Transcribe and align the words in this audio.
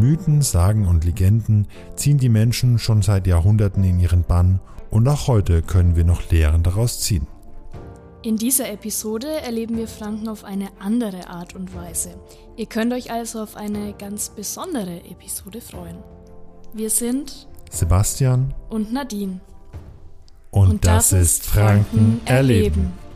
Mythen, 0.00 0.42
Sagen 0.42 0.86
und 0.86 1.04
Legenden 1.04 1.68
ziehen 1.94 2.18
die 2.18 2.28
Menschen 2.28 2.78
schon 2.78 3.02
seit 3.02 3.26
Jahrhunderten 3.26 3.84
in 3.84 4.00
ihren 4.00 4.24
Bann 4.24 4.60
und 4.90 5.06
auch 5.06 5.28
heute 5.28 5.62
können 5.62 5.94
wir 5.94 6.04
noch 6.04 6.30
Lehren 6.30 6.62
daraus 6.62 7.00
ziehen. 7.00 7.26
In 8.22 8.36
dieser 8.36 8.70
Episode 8.70 9.28
erleben 9.28 9.76
wir 9.76 9.88
Franken 9.88 10.28
auf 10.28 10.44
eine 10.44 10.68
andere 10.78 11.28
Art 11.28 11.54
und 11.54 11.74
Weise. 11.74 12.16
Ihr 12.56 12.66
könnt 12.66 12.92
euch 12.92 13.10
also 13.10 13.42
auf 13.42 13.56
eine 13.56 13.94
ganz 13.94 14.30
besondere 14.30 15.04
Episode 15.04 15.60
freuen. 15.60 15.98
Wir 16.74 16.90
sind 16.90 17.48
Sebastian 17.70 18.52
und 18.68 18.92
Nadine. 18.92 19.40
Und, 20.50 20.70
und 20.70 20.84
das, 20.84 21.10
das, 21.10 21.20
ist 21.20 21.46
Franken 21.46 22.20
erleben. 22.24 22.92
Aus 22.98 23.09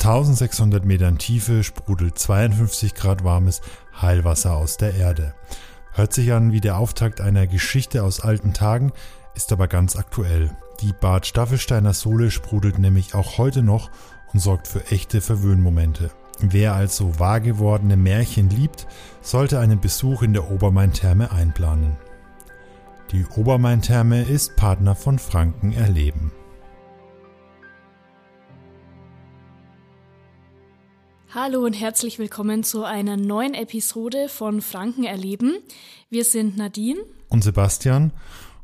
1600 0.00 0.86
Metern 0.86 1.18
Tiefe 1.18 1.62
sprudelt 1.62 2.18
52 2.18 2.94
Grad 2.94 3.22
warmes 3.22 3.60
Heilwasser 4.00 4.56
aus 4.56 4.78
der 4.78 4.94
Erde. 4.94 5.34
Hört 5.92 6.14
sich 6.14 6.32
an 6.32 6.52
wie 6.52 6.62
der 6.62 6.78
Auftakt 6.78 7.20
einer 7.20 7.46
Geschichte 7.46 8.02
aus 8.02 8.20
alten 8.20 8.54
Tagen, 8.54 8.92
ist 9.34 9.52
aber 9.52 9.68
ganz 9.68 9.96
aktuell. 9.96 10.56
Die 10.80 10.94
Bad 10.98 11.26
Staffelsteiner 11.26 11.92
Sohle 11.92 12.30
sprudelt 12.30 12.78
nämlich 12.78 13.14
auch 13.14 13.36
heute 13.36 13.62
noch 13.62 13.90
und 14.32 14.40
sorgt 14.40 14.68
für 14.68 14.86
echte 14.86 15.20
Verwöhnmomente. 15.20 16.10
Wer 16.40 16.72
also 16.72 17.18
wahr 17.18 17.40
gewordene 17.40 17.98
Märchen 17.98 18.48
liebt, 18.48 18.86
sollte 19.20 19.60
einen 19.60 19.80
Besuch 19.80 20.22
in 20.22 20.32
der 20.32 20.50
Obermain-Therme 20.50 21.30
einplanen. 21.30 21.98
Die 23.12 23.26
Obermain-Therme 23.26 24.22
ist 24.22 24.56
Partner 24.56 24.94
von 24.94 25.18
Franken 25.18 25.74
Erleben. 25.74 26.32
Hallo 31.32 31.64
und 31.64 31.74
herzlich 31.74 32.18
willkommen 32.18 32.64
zu 32.64 32.82
einer 32.82 33.16
neuen 33.16 33.54
Episode 33.54 34.28
von 34.28 34.60
Franken 34.60 35.04
erleben. 35.04 35.58
Wir 36.08 36.24
sind 36.24 36.56
Nadine 36.56 36.98
und 37.28 37.44
Sebastian 37.44 38.12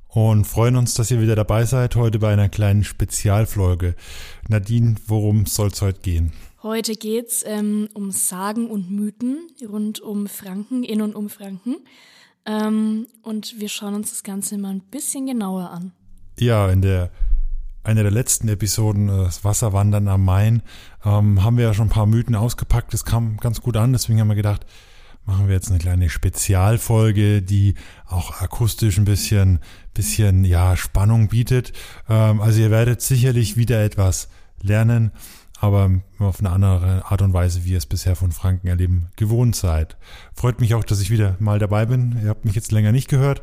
und 0.09 0.47
freuen 0.47 0.75
uns, 0.75 0.95
dass 0.95 1.13
ihr 1.13 1.21
wieder 1.21 1.37
dabei 1.37 1.65
seid 1.65 1.95
heute 1.95 2.19
bei 2.19 2.33
einer 2.33 2.49
kleinen 2.49 2.83
Spezialfolge. 2.83 3.95
Nadine, 4.49 4.97
worum 5.07 5.47
soll 5.47 5.69
es 5.69 5.81
heute 5.81 6.01
gehen? 6.01 6.33
Heute 6.65 6.97
geht's 6.97 7.45
ähm, 7.47 7.89
um 7.95 8.11
Sagen 8.11 8.69
und 8.69 8.91
Mythen 8.91 9.47
rund 9.69 10.01
um 10.01 10.27
Franken, 10.27 10.83
in 10.83 11.03
und 11.03 11.15
um 11.15 11.29
Franken. 11.29 11.77
Ähm, 12.47 13.07
und 13.23 13.61
wir 13.61 13.69
schauen 13.69 13.95
uns 13.95 14.11
das 14.11 14.25
Ganze 14.25 14.59
mal 14.59 14.71
ein 14.71 14.81
bisschen 14.81 15.27
genauer 15.27 15.71
an. 15.71 15.93
Ja, 16.37 16.69
in 16.69 16.83
der 16.83 17.13
einer 17.87 18.03
der 18.03 18.13
letzten 18.13 18.49
Episoden, 18.49 19.09
äh, 19.09 19.25
das 19.25 19.45
Wasserwandern 19.45 20.09
am 20.09 20.25
Main, 20.25 20.63
ähm, 21.05 21.43
haben 21.43 21.57
wir 21.57 21.65
ja 21.65 21.75
schon 21.75 21.87
ein 21.87 21.91
paar 21.91 22.07
Mythen 22.07 22.35
ausgepackt. 22.35 22.93
Das 22.93 23.05
kam 23.05 23.37
ganz 23.39 23.61
gut 23.61 23.77
an, 23.77 23.93
deswegen 23.93 24.21
haben 24.21 24.29
wir 24.29 24.35
gedacht, 24.35 24.67
machen 25.25 25.49
wir 25.49 25.55
jetzt 25.55 25.71
eine 25.71 25.79
kleine 25.79 26.09
Spezialfolge, 26.09 27.43
die 27.43 27.75
auch 28.07 28.41
akustisch 28.41 28.99
ein 28.99 29.05
bisschen, 29.05 29.61
bisschen, 29.95 30.45
ja, 30.45 30.77
Spannung 30.77 31.29
bietet. 31.29 31.73
Ähm, 32.09 32.41
also 32.41 32.61
ihr 32.61 32.71
werdet 32.71 33.03
sicherlich 33.03 33.57
wieder 33.57 33.83
etwas 33.85 34.29
lernen, 34.63 35.13
aber 35.59 35.91
auf 36.19 36.41
eine 36.41 36.51
andere 36.51 37.05
Art 37.07 37.23
und 37.23 37.33
Weise, 37.33 37.65
wie 37.65 37.73
ihr 37.73 37.79
es 37.79 37.87
bisher 37.87 38.17
von 38.17 38.33
Franken 38.33 38.69
erleben 38.69 39.09
gewohnt 39.17 39.57
seid. 39.57 39.97
Freut 40.35 40.61
mich 40.61 40.75
auch, 40.75 40.85
dass 40.85 41.01
ich 41.01 41.11
wieder 41.11 41.37
mal 41.39 41.59
dabei 41.59 41.87
bin. 41.87 42.19
Ihr 42.23 42.29
habt 42.29 42.45
mich 42.45 42.55
jetzt 42.55 42.73
länger 42.73 42.93
nicht 42.93 43.09
gehört, 43.09 43.43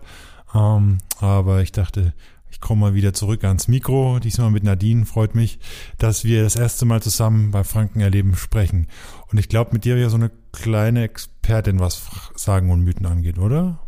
ähm, 0.54 1.00
aber 1.20 1.62
ich 1.62 1.72
dachte, 1.72 2.14
ich 2.54 2.62
komme 2.62 2.82
mal 2.82 2.94
wieder 2.94 3.14
zurück 3.14 3.44
ans 3.46 3.68
Mikro, 3.68 4.20
diesmal 4.20 4.52
mit 4.52 4.64
Nadine. 4.64 5.08
Freut 5.08 5.34
mich, 5.34 5.58
dass 5.98 6.24
wir 6.24 6.44
das 6.44 6.56
erste 6.56 6.86
Mal 6.86 7.02
zusammen 7.02 7.50
bei 7.50 7.64
Franken 7.64 8.00
erleben 8.00 8.36
sprechen. 8.36 8.88
Und 9.32 9.40
ich 9.40 9.50
glaube, 9.50 9.72
mit 9.74 9.86
dir 9.86 9.98
ja 9.98 10.08
so 10.08 10.18
eine 10.18 10.30
kleine 10.52 11.04
Expertin, 11.04 11.80
was 11.80 12.04
Sagen 12.36 12.70
und 12.70 12.82
Mythen 12.84 13.08
angeht, 13.08 13.40
oder? 13.40 13.80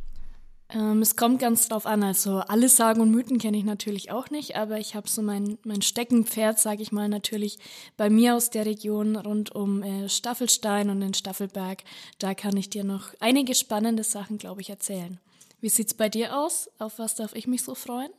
Ähm, 0.72 1.04
es 1.04 1.16
kommt 1.16 1.40
ganz 1.40 1.68
drauf 1.68 1.86
an. 1.86 2.02
Also 2.02 2.40
alle 2.40 2.68
Sagen 2.68 3.02
und 3.02 3.12
Mythen 3.12 3.38
kenne 3.38 3.56
ich 3.56 3.66
natürlich 3.66 4.09
auch 4.09 4.31
nicht, 4.31 4.56
aber 4.56 4.80
ich 4.80 4.96
habe 4.96 5.08
so 5.08 5.22
mein, 5.22 5.59
mein 5.64 5.84
Steckenpferd, 5.84 6.58
sage 6.58 6.81
ich 6.81 6.92
mal, 6.92 7.08
natürlich 7.08 7.59
bei 7.98 8.09
mir 8.09 8.36
aus 8.36 8.50
der 8.50 8.66
Region 8.66 9.16
rund 9.16 9.54
um 9.54 9.84
äh, 9.84 10.09
Staffelstein 10.09 10.90
und 10.90 11.02
den 11.02 11.14
Staffelberg. 11.14 11.84
Da 12.18 12.34
kann 12.34 12.58
ich 12.58 12.72
dir 12.72 12.84
noch 12.84 13.14
einige 13.20 13.54
spannende 13.54 14.04
Sachen, 14.04 14.40
glaube 14.40 14.62
ich, 14.62 14.72
erzählen. 14.72 15.20
Wie 15.62 15.70
sieht's 15.70 15.94
bei 15.94 16.09
dir 16.09 16.36
aus? 16.36 16.68
Auf 16.80 16.98
was 16.98 17.14
darf 17.14 17.36
ich 17.36 17.46
mich 17.46 17.62
so 17.62 17.75
freuen? 17.75 18.09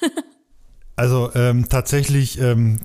also 0.96 1.30
ähm, 1.34 1.68
tatsächlich, 1.68 2.40
ähm, 2.40 2.80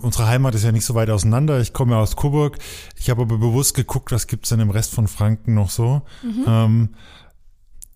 unsere 0.00 0.26
Heimat 0.26 0.54
ist 0.54 0.64
ja 0.64 0.72
nicht 0.72 0.84
so 0.84 0.94
weit 0.94 1.10
auseinander. 1.10 1.60
Ich 1.60 1.72
komme 1.72 1.92
ja 1.92 2.00
aus 2.00 2.16
Coburg. 2.16 2.58
Ich 2.96 3.10
habe 3.10 3.22
aber 3.22 3.38
bewusst 3.38 3.74
geguckt, 3.74 4.12
was 4.12 4.26
gibt's 4.26 4.50
denn 4.50 4.60
im 4.60 4.70
Rest 4.70 4.94
von 4.94 5.08
Franken 5.08 5.54
noch 5.54 5.70
so. 5.70 6.02
Mhm. 6.22 6.44
Ähm, 6.46 6.88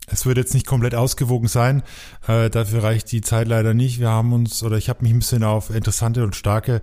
es 0.06 0.26
wird 0.26 0.36
jetzt 0.36 0.52
nicht 0.52 0.66
komplett 0.66 0.94
ausgewogen 0.94 1.48
sein. 1.48 1.82
Äh, 2.26 2.50
dafür 2.50 2.82
reicht 2.82 3.10
die 3.12 3.22
Zeit 3.22 3.48
leider 3.48 3.72
nicht. 3.72 4.00
Wir 4.00 4.10
haben 4.10 4.32
uns, 4.32 4.62
oder 4.62 4.76
ich 4.76 4.88
habe 4.88 5.02
mich 5.02 5.12
ein 5.12 5.20
bisschen 5.20 5.44
auf 5.44 5.70
interessante 5.70 6.22
und 6.24 6.36
starke, 6.36 6.82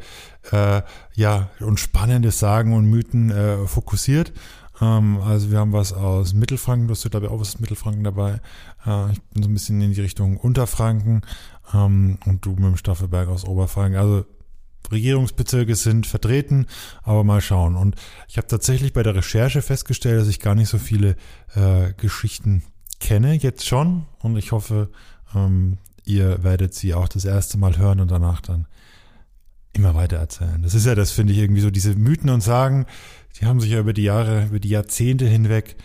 äh, 0.52 0.82
ja, 1.14 1.50
und 1.60 1.80
spannende 1.80 2.32
Sagen 2.32 2.74
und 2.74 2.86
Mythen 2.86 3.30
äh, 3.30 3.68
fokussiert. 3.68 4.34
Ähm, 4.82 5.20
also 5.22 5.52
wir 5.52 5.60
haben 5.60 5.72
was 5.72 5.94
aus 5.94 6.34
Mittelfranken, 6.34 6.88
du 6.88 6.94
hast 6.94 7.04
ja 7.04 7.10
glaube 7.10 7.28
ich 7.28 7.32
auch 7.32 7.40
was 7.40 7.56
aus 7.56 7.60
Mittelfranken 7.60 8.04
dabei. 8.04 8.42
Äh, 8.86 9.12
ich 9.12 9.22
bin 9.22 9.44
so 9.44 9.50
ein 9.50 9.54
bisschen 9.54 9.82
in 9.82 9.94
die 9.94 10.02
Richtung 10.02 10.38
Unterfranken 10.38 11.22
ähm, 11.74 12.18
und 12.26 12.46
du 12.46 12.52
mit 12.52 12.64
dem 12.64 12.78
Staffelberg 12.78 13.30
aus 13.30 13.46
Oberfranken. 13.46 14.00
Also 14.00 14.26
Regierungsbezirke 14.92 15.76
sind 15.76 16.06
vertreten, 16.08 16.66
aber 17.04 17.24
mal 17.24 17.42
schauen. 17.42 17.76
Und 17.76 17.96
ich 18.28 18.38
habe 18.38 18.48
tatsächlich 18.48 18.94
bei 18.94 19.04
der 19.04 19.16
Recherche 19.16 19.62
festgestellt, 19.62 20.20
dass 20.20 20.28
ich 20.28 20.40
gar 20.40 20.56
nicht 20.56 20.70
so 20.70 20.78
viele 20.78 21.16
äh, 21.56 21.94
Geschichten 21.98 22.64
kenne, 23.00 23.36
jetzt 23.36 23.66
schon. 23.66 24.06
Und 24.20 24.38
ich 24.38 24.52
hoffe, 24.52 24.90
ähm, 25.36 25.78
ihr 26.04 26.44
werdet 26.44 26.74
sie 26.74 26.94
auch 26.94 27.08
das 27.08 27.26
erste 27.26 27.58
Mal 27.58 27.78
hören 27.78 28.00
und 28.00 28.12
danach 28.12 28.42
dann 28.42 28.68
immer 29.74 29.96
weiter 29.96 30.18
erzählen. 30.18 30.62
Das 30.62 30.74
ist 30.74 30.86
ja 30.86 30.96
das, 30.96 31.12
finde 31.12 31.34
ich, 31.34 31.40
irgendwie 31.40 31.62
so 31.62 31.72
diese 31.72 31.96
Mythen 31.96 32.30
und 32.30 32.42
Sagen, 32.42 32.86
die 33.40 33.46
haben 33.46 33.62
sich 33.62 33.72
ja 33.72 33.80
über 33.80 33.94
die 33.94 34.04
Jahre, 34.04 34.46
über 34.48 34.60
die 34.60 34.70
Jahrzehnte 34.70 35.26
hinweg 35.26 35.78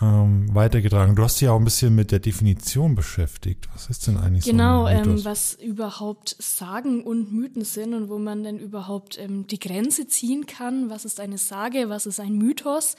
ähm, 0.00 0.54
weitergetragen. 0.54 1.14
Du 1.14 1.22
hast 1.22 1.40
dich 1.40 1.46
ja 1.46 1.52
auch 1.52 1.58
ein 1.58 1.64
bisschen 1.64 1.94
mit 1.94 2.12
der 2.12 2.18
Definition 2.18 2.94
beschäftigt. 2.94 3.68
Was 3.74 3.90
ist 3.90 4.06
denn 4.06 4.16
eigentlich 4.16 4.44
genau, 4.44 4.86
so? 4.86 4.90
Genau, 4.90 5.10
ähm, 5.10 5.24
was 5.24 5.54
überhaupt 5.54 6.36
Sagen 6.38 7.04
und 7.04 7.32
Mythen 7.32 7.64
sind 7.64 7.94
und 7.94 8.08
wo 8.08 8.18
man 8.18 8.42
denn 8.42 8.58
überhaupt 8.58 9.18
ähm, 9.18 9.46
die 9.46 9.58
Grenze 9.58 10.06
ziehen 10.06 10.46
kann. 10.46 10.90
Was 10.90 11.04
ist 11.04 11.20
eine 11.20 11.38
Sage, 11.38 11.88
was 11.88 12.06
ist 12.06 12.20
ein 12.20 12.36
Mythos? 12.36 12.96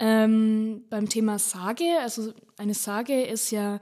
Ähm, 0.00 0.82
beim 0.90 1.08
Thema 1.08 1.38
Sage, 1.38 1.84
also 2.02 2.32
eine 2.56 2.74
Sage 2.74 3.22
ist 3.22 3.50
ja 3.52 3.78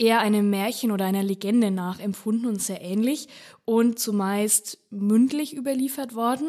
eher 0.00 0.20
einem 0.20 0.50
Märchen 0.50 0.90
oder 0.90 1.04
einer 1.04 1.22
Legende 1.22 1.70
nachempfunden 1.70 2.46
und 2.46 2.60
sehr 2.60 2.82
ähnlich 2.82 3.28
und 3.64 3.98
zumeist 3.98 4.78
mündlich 4.90 5.54
überliefert 5.56 6.14
worden. 6.14 6.48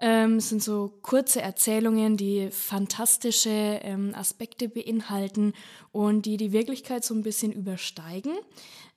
Ähm, 0.00 0.36
es 0.36 0.48
sind 0.48 0.62
so 0.62 0.98
kurze 1.02 1.42
Erzählungen, 1.42 2.16
die 2.16 2.50
fantastische 2.50 3.50
ähm, 3.50 4.14
Aspekte 4.14 4.68
beinhalten 4.68 5.52
und 5.92 6.24
die 6.24 6.38
die 6.38 6.52
Wirklichkeit 6.52 7.04
so 7.04 7.14
ein 7.14 7.22
bisschen 7.22 7.52
übersteigen. 7.52 8.32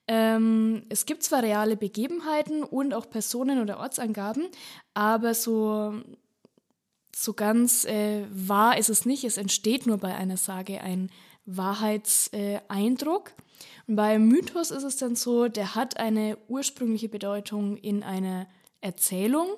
Ähm, 0.08 0.84
es 0.90 1.06
gibt 1.06 1.24
zwar 1.24 1.44
reale 1.44 1.76
Begebenheiten 1.76 2.64
und 2.64 2.94
auch 2.94 3.10
Personen 3.10 3.62
oder 3.62 3.80
Ortsangaben, 3.80 4.48
aber 4.94 5.34
so, 5.34 5.94
so 7.14 7.34
ganz 7.34 7.84
äh, 7.84 8.26
wahr 8.32 8.78
ist 8.78 8.90
es 8.90 9.06
nicht. 9.06 9.26
Es 9.26 9.38
entsteht 9.38 9.86
nur 9.86 9.98
bei 9.98 10.16
einer 10.16 10.38
Sage 10.38 10.82
ein 10.82 11.10
Wahrheitseindruck. 11.46 13.34
Und 13.88 13.98
bei 13.98 14.20
Mythos 14.20 14.72
ist 14.72 14.84
es 14.84 14.96
dann 14.96 15.18
so, 15.18 15.50
der 15.50 15.76
hat 15.76 15.98
eine 15.98 16.38
ursprüngliche 16.48 17.10
Bedeutung 17.10 17.76
in 17.76 18.04
einer 18.04 18.48
Erzählung 18.80 19.50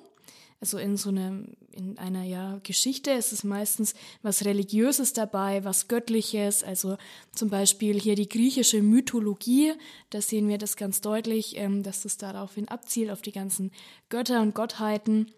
also 0.60 0.78
in 0.78 0.96
so 0.96 1.10
einer, 1.10 1.42
in 1.70 1.98
einer 1.98 2.22
ja, 2.22 2.58
Geschichte 2.62 3.10
ist 3.10 3.32
es 3.32 3.44
meistens 3.44 3.94
was 4.22 4.44
Religiöses 4.44 5.12
dabei, 5.12 5.64
was 5.64 5.88
Göttliches. 5.88 6.62
Also 6.62 6.96
zum 7.32 7.50
Beispiel 7.50 8.00
hier 8.00 8.14
die 8.14 8.28
griechische 8.28 8.82
Mythologie, 8.82 9.74
da 10.10 10.20
sehen 10.20 10.48
wir 10.48 10.58
das 10.58 10.76
ganz 10.76 11.00
deutlich, 11.00 11.56
ähm, 11.58 11.82
dass 11.82 12.02
das 12.02 12.16
daraufhin 12.16 12.68
abzielt, 12.68 13.10
auf 13.10 13.22
die 13.22 13.32
ganzen 13.32 13.70
Götter 14.08 14.40
und 14.40 14.54
Gottheiten. 14.54 15.30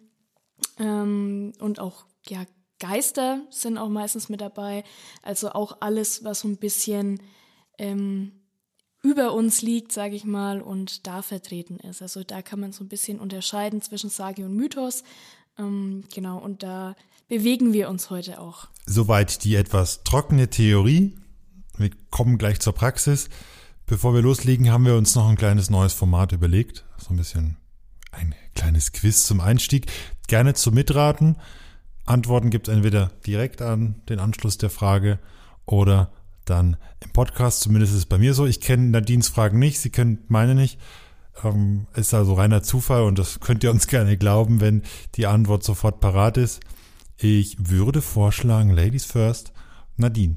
Ähm, 0.79 1.53
und 1.59 1.81
auch 1.81 2.05
ja, 2.29 2.45
Geister 2.79 3.43
sind 3.51 3.77
auch 3.77 3.89
meistens 3.89 4.29
mit 4.29 4.41
dabei. 4.41 4.85
Also 5.23 5.51
auch 5.51 5.79
alles, 5.81 6.23
was 6.23 6.41
so 6.41 6.49
ein 6.49 6.59
bisschen 6.59 7.21
ähm, 7.77 8.38
über 9.11 9.33
uns 9.33 9.63
liegt, 9.63 9.93
sage 9.93 10.15
ich 10.15 10.25
mal, 10.25 10.61
und 10.61 11.07
da 11.07 11.23
vertreten 11.23 11.79
ist. 11.79 12.03
Also 12.03 12.25
da 12.25 12.43
kann 12.43 12.61
man 12.61 12.73
so 12.73 12.85
ein 12.85 12.89
bisschen 12.89 13.19
unterscheiden 13.19 13.83
zwischen 13.83 14.11
Sage 14.11 14.45
und 14.45 14.55
Mythos. 14.55 15.05
Ähm, 15.59 16.05
genau, 16.15 16.39
und 16.39 16.63
da 16.63 16.95
bewegen 17.29 17.73
wir 17.73 17.89
uns 17.89 18.11
heute 18.11 18.41
auch. 18.41 18.69
Soweit 18.87 19.45
die 19.45 19.57
etwas 19.57 20.05
trockene 20.05 20.49
Theorie. 20.49 21.17
Wir 21.77 21.91
kommen 22.11 22.39
gleich 22.39 22.61
zur 22.61 22.73
Praxis. 22.73 23.29
Bevor 23.87 24.15
wir 24.15 24.23
loslegen, 24.23 24.71
haben 24.71 24.85
wir 24.85 24.97
uns 24.97 25.15
noch 25.15 25.29
ein 25.29 25.37
kleines 25.37 25.71
neues 25.71 25.95
Format 25.95 26.33
überlegt. 26.33 26.85
So 26.99 27.11
ein 27.11 27.17
bisschen 27.17 27.57
ein 28.13 28.35
kleines 28.55 28.93
Quiz 28.93 29.25
zum 29.25 29.41
Einstieg. 29.41 29.87
Gerne 30.27 30.55
zum 30.55 30.75
Mitraten. 30.75 31.37
Antworten 32.05 32.51
gibt 32.51 32.69
es 32.69 32.75
entweder 32.75 33.13
direkt 33.27 33.63
an 33.63 34.03
den 34.09 34.19
Anschluss 34.19 34.59
der 34.59 34.71
Frage 34.71 35.19
oder 35.67 36.11
dann 36.49 36.77
im 37.01 37.11
Podcast. 37.11 37.61
Zumindest 37.61 37.93
ist 37.93 37.99
es 37.99 38.07
bei 38.07 38.19
mir 38.19 38.35
so. 38.35 38.47
Ich 38.47 38.61
kenne 38.61 38.91
Nadines 38.91 39.29
Fragen 39.29 39.59
nicht, 39.59 39.81
sie 39.81 39.91
kennt 39.91 40.31
meine 40.31 40.55
nicht. 40.55 40.79
Ähm, 41.45 41.87
ist 41.95 42.15
also 42.15 42.35
reiner 42.35 42.63
Zufall 42.63 43.03
und 43.03 43.19
das 43.19 43.41
könnt 43.41 43.65
ihr 43.65 43.71
uns 43.71 43.87
gerne 43.89 44.17
glauben, 44.17 44.61
wenn 44.61 44.83
die 45.15 45.27
Antwort 45.27 45.65
sofort 45.65 46.01
parat 46.01 46.37
ist. 46.37 46.61
Ich 47.17 47.57
würde 47.59 48.03
vorschlagen, 48.03 48.71
Ladies 48.71 49.05
first. 49.05 49.53
Nadine, 49.97 50.37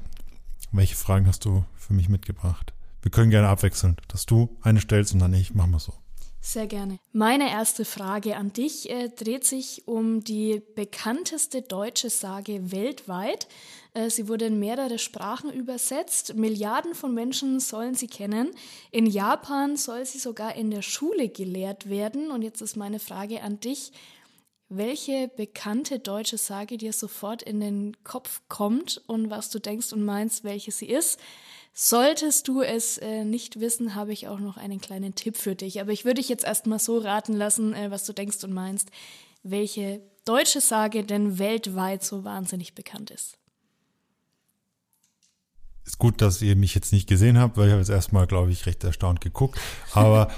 welche 0.72 0.96
Fragen 0.96 1.26
hast 1.26 1.44
du 1.44 1.64
für 1.76 1.94
mich 1.94 2.08
mitgebracht? 2.08 2.72
Wir 3.02 3.10
können 3.10 3.30
gerne 3.30 3.48
abwechseln, 3.48 3.96
dass 4.08 4.26
du 4.26 4.56
eine 4.62 4.80
stellst 4.80 5.12
und 5.14 5.20
dann 5.20 5.34
ich. 5.34 5.54
Machen 5.54 5.72
wir 5.72 5.80
so. 5.80 5.92
Sehr 6.44 6.66
gerne. 6.66 6.98
Meine 7.12 7.48
erste 7.50 7.84
Frage 7.84 8.36
an 8.36 8.52
dich 8.52 8.90
äh, 8.90 9.08
dreht 9.10 9.44
sich 9.44 9.86
um 9.86 10.24
die 10.24 10.60
bekannteste 10.74 11.62
deutsche 11.62 12.10
Sage 12.10 12.72
weltweit. 12.72 13.46
Äh, 13.94 14.10
sie 14.10 14.28
wurde 14.28 14.46
in 14.46 14.58
mehrere 14.58 14.98
Sprachen 14.98 15.52
übersetzt. 15.52 16.34
Milliarden 16.34 16.94
von 16.94 17.14
Menschen 17.14 17.60
sollen 17.60 17.94
sie 17.94 18.08
kennen. 18.08 18.50
In 18.90 19.06
Japan 19.06 19.76
soll 19.76 20.04
sie 20.06 20.18
sogar 20.18 20.54
in 20.54 20.70
der 20.70 20.82
Schule 20.82 21.28
gelehrt 21.28 21.88
werden. 21.88 22.30
Und 22.30 22.42
jetzt 22.42 22.62
ist 22.62 22.76
meine 22.76 22.98
Frage 22.98 23.42
an 23.42 23.60
dich. 23.60 23.92
Welche 24.68 25.28
bekannte 25.28 25.98
deutsche 25.98 26.38
Sage 26.38 26.78
dir 26.78 26.94
sofort 26.94 27.42
in 27.42 27.60
den 27.60 28.04
Kopf 28.04 28.40
kommt 28.48 29.02
und 29.06 29.28
was 29.28 29.50
du 29.50 29.58
denkst 29.58 29.92
und 29.92 30.02
meinst, 30.02 30.44
welche 30.44 30.70
sie 30.70 30.86
ist? 30.86 31.20
Solltest 31.74 32.48
du 32.48 32.62
es 32.62 32.96
äh, 32.98 33.24
nicht 33.24 33.60
wissen, 33.60 33.94
habe 33.94 34.12
ich 34.12 34.28
auch 34.28 34.38
noch 34.38 34.56
einen 34.56 34.80
kleinen 34.80 35.14
Tipp 35.14 35.36
für 35.36 35.54
dich. 35.54 35.80
Aber 35.80 35.92
ich 35.92 36.06
würde 36.06 36.20
dich 36.20 36.30
jetzt 36.30 36.44
erstmal 36.44 36.78
so 36.78 36.98
raten 36.98 37.34
lassen, 37.34 37.74
äh, 37.74 37.90
was 37.90 38.04
du 38.04 38.14
denkst 38.14 38.42
und 38.44 38.52
meinst, 38.52 38.90
welche 39.42 40.00
deutsche 40.24 40.62
Sage 40.62 41.04
denn 41.04 41.38
weltweit 41.38 42.02
so 42.02 42.24
wahnsinnig 42.24 42.74
bekannt 42.74 43.10
ist. 43.10 43.41
Ist 45.92 45.98
gut, 45.98 46.22
dass 46.22 46.40
ihr 46.40 46.56
mich 46.56 46.74
jetzt 46.74 46.94
nicht 46.94 47.06
gesehen 47.06 47.36
habt, 47.36 47.58
weil 47.58 47.66
ich 47.66 47.72
habe 47.72 47.82
jetzt 47.82 47.90
erstmal, 47.90 48.26
glaube 48.26 48.50
ich, 48.50 48.64
recht 48.64 48.82
erstaunt 48.82 49.20
geguckt. 49.20 49.60
Aber 49.92 50.30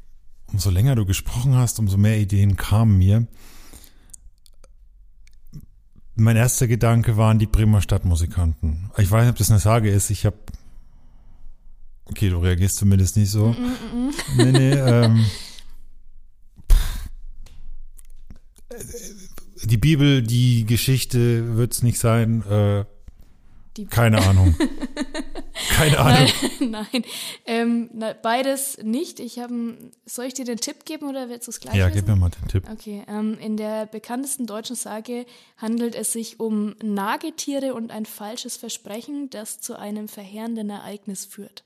umso 0.46 0.70
länger 0.70 0.94
du 0.94 1.04
gesprochen 1.04 1.54
hast, 1.54 1.78
umso 1.78 1.98
mehr 1.98 2.18
Ideen 2.18 2.56
kamen 2.56 2.96
mir. 2.96 3.26
Mein 6.14 6.36
erster 6.36 6.66
Gedanke 6.66 7.18
waren 7.18 7.38
die 7.38 7.46
Bremer 7.46 7.82
Stadtmusikanten. 7.82 8.90
Ich 8.96 9.10
weiß 9.10 9.24
nicht, 9.24 9.32
ob 9.32 9.36
das 9.36 9.50
eine 9.50 9.60
Sage 9.60 9.90
ist. 9.90 10.08
Ich 10.08 10.24
habe 10.24 10.38
Okay, 12.06 12.30
du 12.30 12.38
reagierst 12.38 12.76
zumindest 12.76 13.18
nicht 13.18 13.30
so. 13.30 13.48
Mm 13.48 13.52
-mm 13.52 14.10
-mm. 14.10 14.12
Nee, 14.36 14.52
nee, 14.52 14.72
ähm, 14.72 15.26
die 19.64 19.76
Bibel, 19.76 20.22
die 20.22 20.64
Geschichte 20.64 21.54
wird 21.54 21.74
es 21.74 21.82
nicht 21.82 21.98
sein. 21.98 22.42
Äh, 22.46 22.86
keine 23.90 24.18
Ahnung. 24.26 24.54
keine 25.76 25.98
Ahnung. 25.98 26.28
Nein, 26.60 26.70
nein. 26.92 27.04
Ähm, 27.46 27.90
na, 27.92 28.12
beides 28.12 28.78
nicht. 28.82 29.20
Ich 29.20 29.38
habe, 29.38 29.76
soll 30.04 30.26
ich 30.26 30.34
dir 30.34 30.44
den 30.44 30.58
Tipp 30.58 30.84
geben 30.84 31.08
oder 31.08 31.28
willst 31.28 31.46
du 31.46 31.50
es 31.50 31.60
gleich 31.60 31.74
Ja, 31.74 31.86
wissen? 31.86 31.96
gib 31.96 32.08
mir 32.08 32.16
mal 32.16 32.30
den 32.30 32.48
Tipp. 32.48 32.64
Okay. 32.70 33.02
Ähm, 33.08 33.38
in 33.38 33.56
der 33.56 33.86
bekanntesten 33.86 34.46
deutschen 34.46 34.76
Sage 34.76 35.26
handelt 35.56 35.94
es 35.94 36.12
sich 36.12 36.38
um 36.40 36.74
Nagetiere 36.82 37.74
und 37.74 37.90
ein 37.90 38.06
falsches 38.06 38.56
Versprechen, 38.56 39.30
das 39.30 39.60
zu 39.60 39.78
einem 39.78 40.08
verheerenden 40.08 40.70
Ereignis 40.70 41.24
führt. 41.24 41.64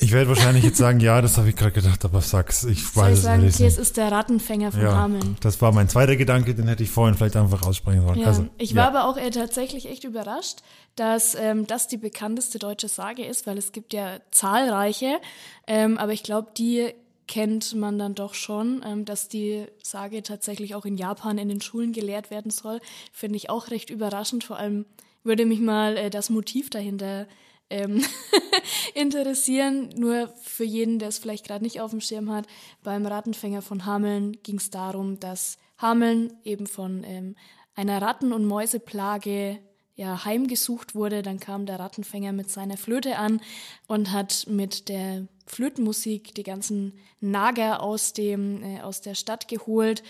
Ich 0.00 0.12
werde 0.12 0.28
wahrscheinlich 0.28 0.64
jetzt 0.64 0.78
sagen, 0.78 1.00
ja, 1.00 1.20
das 1.20 1.36
habe 1.36 1.48
ich 1.48 1.56
gerade 1.56 1.72
gedacht, 1.72 2.04
aber 2.04 2.20
sag's, 2.20 2.64
ich 2.64 2.86
Soll 2.86 3.04
weiß 3.04 3.12
ich 3.12 3.18
es 3.18 3.24
sagen, 3.24 3.44
nicht. 3.44 3.60
es 3.60 3.78
ist 3.78 3.96
der 3.96 4.12
Rattenfänger 4.12 4.72
von 4.72 4.80
ja, 4.82 4.94
Hameln. 4.94 5.36
das 5.40 5.60
war 5.60 5.72
mein 5.72 5.88
zweiter 5.88 6.16
Gedanke, 6.16 6.54
den 6.54 6.68
hätte 6.68 6.82
ich 6.82 6.90
vorhin 6.90 7.16
vielleicht 7.16 7.36
einfach 7.36 7.62
aussprechen 7.62 8.06
sollen. 8.06 8.20
Ja, 8.20 8.26
also, 8.26 8.46
ich 8.58 8.70
ja. 8.70 8.76
war 8.76 8.88
aber 8.88 9.08
auch 9.08 9.16
äh, 9.16 9.30
tatsächlich 9.30 9.88
echt 9.88 10.04
überrascht, 10.04 10.60
dass 10.96 11.34
ähm, 11.34 11.66
das 11.66 11.88
die 11.88 11.96
bekannteste 11.96 12.58
deutsche 12.58 12.88
Sage 12.88 13.24
ist, 13.24 13.46
weil 13.46 13.58
es 13.58 13.72
gibt 13.72 13.92
ja 13.92 14.18
zahlreiche, 14.30 15.18
ähm, 15.66 15.98
aber 15.98 16.12
ich 16.12 16.22
glaube, 16.22 16.48
die 16.56 16.92
kennt 17.26 17.74
man 17.74 17.98
dann 17.98 18.14
doch 18.14 18.34
schon, 18.34 18.84
ähm, 18.86 19.04
dass 19.04 19.28
die 19.28 19.66
Sage 19.82 20.22
tatsächlich 20.22 20.74
auch 20.74 20.84
in 20.84 20.96
Japan 20.96 21.38
in 21.38 21.48
den 21.48 21.60
Schulen 21.60 21.92
gelehrt 21.92 22.30
werden 22.30 22.50
soll, 22.50 22.80
finde 23.12 23.36
ich 23.36 23.50
auch 23.50 23.70
recht 23.70 23.90
überraschend. 23.90 24.44
Vor 24.44 24.58
allem 24.58 24.86
würde 25.24 25.44
mich 25.44 25.60
mal 25.60 25.96
äh, 25.96 26.10
das 26.10 26.30
Motiv 26.30 26.70
dahinter 26.70 27.26
ähm, 27.70 28.04
interessieren. 28.94 29.90
Nur 29.96 30.28
für 30.42 30.64
jeden, 30.64 30.98
der 30.98 31.08
es 31.08 31.18
vielleicht 31.18 31.46
gerade 31.46 31.64
nicht 31.64 31.80
auf 31.80 31.90
dem 31.90 32.00
Schirm 32.00 32.30
hat, 32.30 32.46
beim 32.82 33.06
Rattenfänger 33.06 33.62
von 33.62 33.86
Hameln 33.86 34.38
ging 34.42 34.56
es 34.56 34.70
darum, 34.70 35.20
dass 35.20 35.58
Hameln 35.78 36.32
eben 36.44 36.66
von 36.66 37.04
ähm, 37.04 37.36
einer 37.74 38.00
Ratten- 38.00 38.32
und 38.32 38.46
Mäuseplage 38.46 39.58
ja, 39.94 40.24
heimgesucht 40.24 40.94
wurde. 40.94 41.22
Dann 41.22 41.40
kam 41.40 41.66
der 41.66 41.80
Rattenfänger 41.80 42.32
mit 42.32 42.50
seiner 42.50 42.76
Flöte 42.76 43.18
an 43.18 43.40
und 43.86 44.12
hat 44.12 44.46
mit 44.48 44.88
der 44.88 45.26
Flötenmusik 45.46 46.34
die 46.34 46.42
ganzen 46.42 46.92
Nager 47.20 47.82
aus, 47.82 48.12
dem, 48.12 48.62
äh, 48.62 48.80
aus 48.80 49.00
der 49.00 49.14
Stadt 49.14 49.48
geholt, 49.48 50.02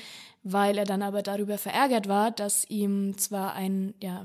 weil 0.43 0.79
er 0.79 0.85
dann 0.85 1.03
aber 1.03 1.23
darüber 1.23 1.58
verärgert 1.58 2.08
war, 2.08 2.31
dass 2.31 2.64
ihm 2.69 3.19
zwar 3.19 3.55
ein 3.55 3.94
ja, 4.00 4.25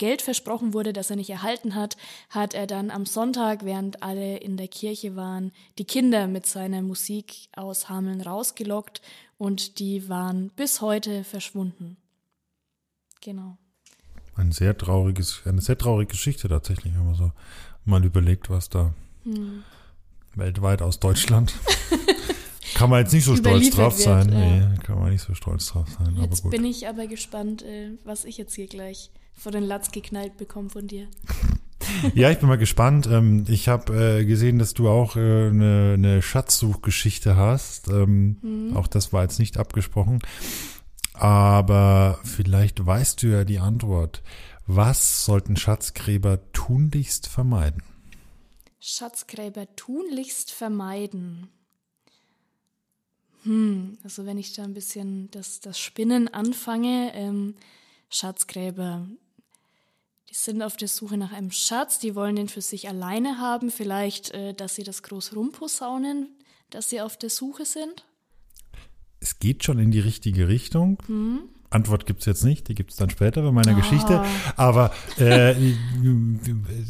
Geld 0.00 0.22
versprochen 0.22 0.72
wurde, 0.72 0.92
das 0.94 1.10
er 1.10 1.16
nicht 1.16 1.28
erhalten 1.28 1.74
hat, 1.74 1.98
hat 2.30 2.54
er 2.54 2.66
dann 2.66 2.90
am 2.90 3.04
Sonntag, 3.04 3.66
während 3.66 4.02
alle 4.02 4.38
in 4.38 4.56
der 4.56 4.66
Kirche 4.66 5.14
waren, 5.14 5.52
die 5.78 5.84
Kinder 5.84 6.26
mit 6.26 6.46
seiner 6.46 6.80
Musik 6.80 7.48
aus 7.54 7.90
Hameln 7.90 8.22
rausgelockt 8.22 9.02
und 9.36 9.78
die 9.78 10.08
waren 10.08 10.48
bis 10.56 10.80
heute 10.80 11.22
verschwunden. 11.22 11.98
Genau. 13.20 13.58
Ein 14.36 14.52
sehr 14.52 14.76
trauriges, 14.76 15.42
eine 15.44 15.60
sehr 15.60 15.76
traurige 15.76 16.12
Geschichte 16.12 16.48
tatsächlich, 16.48 16.94
wenn 16.94 17.04
man 17.04 17.14
so 17.14 17.30
mal 17.84 18.02
überlegt, 18.02 18.48
was 18.48 18.70
da 18.70 18.94
hm. 19.24 19.64
weltweit 20.34 20.80
aus 20.80 20.98
Deutschland. 20.98 21.52
kann 22.74 22.88
man 22.88 23.00
jetzt 23.00 23.12
nicht 23.12 23.26
so 23.26 23.36
stolz 23.36 23.68
drauf 23.68 23.98
wird, 23.98 24.02
sein. 24.02 24.32
Ja. 24.32 24.38
Nee, 24.38 24.78
kann 24.82 24.98
man 24.98 25.10
nicht 25.10 25.22
so 25.22 25.34
stolz 25.34 25.66
drauf 25.66 25.88
sein. 25.90 26.16
Jetzt 26.22 26.48
bin 26.48 26.64
ich 26.64 26.88
aber 26.88 27.06
gespannt, 27.06 27.60
äh, 27.60 27.90
was 28.04 28.24
ich 28.24 28.38
jetzt 28.38 28.54
hier 28.54 28.66
gleich 28.66 29.10
vor 29.40 29.52
den 29.52 29.64
Latz 29.64 29.90
geknallt 29.90 30.36
bekomme 30.36 30.70
von 30.70 30.86
dir. 30.86 31.08
Ja, 32.14 32.30
ich 32.30 32.38
bin 32.38 32.48
mal 32.48 32.58
gespannt. 32.58 33.08
Ähm, 33.10 33.44
ich 33.48 33.68
habe 33.68 34.20
äh, 34.20 34.24
gesehen, 34.24 34.58
dass 34.58 34.74
du 34.74 34.88
auch 34.88 35.16
eine, 35.16 35.90
äh, 35.90 35.94
eine 35.94 36.22
Schatzsuchgeschichte 36.22 37.36
hast. 37.36 37.88
Ähm, 37.88 38.36
mhm. 38.42 38.76
Auch 38.76 38.86
das 38.86 39.12
war 39.12 39.22
jetzt 39.22 39.38
nicht 39.38 39.58
abgesprochen. 39.58 40.20
Aber 41.14 42.20
vielleicht 42.22 42.84
weißt 42.84 43.22
du 43.22 43.28
ja 43.28 43.44
die 43.44 43.58
Antwort. 43.58 44.22
Was 44.66 45.24
sollten 45.24 45.56
Schatzgräber 45.56 46.52
tunlichst 46.52 47.26
vermeiden? 47.26 47.82
Schatzgräber 48.78 49.66
tunlichst 49.74 50.52
vermeiden. 50.52 51.48
Hm, 53.42 53.98
also 54.04 54.26
wenn 54.26 54.38
ich 54.38 54.52
da 54.52 54.64
ein 54.64 54.74
bisschen 54.74 55.30
das, 55.30 55.60
das 55.60 55.80
Spinnen 55.80 56.28
anfange, 56.32 57.12
ähm, 57.14 57.56
Schatzgräber, 58.10 59.06
die 60.30 60.36
sind 60.36 60.62
auf 60.62 60.76
der 60.76 60.88
Suche 60.88 61.16
nach 61.16 61.32
einem 61.32 61.50
Schatz, 61.50 61.98
die 61.98 62.14
wollen 62.14 62.36
den 62.36 62.48
für 62.48 62.60
sich 62.60 62.88
alleine 62.88 63.38
haben, 63.38 63.70
vielleicht, 63.70 64.30
äh, 64.30 64.54
dass 64.54 64.76
sie 64.76 64.84
das 64.84 65.02
groß 65.02 65.34
rumposaunen, 65.34 66.28
dass 66.70 66.88
sie 66.88 67.00
auf 67.00 67.16
der 67.16 67.30
Suche 67.30 67.64
sind. 67.64 68.06
Es 69.18 69.38
geht 69.40 69.64
schon 69.64 69.78
in 69.78 69.90
die 69.90 70.00
richtige 70.00 70.48
Richtung. 70.48 70.98
Hm. 71.06 71.40
Antwort 71.68 72.06
gibt 72.06 72.20
es 72.20 72.26
jetzt 72.26 72.44
nicht, 72.44 72.68
die 72.68 72.74
gibt 72.74 72.90
es 72.90 72.96
dann 72.96 73.10
später 73.10 73.42
bei 73.42 73.52
meiner 73.52 73.72
oh. 73.72 73.76
Geschichte. 73.76 74.24
Aber 74.56 74.92
äh, 75.18 75.50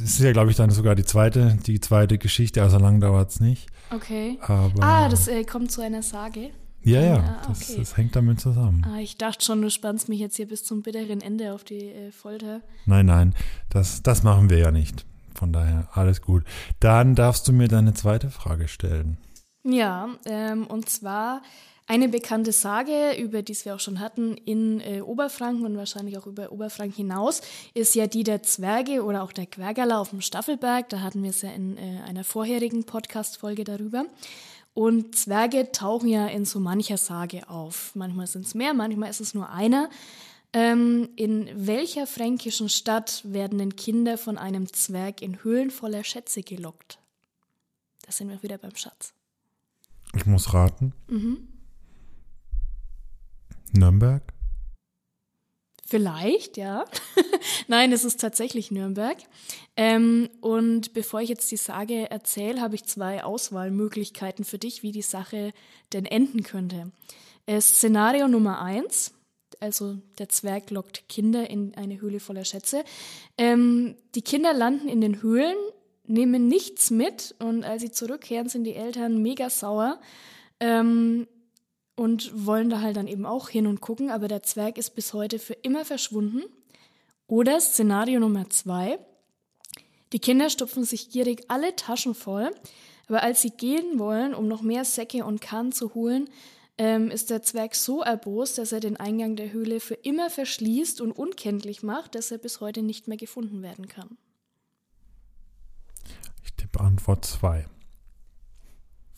es 0.03 0.11
ist 0.11 0.21
ja, 0.21 0.33
glaube 0.33 0.51
ich, 0.51 0.57
dann 0.57 0.71
sogar 0.71 0.95
die 0.95 1.05
zweite, 1.05 1.59
die 1.67 1.81
zweite 1.81 2.19
Geschichte, 2.19 2.63
also 2.63 2.79
lang 2.79 3.01
dauert 3.01 3.31
es 3.31 3.41
nicht. 3.41 3.67
Okay. 3.91 4.39
Aber, 4.41 4.83
ah, 4.83 5.09
das 5.09 5.29
äh, 5.29 5.45
kommt 5.45 5.71
zu 5.71 5.83
einer 5.83 6.03
Sage. 6.03 6.51
Ja, 6.83 7.03
ja, 7.03 7.17
ah, 7.17 7.49
das, 7.49 7.71
okay. 7.71 7.79
das, 7.79 7.97
hängt 7.97 8.17
damit 8.17 8.41
zusammen. 8.41 8.87
Ah, 8.87 9.01
ich 9.01 9.19
dachte 9.19 9.45
schon, 9.45 9.61
du 9.61 9.71
spannst 9.71 10.09
mich 10.09 10.19
jetzt 10.19 10.37
hier 10.37 10.49
bis 10.49 10.65
zum 10.65 10.83
bitteren 10.83 11.21
Ende 11.21 11.53
auf 11.53 11.63
die 11.63 11.91
äh, 11.91 12.11
Folter. 12.11 12.63
Nein, 12.87 13.07
nein, 13.07 13.35
das, 13.69 14.03
das 14.03 14.23
machen 14.23 14.49
wir 14.49 14.59
ja 14.59 14.71
nicht. 14.71 15.05
Von 15.35 15.53
daher, 15.53 15.89
alles 15.93 16.23
gut. 16.23 16.45
Dann 16.81 17.15
darfst 17.15 17.47
du 17.49 17.53
mir 17.53 17.69
deine 17.69 17.95
zweite 17.95 18.31
Frage 18.31 18.67
stellen. 18.69 19.19
Ja, 19.63 20.09
ähm, 20.25 20.67
und 20.67 20.89
zwar 20.89 21.43
eine 21.91 22.09
bekannte 22.09 22.53
Sage, 22.53 23.17
über 23.19 23.43
die 23.43 23.57
wir 23.65 23.75
auch 23.75 23.81
schon 23.81 23.99
hatten, 23.99 24.37
in 24.37 24.81
äh, 24.81 25.01
Oberfranken 25.01 25.67
und 25.67 25.77
wahrscheinlich 25.77 26.17
auch 26.17 26.27
über 26.27 26.53
Oberfranken 26.53 26.95
hinaus, 26.95 27.43
ist 27.75 27.97
ja 27.97 28.07
die 28.07 28.23
der 28.23 28.45
Zwerge 28.45 29.03
oder 29.03 29.25
auch 29.25 29.33
der 29.33 29.47
Quergerler 29.47 29.99
auf 29.99 30.11
dem 30.11 30.21
Staffelberg. 30.21 30.89
Da 30.89 31.01
hatten 31.01 31.23
wir 31.25 31.31
es 31.31 31.43
ja 31.43 31.51
in 31.51 31.77
äh, 31.77 32.01
einer 32.07 32.23
vorherigen 32.23 32.85
Podcast-Folge 32.85 33.65
darüber. 33.65 34.05
Und 34.73 35.17
Zwerge 35.17 35.73
tauchen 35.73 36.09
ja 36.09 36.27
in 36.27 36.45
so 36.45 36.61
mancher 36.61 36.97
Sage 36.97 37.49
auf. 37.49 37.95
Manchmal 37.95 38.27
sind 38.27 38.47
es 38.47 38.55
mehr, 38.55 38.73
manchmal 38.73 39.11
ist 39.11 39.21
es 39.21 39.35
nur 39.35 39.51
einer. 39.51 39.91
Ähm, 40.53 41.09
in 41.17 41.49
welcher 41.55 42.07
fränkischen 42.07 42.69
Stadt 42.69 43.23
werden 43.25 43.59
denn 43.59 43.77
Kinder 43.77 44.19
von 44.19 44.37
einem 44.37 44.73
Zwerg 44.73 45.23
in 45.23 45.43
Höhlen 45.45 45.71
voller 45.71 46.03
Schätze 46.03 46.43
gelockt? 46.43 46.99
Da 48.05 48.13
sind 48.13 48.29
wir 48.29 48.43
wieder 48.43 48.59
beim 48.59 48.75
Schatz. 48.75 49.13
Ich 50.17 50.27
muss 50.27 50.53
raten. 50.53 50.93
Mhm. 51.09 51.49
Nürnberg? 53.73 54.23
Vielleicht, 55.91 56.57
ja. 56.57 56.85
Nein, 57.67 57.91
es 57.91 58.05
ist 58.05 58.21
tatsächlich 58.21 58.71
Nürnberg. 58.71 59.19
Ähm, 59.77 60.31
und 60.41 60.93
bevor 60.93 61.21
ich 61.21 61.29
jetzt 61.29 61.51
die 61.51 61.57
Sage 61.57 62.09
erzähle, 62.09 62.61
habe 62.61 62.77
ich 62.77 62.85
zwei 62.85 63.25
Auswahlmöglichkeiten 63.25 64.45
für 64.45 64.57
dich, 64.59 64.85
wie 64.85 64.93
die 64.93 65.03
Sache 65.03 65.53
denn 65.93 66.05
enden 66.07 66.45
könnte. 66.45 66.93
Äh, 67.47 67.61
Szenario 67.61 68.29
Nummer 68.29 68.63
eins, 68.63 69.15
also 69.59 69.97
der 70.21 70.29
Zwerg 70.29 70.71
lockt 70.71 71.09
Kinder 71.09 71.51
in 71.51 71.75
eine 71.75 72.01
Höhle 72.01 72.21
voller 72.21 72.45
Schätze. 72.45 72.85
Ähm, 73.37 73.97
die 74.15 74.23
Kinder 74.23 74.55
landen 74.55 74.89
in 74.89 75.01
den 75.01 75.23
Höhlen, 75.23 75.57
nehmen 76.07 76.47
nichts 76.47 76.93
mit 76.93 77.35
und 77.41 77.65
als 77.65 77.83
sie 77.83 77.91
zurückkehren, 77.91 78.49
sind 78.49 78.63
die 78.63 78.77
Eltern 78.77 79.21
mega 79.23 79.51
sauer. 79.51 80.01
Ähm, 80.61 81.27
und 82.01 82.47
wollen 82.47 82.71
da 82.71 82.81
halt 82.81 82.97
dann 82.97 83.07
eben 83.07 83.27
auch 83.27 83.51
hin 83.51 83.67
und 83.67 83.83
gucken, 83.83 84.09
aber 84.09 84.27
der 84.27 84.43
Zwerg 84.43 84.79
ist 84.79 84.95
bis 84.95 85.13
heute 85.13 85.39
für 85.39 85.53
immer 85.53 85.85
verschwunden. 85.85 86.45
Oder 87.27 87.61
Szenario 87.61 88.19
Nummer 88.21 88.49
zwei. 88.49 88.99
Die 90.15 90.19
Kinder 90.19 90.49
stopfen 90.49 90.85
sich 90.85 91.11
gierig 91.11 91.45
alle 91.49 91.77
Taschen 91.77 92.15
voll, 92.15 92.53
aber 93.07 93.23
als 93.23 93.43
sie 93.43 93.51
gehen 93.51 93.99
wollen, 93.99 94.33
um 94.33 94.49
noch 94.49 94.63
mehr 94.63 94.87
Säcke 94.87 95.27
und 95.27 95.43
Kahn 95.43 95.73
zu 95.73 95.93
holen, 95.93 96.31
ähm, 96.79 97.11
ist 97.11 97.29
der 97.29 97.43
Zwerg 97.43 97.75
so 97.75 98.01
erbost, 98.01 98.57
dass 98.57 98.73
er 98.73 98.81
den 98.81 98.97
Eingang 98.97 99.37
der 99.37 99.53
Höhle 99.53 99.79
für 99.79 99.93
immer 99.93 100.31
verschließt 100.31 101.03
und 101.03 101.13
unkenntlich 101.13 101.83
macht, 101.83 102.15
dass 102.15 102.31
er 102.31 102.39
bis 102.39 102.63
heute 102.63 102.81
nicht 102.81 103.09
mehr 103.09 103.19
gefunden 103.19 103.63
werden 103.63 103.89
kann. 103.89 104.17
Ich 106.45 106.55
tippe 106.55 106.81
Antwort 106.81 107.27
2. 107.27 107.67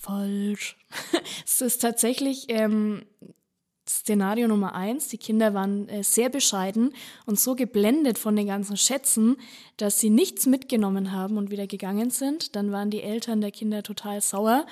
Falsch. 0.02 0.76
es 1.47 1.61
ist 1.61 1.80
tatsächlich 1.80 2.47
ähm, 2.49 3.04
Szenario 3.88 4.49
Nummer 4.49 4.75
eins. 4.75 5.06
Die 5.06 5.18
Kinder 5.18 5.54
waren 5.54 5.88
äh, 5.88 6.02
sehr 6.02 6.28
bescheiden 6.28 6.92
und 7.25 7.38
so 7.38 7.54
geblendet 7.54 8.18
von 8.18 8.35
den 8.35 8.49
ganzen 8.49 8.76
Schätzen, 8.76 9.37
dass 9.76 10.00
sie 10.00 10.11
nichts 10.11 10.47
mitgenommen 10.47 11.12
haben 11.12 11.37
und 11.37 11.52
wieder 11.52 11.68
gegangen 11.68 12.11
sind. 12.11 12.56
Dann 12.56 12.73
waren 12.73 12.90
die 12.90 13.02
Eltern 13.02 13.40
der 13.40 13.52
Kinder 13.52 13.85
total 13.85 14.21
sauer 14.21 14.66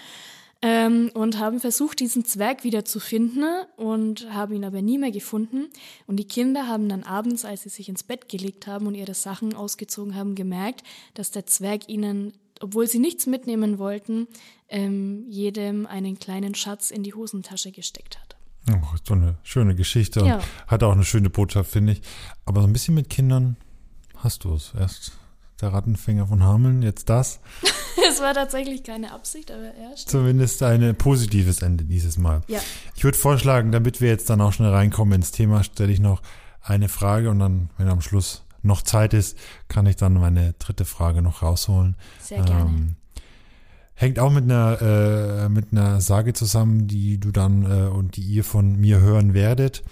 ähm, 0.63 1.13
und 1.15 1.39
haben 1.39 1.61
versucht, 1.61 2.01
diesen 2.01 2.25
Zwerg 2.25 2.65
wieder 2.65 2.85
zu 2.85 2.99
finden 2.99 3.45
und 3.77 4.33
haben 4.33 4.53
ihn 4.55 4.65
aber 4.65 4.83
nie 4.83 4.99
mehr 4.99 5.13
gefunden. 5.13 5.69
Und 6.09 6.17
die 6.17 6.27
Kinder 6.27 6.67
haben 6.67 6.89
dann 6.89 7.05
abends, 7.05 7.45
als 7.45 7.63
sie 7.63 7.69
sich 7.69 7.89
ins 7.89 8.03
Bett 8.03 8.29
gelegt 8.29 8.67
haben 8.67 8.89
und 8.89 8.97
ihre 8.97 9.15
Sachen 9.15 9.55
ausgezogen 9.55 10.17
haben, 10.17 10.35
gemerkt, 10.35 10.83
dass 11.15 11.31
der 11.31 11.47
Zwerg 11.47 11.89
ihnen 11.89 12.33
obwohl 12.61 12.87
sie 12.87 12.99
nichts 12.99 13.27
mitnehmen 13.27 13.79
wollten, 13.79 14.29
ähm, 14.69 15.25
jedem 15.29 15.87
einen 15.87 16.19
kleinen 16.19 16.55
Schatz 16.55 16.91
in 16.91 17.03
die 17.03 17.15
Hosentasche 17.15 17.73
gesteckt 17.73 18.19
hat. 18.21 18.37
Oh, 18.71 18.97
so 19.03 19.15
eine 19.15 19.37
schöne 19.43 19.75
Geschichte 19.75 20.21
ja. 20.21 20.37
und 20.37 20.45
hat 20.67 20.83
auch 20.83 20.93
eine 20.93 21.05
schöne 21.05 21.31
Botschaft, 21.31 21.71
finde 21.71 21.93
ich. 21.93 22.03
Aber 22.45 22.61
so 22.61 22.67
ein 22.67 22.73
bisschen 22.73 22.95
mit 22.95 23.09
Kindern 23.09 23.57
hast 24.17 24.45
du 24.45 24.55
es. 24.55 24.73
Erst 24.79 25.13
der 25.61 25.73
Rattenfänger 25.73 26.27
von 26.27 26.43
Hameln, 26.43 26.83
jetzt 26.83 27.09
das. 27.09 27.41
es 28.09 28.21
war 28.21 28.35
tatsächlich 28.35 28.83
keine 28.83 29.13
Absicht, 29.13 29.51
aber. 29.51 29.73
Stimmt. 29.97 30.11
Zumindest 30.11 30.63
ein 30.63 30.95
positives 30.97 31.63
Ende 31.63 31.85
dieses 31.85 32.19
Mal. 32.19 32.43
Ja. 32.49 32.61
Ich 32.97 33.05
würde 33.05 33.19
vorschlagen, 33.19 33.73
damit 33.73 34.01
wir 34.01 34.09
jetzt 34.09 34.31
dann 34.31 34.41
auch 34.41 34.53
schnell 34.53 34.71
reinkommen 34.71 35.15
ins 35.15 35.33
Thema, 35.33 35.65
stelle 35.65 35.93
ich 35.93 36.01
noch 36.01 36.23
eine 36.63 36.89
Frage 36.89 37.31
und 37.31 37.39
dann, 37.39 37.71
wenn 37.79 37.89
am 37.89 38.03
Schluss 38.03 38.45
noch 38.63 38.83
Zeit 38.83 39.15
ist, 39.15 39.39
kann 39.69 39.87
ich 39.87 39.97
dann 39.97 40.15
meine 40.15 40.55
dritte 40.55 40.85
Frage 40.85 41.23
noch 41.23 41.43
rausholen. 41.43 41.97
Sehr 42.21 42.43
gerne. 42.43 42.71
Ähm, 42.71 42.97
hängt 43.95 44.19
auch 44.19 44.33
mit 44.33 44.45
einer, 44.45 44.81
äh, 44.81 45.49
mit 45.49 45.73
einer 45.73 46.01
Sage 46.01 46.33
zusammen, 46.33 46.87
die 46.87 47.19
du 47.19 47.31
dann 47.31 47.65
äh, 47.65 47.89
und 47.89 48.17
die 48.17 48.23
ihr 48.23 48.45
von 48.45 48.77
mir 48.77 49.01
hören 49.01 49.35
werdet. 49.35 49.83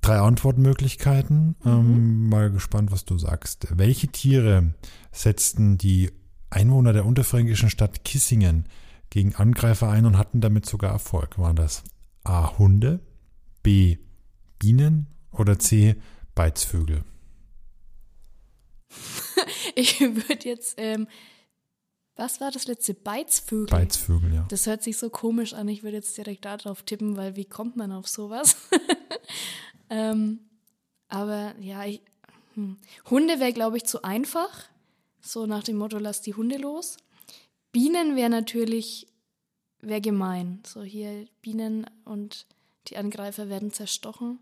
Drei 0.00 0.18
Antwortmöglichkeiten. 0.18 1.56
Mhm. 1.62 1.70
Ähm, 1.70 2.28
mal 2.28 2.50
gespannt, 2.50 2.92
was 2.92 3.04
du 3.04 3.18
sagst. 3.18 3.66
Welche 3.70 4.08
Tiere 4.08 4.74
setzten 5.10 5.78
die 5.78 6.10
Einwohner 6.50 6.92
der 6.92 7.06
unterfränkischen 7.06 7.70
Stadt 7.70 8.04
Kissingen 8.04 8.66
gegen 9.10 9.34
Angreifer 9.34 9.88
ein 9.88 10.06
und 10.06 10.18
hatten 10.18 10.40
damit 10.40 10.66
sogar 10.66 10.92
Erfolg? 10.92 11.38
Waren 11.38 11.56
das 11.56 11.82
A. 12.24 12.56
Hunde, 12.58 13.00
B. 13.62 13.98
Bienen 14.58 15.08
oder 15.32 15.58
C. 15.58 15.96
Beizvögel. 16.34 17.04
ich 19.74 20.00
würde 20.00 20.48
jetzt, 20.48 20.74
ähm, 20.76 21.08
was 22.16 22.40
war 22.40 22.50
das 22.50 22.66
letzte? 22.66 22.94
Beizvögel. 22.94 23.66
Beizvögel, 23.66 24.34
ja. 24.34 24.46
Das 24.48 24.66
hört 24.66 24.82
sich 24.82 24.98
so 24.98 25.10
komisch 25.10 25.54
an. 25.54 25.68
Ich 25.68 25.82
würde 25.82 25.96
jetzt 25.96 26.16
direkt 26.16 26.44
darauf 26.44 26.82
tippen, 26.82 27.16
weil 27.16 27.36
wie 27.36 27.44
kommt 27.44 27.76
man 27.76 27.92
auf 27.92 28.08
sowas? 28.08 28.56
ähm, 29.90 30.40
aber 31.08 31.54
ja, 31.60 31.84
ich, 31.84 32.02
hm. 32.54 32.78
Hunde 33.10 33.40
wäre, 33.40 33.52
glaube 33.52 33.78
ich, 33.78 33.84
zu 33.84 34.02
einfach. 34.02 34.64
So 35.20 35.46
nach 35.46 35.62
dem 35.62 35.76
Motto, 35.76 35.98
lass 35.98 36.20
die 36.20 36.34
Hunde 36.34 36.58
los. 36.58 36.96
Bienen 37.70 38.16
wäre 38.16 38.30
natürlich, 38.30 39.06
wäre 39.80 40.00
gemein. 40.00 40.62
So 40.66 40.82
hier 40.82 41.26
Bienen 41.40 41.86
und 42.04 42.46
die 42.88 42.96
Angreifer 42.96 43.48
werden 43.48 43.72
zerstochen. 43.72 44.38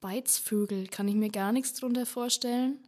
Beizvögel, 0.00 0.86
kann 0.86 1.08
ich 1.08 1.14
mir 1.14 1.30
gar 1.30 1.52
nichts 1.52 1.74
drunter 1.74 2.06
vorstellen. 2.06 2.78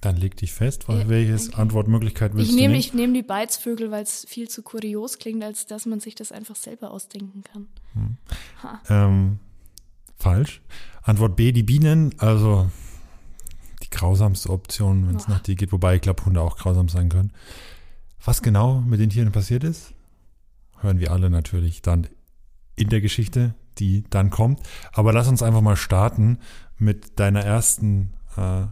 Dann 0.00 0.16
leg 0.16 0.36
dich 0.36 0.52
fest, 0.52 0.84
ja, 0.88 1.08
welches 1.08 1.48
okay. 1.48 1.60
Antwortmöglichkeit 1.60 2.34
willst 2.34 2.50
ich 2.50 2.56
nehm, 2.56 2.66
du 2.66 2.70
nehmen? 2.70 2.80
Ich 2.80 2.94
nehme 2.94 3.12
die 3.14 3.22
Beizvögel, 3.22 3.90
weil 3.90 4.04
es 4.04 4.24
viel 4.28 4.48
zu 4.48 4.62
kurios 4.62 5.18
klingt, 5.18 5.42
als 5.42 5.66
dass 5.66 5.86
man 5.86 5.98
sich 5.98 6.14
das 6.14 6.30
einfach 6.30 6.54
selber 6.54 6.92
ausdenken 6.92 7.42
kann. 7.42 7.66
Hm. 7.94 8.16
Ähm, 8.88 9.38
falsch. 10.16 10.62
Antwort 11.02 11.34
B, 11.34 11.50
die 11.50 11.64
Bienen, 11.64 12.14
also 12.18 12.70
die 13.82 13.90
grausamste 13.90 14.50
Option, 14.50 15.08
wenn 15.08 15.16
es 15.16 15.26
nach 15.26 15.40
dir 15.40 15.56
geht, 15.56 15.72
wobei 15.72 15.96
ich 15.96 16.00
glaube, 16.00 16.24
Hunde 16.24 16.42
auch 16.42 16.56
grausam 16.56 16.88
sein 16.88 17.08
können. 17.08 17.32
Was 18.24 18.40
genau 18.40 18.80
mit 18.80 19.00
den 19.00 19.10
Tieren 19.10 19.32
passiert 19.32 19.64
ist, 19.64 19.94
hören 20.80 21.00
wir 21.00 21.10
alle 21.10 21.28
natürlich 21.28 21.82
dann 21.82 22.06
in 22.76 22.88
der 22.88 23.00
Geschichte 23.00 23.54
die 23.78 24.04
dann 24.10 24.30
kommt. 24.30 24.60
Aber 24.92 25.12
lass 25.12 25.28
uns 25.28 25.42
einfach 25.42 25.60
mal 25.60 25.76
starten 25.76 26.38
mit 26.78 27.18
deiner 27.18 27.44
ersten 27.44 28.12
äh, 28.36 28.66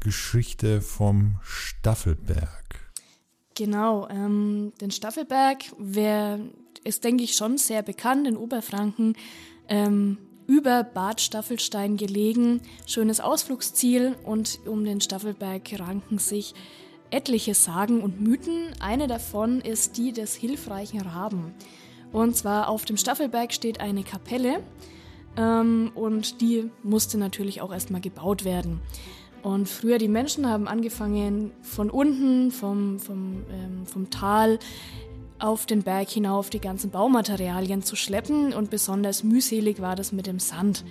Geschichte 0.00 0.80
vom 0.80 1.38
Staffelberg. 1.42 2.62
Genau, 3.54 4.08
ähm, 4.08 4.72
den 4.80 4.90
Staffelberg 4.90 5.64
wär, 5.78 6.40
ist, 6.84 7.04
denke 7.04 7.22
ich, 7.24 7.36
schon 7.36 7.58
sehr 7.58 7.82
bekannt 7.82 8.26
in 8.26 8.36
Oberfranken. 8.36 9.14
Ähm, 9.68 10.18
über 10.46 10.82
Bad 10.82 11.20
Staffelstein 11.20 11.96
gelegen, 11.96 12.62
schönes 12.86 13.20
Ausflugsziel 13.20 14.16
und 14.24 14.60
um 14.66 14.84
den 14.84 15.00
Staffelberg 15.00 15.78
ranken 15.78 16.18
sich 16.18 16.54
etliche 17.10 17.54
Sagen 17.54 18.00
und 18.00 18.20
Mythen. 18.20 18.70
Eine 18.80 19.06
davon 19.06 19.60
ist 19.60 19.96
die 19.98 20.12
des 20.12 20.34
hilfreichen 20.34 21.00
Raben. 21.00 21.54
Und 22.12 22.36
zwar 22.36 22.68
auf 22.68 22.84
dem 22.84 22.96
Staffelberg 22.96 23.52
steht 23.52 23.80
eine 23.80 24.02
Kapelle 24.02 24.62
ähm, 25.36 25.92
und 25.94 26.40
die 26.40 26.70
musste 26.82 27.18
natürlich 27.18 27.60
auch 27.60 27.72
erstmal 27.72 28.00
gebaut 28.00 28.44
werden. 28.44 28.80
Und 29.42 29.68
früher 29.68 29.98
die 29.98 30.08
Menschen 30.08 30.48
haben 30.48 30.68
angefangen 30.68 31.50
von 31.62 31.90
unten, 31.90 32.52
vom, 32.52 33.00
vom, 33.00 33.42
ähm, 33.50 33.86
vom 33.86 34.10
Tal 34.10 34.58
auf 35.40 35.66
den 35.66 35.82
Berg 35.82 36.08
hinauf 36.08 36.50
die 36.50 36.60
ganzen 36.60 36.90
Baumaterialien 36.90 37.82
zu 37.82 37.96
schleppen 37.96 38.52
und 38.52 38.70
besonders 38.70 39.24
mühselig 39.24 39.80
war 39.80 39.96
das 39.96 40.12
mit 40.12 40.28
dem 40.28 40.38
Sand. 40.38 40.84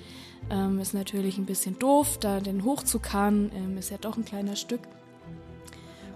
Ähm, 0.50 0.80
ist 0.80 0.94
natürlich 0.94 1.38
ein 1.38 1.46
bisschen 1.46 1.80
doof, 1.80 2.18
da 2.20 2.42
den 2.42 2.66
hochzukarren, 2.66 3.51
ähm, 3.56 3.78
ist 3.78 3.92
ja 3.92 3.98
doch 3.98 4.18
ein 4.18 4.25
kleiner 4.25 4.58
Stück. 4.58 4.82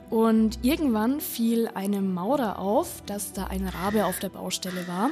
Und 0.09 0.59
irgendwann 0.61 1.19
fiel 1.19 1.67
einem 1.73 2.13
Maurer 2.13 2.59
auf, 2.59 3.01
dass 3.05 3.33
da 3.33 3.45
ein 3.47 3.67
Rabe 3.67 4.05
auf 4.05 4.19
der 4.19 4.29
Baustelle 4.29 4.87
war. 4.87 5.09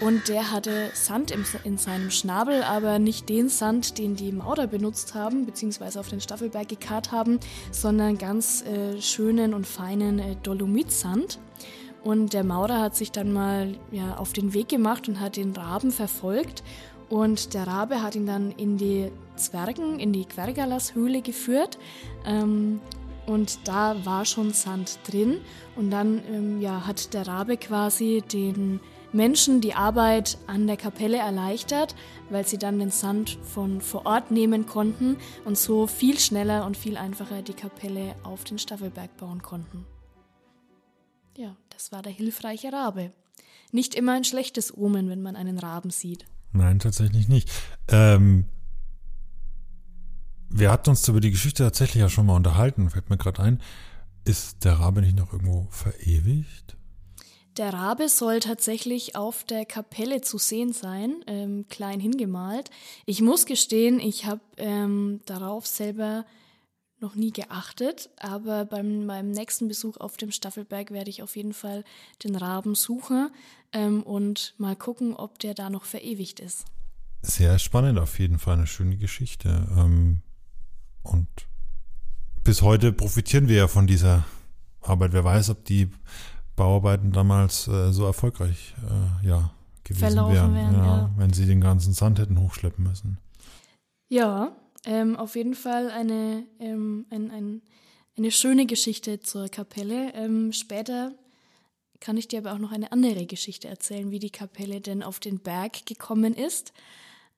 Und 0.00 0.28
der 0.28 0.52
hatte 0.52 0.90
Sand 0.94 1.32
in 1.64 1.76
seinem 1.76 2.10
Schnabel, 2.10 2.62
aber 2.62 2.98
nicht 2.98 3.28
den 3.28 3.48
Sand, 3.48 3.98
den 3.98 4.16
die 4.16 4.32
Maurer 4.32 4.66
benutzt 4.66 5.14
haben, 5.14 5.44
beziehungsweise 5.44 6.00
auf 6.00 6.08
den 6.08 6.20
Staffelberg 6.20 6.68
gekarrt 6.68 7.12
haben, 7.12 7.40
sondern 7.70 8.18
ganz 8.18 8.62
äh, 8.62 9.00
schönen 9.00 9.54
und 9.54 9.66
feinen 9.66 10.18
äh, 10.18 10.36
Dolomitsand. 10.42 11.38
Und 12.04 12.32
der 12.32 12.42
Maurer 12.42 12.80
hat 12.80 12.96
sich 12.96 13.12
dann 13.12 13.32
mal 13.32 13.76
ja, 13.92 14.16
auf 14.16 14.32
den 14.32 14.54
Weg 14.54 14.68
gemacht 14.68 15.08
und 15.08 15.20
hat 15.20 15.36
den 15.36 15.52
Raben 15.52 15.92
verfolgt. 15.92 16.64
Und 17.08 17.54
der 17.54 17.66
Rabe 17.66 18.02
hat 18.02 18.16
ihn 18.16 18.26
dann 18.26 18.52
in 18.52 18.76
die 18.76 19.12
Zwergen, 19.36 20.00
in 20.00 20.12
die 20.12 20.24
Quergalas-Höhle 20.24 21.22
geführt. 21.22 21.78
Ähm, 22.24 22.80
und 23.26 23.66
da 23.68 24.04
war 24.04 24.24
schon 24.24 24.52
Sand 24.52 24.98
drin 25.04 25.40
und 25.76 25.90
dann 25.90 26.22
ähm, 26.28 26.60
ja, 26.60 26.86
hat 26.86 27.14
der 27.14 27.26
Rabe 27.26 27.56
quasi 27.56 28.22
den 28.32 28.80
Menschen 29.12 29.60
die 29.60 29.74
Arbeit 29.74 30.38
an 30.46 30.66
der 30.66 30.76
Kapelle 30.76 31.18
erleichtert, 31.18 31.94
weil 32.30 32.46
sie 32.46 32.58
dann 32.58 32.78
den 32.78 32.90
Sand 32.90 33.38
von 33.42 33.80
vor 33.80 34.06
Ort 34.06 34.30
nehmen 34.30 34.66
konnten 34.66 35.18
und 35.44 35.58
so 35.58 35.86
viel 35.86 36.18
schneller 36.18 36.64
und 36.66 36.76
viel 36.76 36.96
einfacher 36.96 37.42
die 37.42 37.52
Kapelle 37.52 38.14
auf 38.22 38.44
den 38.44 38.58
Staffelberg 38.58 39.16
bauen 39.18 39.42
konnten. 39.42 39.84
Ja, 41.36 41.56
das 41.70 41.92
war 41.92 42.02
der 42.02 42.12
hilfreiche 42.12 42.72
Rabe. 42.72 43.12
Nicht 43.70 43.94
immer 43.94 44.12
ein 44.12 44.24
schlechtes 44.24 44.76
Omen, 44.76 45.08
wenn 45.08 45.22
man 45.22 45.36
einen 45.36 45.58
Raben 45.58 45.90
sieht. 45.90 46.26
Nein, 46.52 46.78
tatsächlich 46.78 47.28
nicht. 47.28 47.50
Ähm, 47.88 48.46
wir 50.52 50.70
hatten 50.70 50.90
uns 50.90 51.08
über 51.08 51.20
die 51.20 51.30
Geschichte 51.30 51.62
tatsächlich 51.64 52.00
ja 52.00 52.08
schon 52.08 52.26
mal 52.26 52.36
unterhalten, 52.36 52.90
fällt 52.90 53.10
mir 53.10 53.16
gerade 53.16 53.42
ein. 53.42 53.60
Ist 54.24 54.64
der 54.64 54.74
Rabe 54.74 55.00
nicht 55.02 55.16
noch 55.16 55.32
irgendwo 55.32 55.66
verewigt? 55.70 56.76
Der 57.56 57.72
Rabe 57.72 58.08
soll 58.08 58.40
tatsächlich 58.40 59.14
auf 59.14 59.44
der 59.44 59.66
Kapelle 59.66 60.22
zu 60.22 60.38
sehen 60.38 60.72
sein, 60.72 61.16
ähm, 61.26 61.66
klein 61.68 62.00
hingemalt. 62.00 62.70
Ich 63.04 63.20
muss 63.20 63.44
gestehen, 63.44 64.00
ich 64.00 64.24
habe 64.24 64.40
ähm, 64.56 65.20
darauf 65.26 65.66
selber 65.66 66.24
noch 67.00 67.14
nie 67.14 67.32
geachtet, 67.32 68.08
aber 68.18 68.64
beim 68.64 69.04
meinem 69.04 69.32
nächsten 69.32 69.68
Besuch 69.68 69.96
auf 69.98 70.16
dem 70.16 70.30
Staffelberg 70.30 70.92
werde 70.92 71.10
ich 71.10 71.22
auf 71.22 71.36
jeden 71.36 71.52
Fall 71.52 71.84
den 72.24 72.36
Raben 72.36 72.74
suchen 72.74 73.28
ähm, 73.72 74.02
und 74.02 74.54
mal 74.56 74.76
gucken, 74.76 75.14
ob 75.14 75.38
der 75.40 75.52
da 75.52 75.68
noch 75.68 75.84
verewigt 75.84 76.40
ist. 76.40 76.64
Sehr 77.22 77.58
spannend, 77.58 77.98
auf 77.98 78.18
jeden 78.18 78.38
Fall 78.38 78.54
eine 78.54 78.66
schöne 78.66 78.96
Geschichte. 78.96 79.68
Ähm, 79.76 80.22
und 81.02 81.26
bis 82.44 82.62
heute 82.62 82.92
profitieren 82.92 83.48
wir 83.48 83.56
ja 83.56 83.68
von 83.68 83.86
dieser 83.86 84.24
Arbeit. 84.80 85.12
Wer 85.12 85.24
weiß, 85.24 85.50
ob 85.50 85.64
die 85.64 85.90
Bauarbeiten 86.56 87.12
damals 87.12 87.68
äh, 87.68 87.92
so 87.92 88.04
erfolgreich 88.04 88.74
äh, 89.22 89.26
ja, 89.26 89.52
gewesen 89.84 90.00
Verlaufen 90.00 90.34
wären, 90.34 90.54
wären 90.54 90.74
ja, 90.74 90.84
ja. 90.84 91.10
wenn 91.16 91.32
sie 91.32 91.46
den 91.46 91.60
ganzen 91.60 91.92
Sand 91.92 92.18
hätten 92.18 92.40
hochschleppen 92.40 92.84
müssen. 92.84 93.18
Ja, 94.08 94.56
ähm, 94.84 95.16
auf 95.16 95.36
jeden 95.36 95.54
Fall 95.54 95.90
eine, 95.90 96.44
ähm, 96.58 97.06
ein, 97.10 97.30
ein, 97.30 97.62
eine 98.16 98.30
schöne 98.30 98.66
Geschichte 98.66 99.20
zur 99.20 99.48
Kapelle. 99.48 100.12
Ähm, 100.14 100.52
später 100.52 101.12
kann 102.00 102.16
ich 102.16 102.28
dir 102.28 102.40
aber 102.40 102.52
auch 102.52 102.58
noch 102.58 102.72
eine 102.72 102.92
andere 102.92 103.26
Geschichte 103.26 103.68
erzählen, 103.68 104.10
wie 104.10 104.18
die 104.18 104.30
Kapelle 104.30 104.80
denn 104.80 105.02
auf 105.02 105.20
den 105.20 105.38
Berg 105.38 105.86
gekommen 105.86 106.34
ist. 106.34 106.72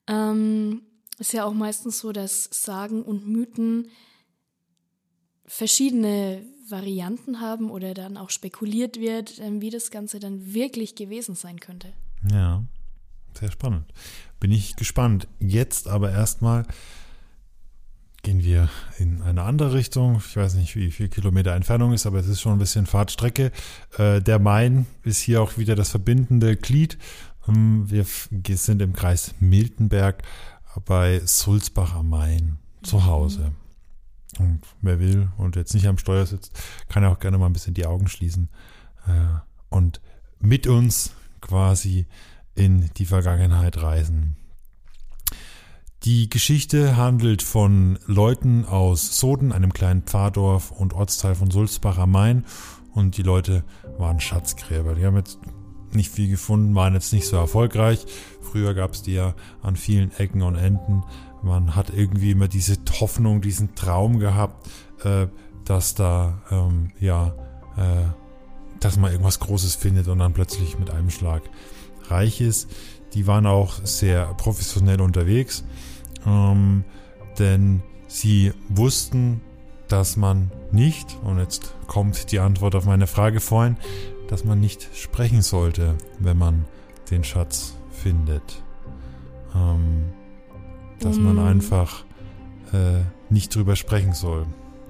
Ähm, 0.08 0.82
ist 1.14 1.32
ja 1.32 1.44
auch 1.44 1.54
meistens 1.54 1.98
so, 1.98 2.12
dass 2.12 2.48
Sagen 2.50 3.02
und 3.02 3.26
Mythen 3.26 3.88
verschiedene 5.46 6.42
Varianten 6.68 7.40
haben 7.40 7.70
oder 7.70 7.94
dann 7.94 8.16
auch 8.16 8.30
spekuliert 8.30 8.98
wird, 8.98 9.38
ähm, 9.38 9.60
wie 9.60 9.70
das 9.70 9.90
Ganze 9.90 10.18
dann 10.18 10.54
wirklich 10.54 10.94
gewesen 10.94 11.34
sein 11.34 11.60
könnte. 11.60 11.92
Ja, 12.30 12.64
sehr 13.38 13.50
spannend. 13.50 13.84
Bin 14.40 14.50
ich 14.50 14.76
gespannt. 14.76 15.28
Jetzt 15.40 15.88
aber 15.88 16.10
erstmal 16.10 16.66
gehen 18.22 18.42
wir 18.42 18.70
in 18.98 19.20
eine 19.20 19.42
andere 19.42 19.74
Richtung. 19.74 20.22
Ich 20.26 20.36
weiß 20.36 20.54
nicht, 20.54 20.74
wie 20.76 20.90
viel 20.90 21.08
Kilometer 21.08 21.52
Entfernung 21.52 21.92
ist, 21.92 22.06
aber 22.06 22.18
es 22.18 22.26
ist 22.26 22.40
schon 22.40 22.52
ein 22.52 22.58
bisschen 22.58 22.86
Fahrtstrecke. 22.86 23.52
Äh, 23.98 24.22
der 24.22 24.38
Main 24.38 24.86
ist 25.02 25.18
hier 25.18 25.42
auch 25.42 25.58
wieder 25.58 25.74
das 25.76 25.90
verbindende 25.90 26.56
Glied. 26.56 26.98
Ähm, 27.46 27.84
wir 27.90 28.06
sind 28.56 28.80
im 28.80 28.94
Kreis 28.94 29.34
Miltenberg 29.40 30.22
bei 30.84 31.20
Sulzbach 31.24 31.94
am 31.94 32.08
Main 32.08 32.58
zu 32.82 33.06
Hause. 33.06 33.52
Und 34.38 34.60
wer 34.82 34.98
will 34.98 35.28
und 35.36 35.56
jetzt 35.56 35.74
nicht 35.74 35.86
am 35.86 35.98
Steuer 35.98 36.26
sitzt, 36.26 36.52
kann 36.88 37.04
auch 37.04 37.18
gerne 37.18 37.38
mal 37.38 37.46
ein 37.46 37.52
bisschen 37.52 37.74
die 37.74 37.86
Augen 37.86 38.08
schließen 38.08 38.48
äh, 39.06 39.38
und 39.68 40.00
mit 40.40 40.66
uns 40.66 41.12
quasi 41.40 42.06
in 42.54 42.90
die 42.96 43.06
Vergangenheit 43.06 43.80
reisen. 43.80 44.36
Die 46.04 46.28
Geschichte 46.28 46.96
handelt 46.96 47.42
von 47.42 47.98
Leuten 48.06 48.66
aus 48.66 49.18
Soden, 49.18 49.52
einem 49.52 49.72
kleinen 49.72 50.02
Pfarrdorf 50.02 50.70
und 50.70 50.92
Ortsteil 50.92 51.34
von 51.34 51.50
Sulzbach 51.50 51.96
am 51.96 52.10
Main. 52.10 52.44
Und 52.92 53.16
die 53.16 53.22
Leute 53.22 53.64
waren 53.96 54.20
Schatzgräber. 54.20 54.94
Die 54.94 55.06
haben 55.06 55.16
jetzt 55.16 55.38
nicht 55.94 56.10
viel 56.10 56.28
gefunden, 56.28 56.74
waren 56.74 56.94
jetzt 56.94 57.12
nicht 57.12 57.26
so 57.26 57.36
erfolgreich. 57.36 58.06
Früher 58.40 58.74
gab 58.74 58.92
es 58.92 59.02
die 59.02 59.14
ja 59.14 59.34
an 59.62 59.76
vielen 59.76 60.12
Ecken 60.18 60.42
und 60.42 60.56
Enden. 60.56 61.02
Man 61.42 61.76
hat 61.76 61.90
irgendwie 61.94 62.30
immer 62.30 62.48
diese 62.48 62.76
Hoffnung, 63.00 63.40
diesen 63.40 63.74
Traum 63.74 64.18
gehabt, 64.18 64.68
äh, 65.04 65.26
dass 65.64 65.94
da, 65.94 66.42
ähm, 66.50 66.90
ja, 67.00 67.34
äh, 67.76 68.08
dass 68.80 68.96
man 68.96 69.10
irgendwas 69.10 69.40
Großes 69.40 69.74
findet 69.76 70.08
und 70.08 70.18
dann 70.18 70.32
plötzlich 70.32 70.78
mit 70.78 70.90
einem 70.90 71.10
Schlag 71.10 71.42
reich 72.08 72.40
ist. 72.40 72.70
Die 73.14 73.26
waren 73.26 73.46
auch 73.46 73.74
sehr 73.84 74.26
professionell 74.34 75.00
unterwegs, 75.00 75.64
ähm, 76.26 76.84
denn 77.38 77.82
sie 78.08 78.52
wussten, 78.68 79.40
dass 79.88 80.16
man 80.16 80.50
nicht, 80.72 81.16
und 81.22 81.38
jetzt 81.38 81.74
kommt 81.86 82.32
die 82.32 82.40
Antwort 82.40 82.74
auf 82.74 82.84
meine 82.84 83.06
Frage 83.06 83.40
vorhin, 83.40 83.76
dass 84.28 84.44
man 84.44 84.60
nicht 84.60 84.88
sprechen 84.94 85.42
sollte, 85.42 85.94
wenn 86.18 86.38
man 86.38 86.64
den 87.10 87.24
Schatz 87.24 87.74
findet. 87.90 88.62
Ähm, 89.54 90.12
dass 91.00 91.16
man 91.18 91.36
mm. 91.36 91.46
einfach 91.46 92.04
äh, 92.72 93.00
nicht 93.30 93.54
drüber 93.54 93.76
sprechen 93.76 94.12
soll. 94.12 94.46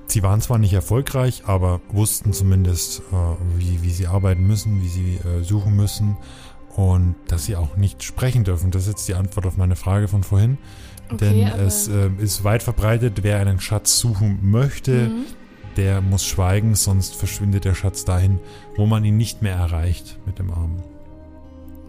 Sie 0.06 0.22
waren 0.22 0.40
zwar 0.40 0.58
nicht 0.58 0.72
erfolgreich, 0.72 1.42
aber 1.46 1.80
wussten 1.90 2.32
zumindest, 2.32 3.00
äh, 3.00 3.58
wie, 3.58 3.82
wie 3.82 3.90
sie 3.90 4.06
arbeiten 4.06 4.46
müssen, 4.46 4.82
wie 4.82 4.88
sie 4.88 5.16
äh, 5.16 5.42
suchen 5.42 5.74
müssen 5.74 6.16
und 6.76 7.14
dass 7.28 7.44
sie 7.44 7.56
auch 7.56 7.76
nicht 7.76 8.02
sprechen 8.02 8.44
dürfen. 8.44 8.70
Das 8.70 8.82
ist 8.82 8.88
jetzt 8.88 9.08
die 9.08 9.14
Antwort 9.14 9.46
auf 9.46 9.56
meine 9.56 9.76
Frage 9.76 10.08
von 10.08 10.22
vorhin. 10.22 10.58
Okay, 11.10 11.16
Denn 11.18 11.46
es 11.60 11.88
äh, 11.88 12.10
ist 12.18 12.44
weit 12.44 12.62
verbreitet, 12.62 13.22
wer 13.22 13.38
einen 13.38 13.60
Schatz 13.60 13.98
suchen 13.98 14.38
möchte, 14.42 15.08
mhm. 15.08 15.24
Der 15.76 16.00
muss 16.00 16.24
schweigen, 16.24 16.74
sonst 16.74 17.14
verschwindet 17.14 17.64
der 17.64 17.74
Schatz 17.74 18.04
dahin, 18.04 18.40
wo 18.76 18.86
man 18.86 19.04
ihn 19.04 19.16
nicht 19.16 19.42
mehr 19.42 19.54
erreicht 19.54 20.18
mit 20.26 20.38
dem 20.38 20.50
Arm. 20.50 20.82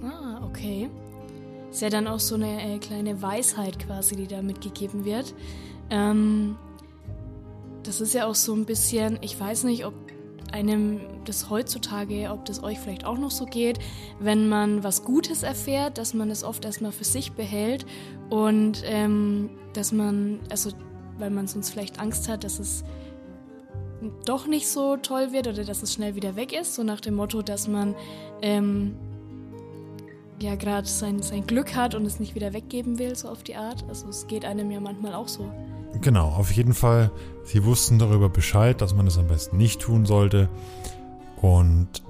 Ah, 0.03 0.43
okay. 0.45 0.89
Ist 1.71 1.81
ja 1.81 1.89
dann 1.89 2.07
auch 2.07 2.19
so 2.19 2.35
eine 2.35 2.75
äh, 2.75 2.79
kleine 2.79 3.21
Weisheit 3.21 3.79
quasi, 3.79 4.15
die 4.15 4.27
da 4.27 4.41
mitgegeben 4.41 5.05
wird. 5.05 5.33
Ähm, 5.89 6.55
das 7.83 8.01
ist 8.01 8.13
ja 8.13 8.25
auch 8.27 8.35
so 8.35 8.53
ein 8.53 8.65
bisschen, 8.65 9.19
ich 9.21 9.39
weiß 9.39 9.65
nicht, 9.65 9.85
ob 9.85 9.93
einem 10.51 11.01
das 11.25 11.49
heutzutage, 11.49 12.29
ob 12.31 12.45
das 12.45 12.63
euch 12.63 12.79
vielleicht 12.79 13.05
auch 13.05 13.17
noch 13.17 13.31
so 13.31 13.45
geht, 13.45 13.79
wenn 14.19 14.47
man 14.47 14.83
was 14.83 15.03
Gutes 15.03 15.43
erfährt, 15.43 15.97
dass 15.97 16.13
man 16.13 16.29
es 16.29 16.43
oft 16.43 16.65
erstmal 16.65 16.91
für 16.91 17.03
sich 17.03 17.33
behält 17.33 17.85
und 18.29 18.81
ähm, 18.85 19.49
dass 19.73 19.91
man, 19.91 20.39
also 20.49 20.71
weil 21.17 21.29
man 21.29 21.47
sonst 21.47 21.71
vielleicht 21.71 21.99
Angst 21.99 22.29
hat, 22.29 22.43
dass 22.43 22.59
es 22.59 22.83
doch 24.25 24.47
nicht 24.47 24.67
so 24.67 24.97
toll 24.97 25.31
wird 25.31 25.47
oder 25.47 25.63
dass 25.63 25.83
es 25.83 25.93
schnell 25.93 26.15
wieder 26.15 26.35
weg 26.35 26.53
ist, 26.53 26.75
so 26.75 26.83
nach 26.83 27.01
dem 27.01 27.15
Motto, 27.15 27.41
dass 27.41 27.67
man 27.67 27.95
ähm, 28.41 28.95
ja 30.41 30.55
gerade 30.55 30.87
sein, 30.87 31.21
sein 31.21 31.45
Glück 31.47 31.75
hat 31.75 31.95
und 31.95 32.05
es 32.05 32.19
nicht 32.19 32.35
wieder 32.35 32.53
weggeben 32.53 32.99
will, 32.99 33.15
so 33.15 33.29
auf 33.29 33.43
die 33.43 33.55
Art. 33.55 33.85
Also 33.87 34.07
es 34.09 34.27
geht 34.27 34.45
einem 34.45 34.71
ja 34.71 34.79
manchmal 34.79 35.13
auch 35.13 35.27
so. 35.27 35.51
Genau, 36.01 36.27
auf 36.27 36.51
jeden 36.51 36.73
Fall. 36.73 37.11
Sie 37.43 37.63
wussten 37.63 37.99
darüber 37.99 38.29
Bescheid, 38.29 38.81
dass 38.81 38.93
man 38.93 39.07
es 39.07 39.17
am 39.17 39.27
besten 39.27 39.57
nicht 39.57 39.81
tun 39.81 40.05
sollte. 40.05 40.49
Und 41.41 42.03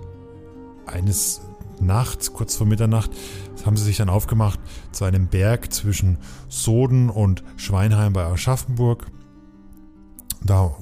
eines 0.85 1.41
Nachts, 1.79 2.33
kurz 2.33 2.55
vor 2.55 2.65
Mitternacht, 2.65 3.11
haben 3.65 3.77
sie 3.77 3.83
sich 3.83 3.97
dann 3.97 4.09
aufgemacht 4.09 4.59
zu 4.91 5.03
einem 5.05 5.27
Berg 5.27 5.73
zwischen 5.73 6.17
Soden 6.47 7.09
und 7.09 7.43
Schweinheim 7.57 8.13
bei 8.13 8.23
Aschaffenburg. 8.25 9.07
Da 10.43 10.75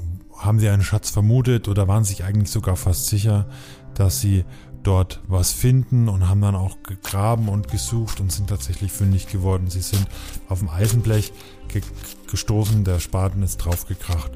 haben 0.46 0.60
sie 0.60 0.70
einen 0.70 0.84
Schatz 0.84 1.10
vermutet 1.10 1.68
oder 1.68 1.88
waren 1.88 2.04
sich 2.04 2.24
eigentlich 2.24 2.52
sogar 2.52 2.76
fast 2.76 3.08
sicher, 3.08 3.48
dass 3.94 4.22
sie 4.22 4.46
dort 4.84 5.22
was 5.28 5.52
finden 5.52 6.10
und 6.10 6.28
haben 6.28 6.42
dann 6.42 6.56
auch 6.56 6.84
gegraben 6.84 7.48
und 7.48 7.70
gesucht 7.70 8.20
und 8.20 8.32
sind 8.32 8.50
tatsächlich 8.50 8.92
fündig 8.92 9.28
geworden. 9.28 9.70
Sie 9.70 9.82
sind 9.82 10.06
auf 10.50 10.60
dem 10.60 10.70
Eisenblech 10.70 11.34
ge 11.70 11.82
gestoßen, 12.30 12.84
der 12.84 13.00
Spaten 13.00 13.44
ist 13.44 13.58
draufgekracht. 13.58 14.32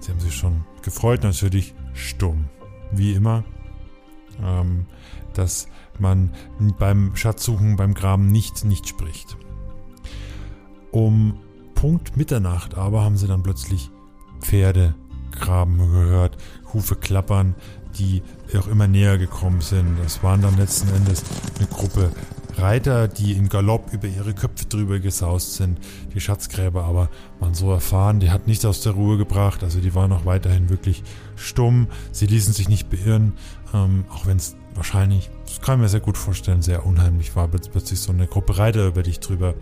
Sie 0.00 0.12
haben 0.12 0.20
sich 0.20 0.34
schon 0.34 0.64
gefreut, 0.82 1.22
natürlich 1.22 1.74
stumm, 1.94 2.44
wie 2.92 3.14
immer, 3.14 3.42
ähm, 4.42 4.86
dass 5.32 5.68
man 5.98 6.32
beim 6.78 7.16
Schatzsuchen, 7.16 7.76
beim 7.76 7.94
Graben 7.94 8.28
nicht, 8.28 8.64
nicht 8.64 8.88
spricht. 8.88 9.36
Um 10.92 11.38
Punkt 11.74 12.16
Mitternacht 12.16 12.76
aber 12.76 13.02
haben 13.02 13.16
sie 13.16 13.26
dann 13.26 13.42
plötzlich 13.42 13.90
Pferde 14.40 14.94
graben 15.38 15.78
gehört, 15.78 16.36
Hufe 16.72 16.96
klappern, 16.96 17.54
die 17.98 18.22
auch 18.58 18.68
immer 18.68 18.86
näher 18.86 19.18
gekommen 19.18 19.60
sind. 19.60 19.96
Das 20.02 20.22
waren 20.22 20.42
dann 20.42 20.56
letzten 20.56 20.88
Endes 20.94 21.22
eine 21.58 21.66
Gruppe 21.68 22.10
Reiter, 22.58 23.06
die 23.08 23.32
in 23.32 23.48
Galopp 23.48 23.92
über 23.92 24.08
ihre 24.08 24.34
Köpfe 24.34 24.66
drüber 24.66 24.98
gesaust 24.98 25.54
sind. 25.54 25.78
Die 26.14 26.20
Schatzgräber 26.20 26.84
aber 26.84 27.08
waren 27.38 27.54
so 27.54 27.70
erfahren, 27.72 28.20
die 28.20 28.30
hat 28.30 28.46
nicht 28.46 28.66
aus 28.66 28.80
der 28.80 28.92
Ruhe 28.92 29.16
gebracht. 29.16 29.62
Also 29.62 29.80
die 29.80 29.94
waren 29.94 30.12
auch 30.12 30.24
weiterhin 30.24 30.68
wirklich 30.68 31.02
stumm. 31.36 31.88
Sie 32.12 32.26
ließen 32.26 32.52
sich 32.52 32.68
nicht 32.68 32.90
beirren, 32.90 33.34
ähm, 33.72 34.04
auch 34.10 34.26
wenn 34.26 34.38
es 34.38 34.56
wahrscheinlich, 34.74 35.30
das 35.46 35.60
kann 35.60 35.76
ich 35.76 35.82
mir 35.82 35.88
sehr 35.88 36.00
gut 36.00 36.16
vorstellen, 36.16 36.62
sehr 36.62 36.84
unheimlich 36.84 37.36
war, 37.36 37.48
bis 37.48 37.68
plötzlich 37.68 38.00
so 38.00 38.12
eine 38.12 38.26
Gruppe 38.26 38.58
Reiter 38.58 38.86
über 38.86 39.02
dich 39.02 39.20
drüber 39.20 39.54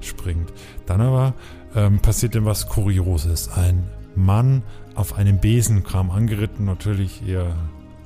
springt. 0.00 0.52
Dann 0.86 1.00
aber 1.00 1.34
ähm, 1.74 1.98
passierte 2.00 2.44
was 2.44 2.68
Kurioses. 2.68 3.48
Ein 3.48 3.88
Mann 4.14 4.62
auf 4.94 5.14
einem 5.14 5.38
Besen 5.38 5.84
kam 5.84 6.10
angeritten, 6.10 6.64
natürlich 6.64 7.26
eher 7.26 7.54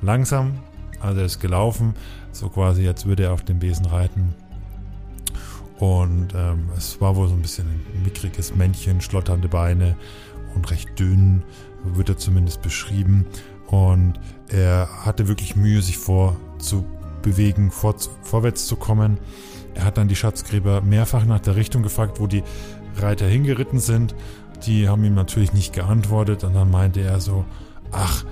langsam, 0.02 0.58
also 1.00 1.20
er 1.20 1.26
ist 1.26 1.40
gelaufen, 1.40 1.94
so 2.32 2.48
quasi, 2.48 2.86
als 2.88 3.06
würde 3.06 3.24
er 3.24 3.32
auf 3.32 3.42
dem 3.42 3.58
Besen 3.58 3.86
reiten. 3.86 4.34
Und 5.78 6.34
ähm, 6.34 6.70
es 6.76 7.00
war 7.00 7.14
wohl 7.16 7.28
so 7.28 7.34
ein 7.34 7.42
bisschen 7.42 7.66
ein 7.68 8.02
mickriges 8.02 8.54
Männchen, 8.54 9.00
schlotternde 9.00 9.48
Beine 9.48 9.96
und 10.54 10.70
recht 10.70 10.98
dünn, 10.98 11.42
wird 11.84 12.08
er 12.08 12.16
zumindest 12.16 12.62
beschrieben. 12.62 13.26
Und 13.68 14.14
er 14.48 14.88
hatte 15.04 15.28
wirklich 15.28 15.54
Mühe, 15.54 15.82
sich 15.82 15.98
vorzubewegen, 15.98 17.70
vor, 17.70 17.94
vorwärts 18.22 18.66
zu 18.66 18.76
kommen. 18.76 19.18
Er 19.74 19.84
hat 19.84 19.98
dann 19.98 20.08
die 20.08 20.16
Schatzgräber 20.16 20.80
mehrfach 20.80 21.24
nach 21.24 21.40
der 21.40 21.54
Richtung 21.54 21.82
gefragt, 21.82 22.18
wo 22.18 22.26
die 22.26 22.42
Reiter 22.96 23.26
hingeritten 23.26 23.78
sind. 23.78 24.16
Die 24.66 24.88
haben 24.88 25.04
ihm 25.04 25.14
natürlich 25.14 25.52
nicht 25.52 25.72
geantwortet 25.72 26.44
und 26.44 26.54
dann 26.54 26.70
meinte 26.70 27.00
er 27.00 27.20
so, 27.20 27.44
ach, 27.92 28.24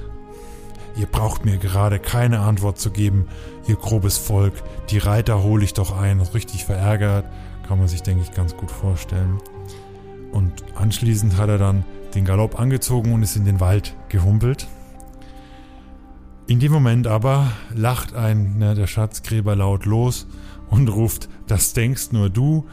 ihr 0.96 1.06
braucht 1.06 1.44
mir 1.44 1.58
gerade 1.58 1.98
keine 1.98 2.40
Antwort 2.40 2.78
zu 2.78 2.90
geben, 2.90 3.26
ihr 3.66 3.76
grobes 3.76 4.18
Volk, 4.18 4.54
die 4.90 4.98
Reiter 4.98 5.42
hole 5.42 5.64
ich 5.64 5.74
doch 5.74 5.96
ein, 5.96 6.20
richtig 6.20 6.64
verärgert, 6.64 7.26
kann 7.66 7.78
man 7.78 7.88
sich, 7.88 8.02
denke 8.02 8.22
ich, 8.22 8.32
ganz 8.32 8.56
gut 8.56 8.70
vorstellen. 8.70 9.38
Und 10.32 10.52
anschließend 10.74 11.36
hat 11.36 11.48
er 11.48 11.58
dann 11.58 11.84
den 12.14 12.24
Galopp 12.24 12.58
angezogen 12.58 13.12
und 13.12 13.22
ist 13.22 13.36
in 13.36 13.44
den 13.44 13.60
Wald 13.60 13.94
gehumpelt. 14.08 14.66
In 16.46 16.60
dem 16.60 16.72
Moment 16.72 17.06
aber 17.06 17.50
lacht 17.74 18.14
einer 18.14 18.74
der 18.74 18.86
Schatzgräber 18.86 19.56
laut 19.56 19.84
los 19.84 20.26
und 20.70 20.88
ruft, 20.88 21.28
das 21.46 21.72
denkst 21.72 22.12
nur 22.12 22.30
du. 22.30 22.66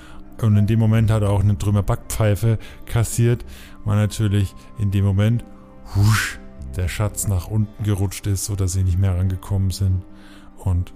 Und 0.44 0.58
in 0.58 0.68
dem 0.68 0.80
Moment 0.80 1.10
hat 1.10 1.24
er 1.24 1.30
auch 1.30 1.42
eine 1.42 1.58
Trümmer 1.58 1.84
Backpfeife 1.84 2.60
kassiert, 2.86 3.46
weil 3.86 3.96
natürlich 3.96 4.54
in 4.78 4.92
dem 4.92 5.06
Moment 5.06 5.46
husch, 5.96 6.40
der 6.76 6.88
Schatz 6.88 7.28
nach 7.28 7.48
unten 7.48 7.84
gerutscht 7.84 8.28
ist, 8.28 8.46
sodass 8.46 8.74
sie 8.74 8.84
nicht 8.84 9.00
mehr 9.00 9.16
rangekommen 9.16 9.72
sind. 9.72 10.04
Und 10.58 10.94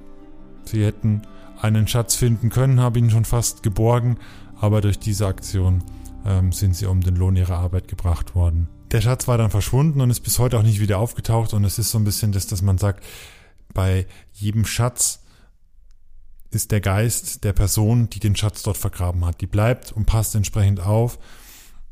sie 0.66 0.84
hätten 0.84 1.22
einen 1.62 1.88
Schatz 1.88 2.16
finden 2.16 2.50
können, 2.50 2.80
habe 2.80 3.00
ihn 3.00 3.10
schon 3.10 3.26
fast 3.26 3.64
geborgen, 3.64 4.18
aber 4.60 4.82
durch 4.82 5.00
diese 5.00 5.28
Aktion 5.28 5.84
ähm, 6.26 6.52
sind 6.52 6.76
sie 6.76 6.86
um 6.86 7.02
den 7.02 7.16
Lohn 7.16 7.36
ihrer 7.36 7.58
Arbeit 7.58 7.88
gebracht 7.88 8.36
worden. 8.36 8.68
Der 8.92 9.02
Schatz 9.02 9.28
war 9.28 9.38
dann 9.38 9.52
verschwunden 9.52 10.02
und 10.02 10.10
ist 10.10 10.22
bis 10.22 10.40
heute 10.40 10.58
auch 10.58 10.64
nicht 10.64 10.80
wieder 10.80 11.00
aufgetaucht 11.00 11.54
und 11.54 11.64
es 11.64 11.80
ist 11.80 11.92
so 11.92 11.98
ein 11.98 12.04
bisschen 12.04 12.32
das, 12.32 12.48
dass 12.48 12.62
man 12.62 12.78
sagt, 12.78 13.04
bei 13.74 14.08
jedem 14.34 14.66
Schatz 14.66 15.24
ist 16.52 16.72
der 16.72 16.82
Geist 16.82 17.44
der 17.44 17.54
Person, 17.54 18.10
die 18.10 18.20
den 18.20 18.36
Schatz 18.36 18.64
dort 18.64 18.78
vergraben 18.78 19.26
hat. 19.26 19.42
Die 19.42 19.48
bleibt 19.48 19.92
und 19.92 20.06
passt 20.06 20.36
entsprechend 20.36 20.80
auf 20.80 21.20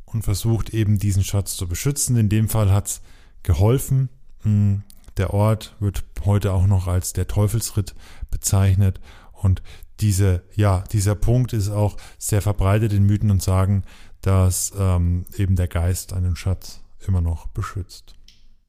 und 0.06 0.24
versucht 0.24 0.70
eben 0.70 0.98
diesen 0.98 1.24
Schatz 1.24 1.56
zu 1.56 1.68
beschützen. 1.68 2.15
In 2.15 2.30
dem 2.30 2.50
Fall 2.50 2.72
hat's 2.72 3.02
geholfen. 3.44 4.10
Hm, 4.41 4.84
der 5.18 5.34
Ort 5.34 5.76
wird 5.80 6.04
heute 6.26 6.54
auch 6.54 6.68
noch 6.68 6.88
als 6.88 7.13
der 7.13 7.28
Teufelsritt 7.28 7.96
bezeichnet 8.32 9.00
und 9.32 9.62
diese, 10.00 10.44
ja, 10.56 10.84
dieser 10.91 11.15
Punkt 11.15 11.54
ist 11.54 11.70
auch 11.70 11.98
sehr 12.18 12.41
verbreitet 12.41 12.91
in 12.91 13.06
Mythen 13.06 13.32
und 13.32 13.41
Sagen, 13.41 13.84
dass 14.22 14.74
ähm, 14.78 15.26
eben 15.38 15.56
der 15.56 15.68
Geist 15.68 16.13
einen 16.13 16.36
Schatz 16.36 16.82
immer 17.08 17.22
noch 17.22 17.48
beschützt. 17.48 18.14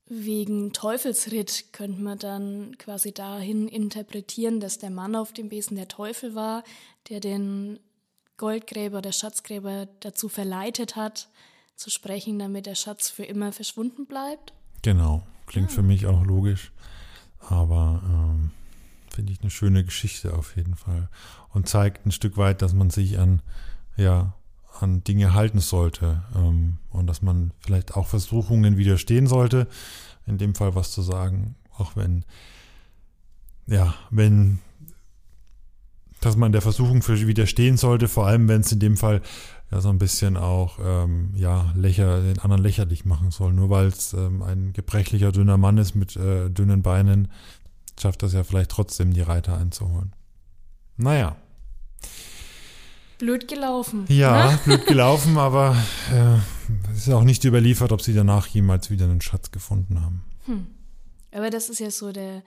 Wegen 0.08 0.72
Teufelsritt 0.72 1.72
könnte 1.72 2.00
man 2.00 2.18
dann 2.18 2.78
quasi 2.78 3.12
dahin 3.12 3.66
interpretieren, 3.66 4.60
dass 4.60 4.78
der 4.78 4.90
Mann 4.90 5.16
auf 5.16 5.32
dem 5.32 5.48
Besen 5.48 5.76
der 5.76 5.88
Teufel 5.88 6.36
war, 6.36 6.62
der 7.08 7.18
den 7.18 7.80
Goldgräber, 8.36 9.02
der 9.02 9.12
Schatzgräber 9.12 9.88
dazu 10.00 10.28
verleitet 10.28 10.94
hat, 10.94 11.28
zu 11.74 11.90
sprechen, 11.90 12.38
damit 12.38 12.66
der 12.66 12.76
Schatz 12.76 13.10
für 13.10 13.24
immer 13.24 13.50
verschwunden 13.50 14.06
bleibt. 14.06 14.52
Genau, 14.82 15.26
klingt 15.46 15.70
ah. 15.70 15.74
für 15.74 15.82
mich 15.82 16.06
auch 16.06 16.22
logisch, 16.24 16.70
aber 17.40 18.00
ähm, 18.04 18.50
finde 19.10 19.32
ich 19.32 19.40
eine 19.40 19.50
schöne 19.50 19.84
Geschichte 19.84 20.34
auf 20.34 20.56
jeden 20.56 20.76
Fall 20.76 21.08
und 21.52 21.68
zeigt 21.68 22.06
ein 22.06 22.12
Stück 22.12 22.36
weit, 22.36 22.62
dass 22.62 22.74
man 22.74 22.90
sich 22.90 23.18
an 23.18 23.42
ja 23.96 24.34
an 24.82 25.04
Dinge 25.04 25.34
halten 25.34 25.60
sollte 25.60 26.22
ähm, 26.34 26.78
und 26.90 27.06
dass 27.06 27.22
man 27.22 27.52
vielleicht 27.60 27.94
auch 27.94 28.06
Versuchungen 28.06 28.76
widerstehen 28.76 29.26
sollte, 29.26 29.66
in 30.26 30.38
dem 30.38 30.54
Fall 30.54 30.74
was 30.74 30.92
zu 30.92 31.02
sagen, 31.02 31.56
auch 31.76 31.96
wenn, 31.96 32.24
ja, 33.66 33.94
wenn, 34.10 34.58
dass 36.20 36.36
man 36.36 36.52
der 36.52 36.62
Versuchung 36.62 37.02
für 37.02 37.26
widerstehen 37.26 37.76
sollte, 37.76 38.08
vor 38.08 38.26
allem 38.26 38.48
wenn 38.48 38.62
es 38.62 38.72
in 38.72 38.80
dem 38.80 38.96
Fall 38.96 39.22
ja 39.70 39.80
so 39.80 39.88
ein 39.88 39.98
bisschen 39.98 40.36
auch, 40.36 40.78
ähm, 40.82 41.30
ja, 41.34 41.72
lächer, 41.74 42.22
den 42.22 42.38
anderen 42.38 42.62
lächerlich 42.62 43.04
machen 43.04 43.30
soll. 43.30 43.52
Nur 43.52 43.70
weil 43.70 43.86
es 43.86 44.12
ähm, 44.12 44.42
ein 44.42 44.72
gebrechlicher, 44.72 45.32
dünner 45.32 45.58
Mann 45.58 45.78
ist 45.78 45.94
mit 45.94 46.16
äh, 46.16 46.48
dünnen 46.50 46.82
Beinen, 46.82 47.28
schafft 48.00 48.22
das 48.22 48.32
ja 48.32 48.44
vielleicht 48.44 48.70
trotzdem, 48.70 49.12
die 49.12 49.22
Reiter 49.22 49.56
einzuholen. 49.56 50.12
Naja. 50.96 51.36
Blöd 53.18 53.48
gelaufen. 53.48 54.04
Ja, 54.08 54.52
ne? 54.52 54.58
blöd 54.64 54.86
gelaufen, 54.86 55.38
aber 55.38 55.76
äh, 56.12 56.92
es 56.92 57.06
ist 57.06 57.12
auch 57.12 57.24
nicht 57.24 57.44
überliefert, 57.44 57.92
ob 57.92 58.02
sie 58.02 58.14
danach 58.14 58.46
jemals 58.46 58.90
wieder 58.90 59.06
einen 59.06 59.20
Schatz 59.20 59.50
gefunden 59.50 60.02
haben. 60.02 60.24
Hm. 60.44 60.66
Aber 61.32 61.50
das 61.50 61.68
ist 61.68 61.80
ja 61.80 61.90
so 61.90 62.12
der, 62.12 62.42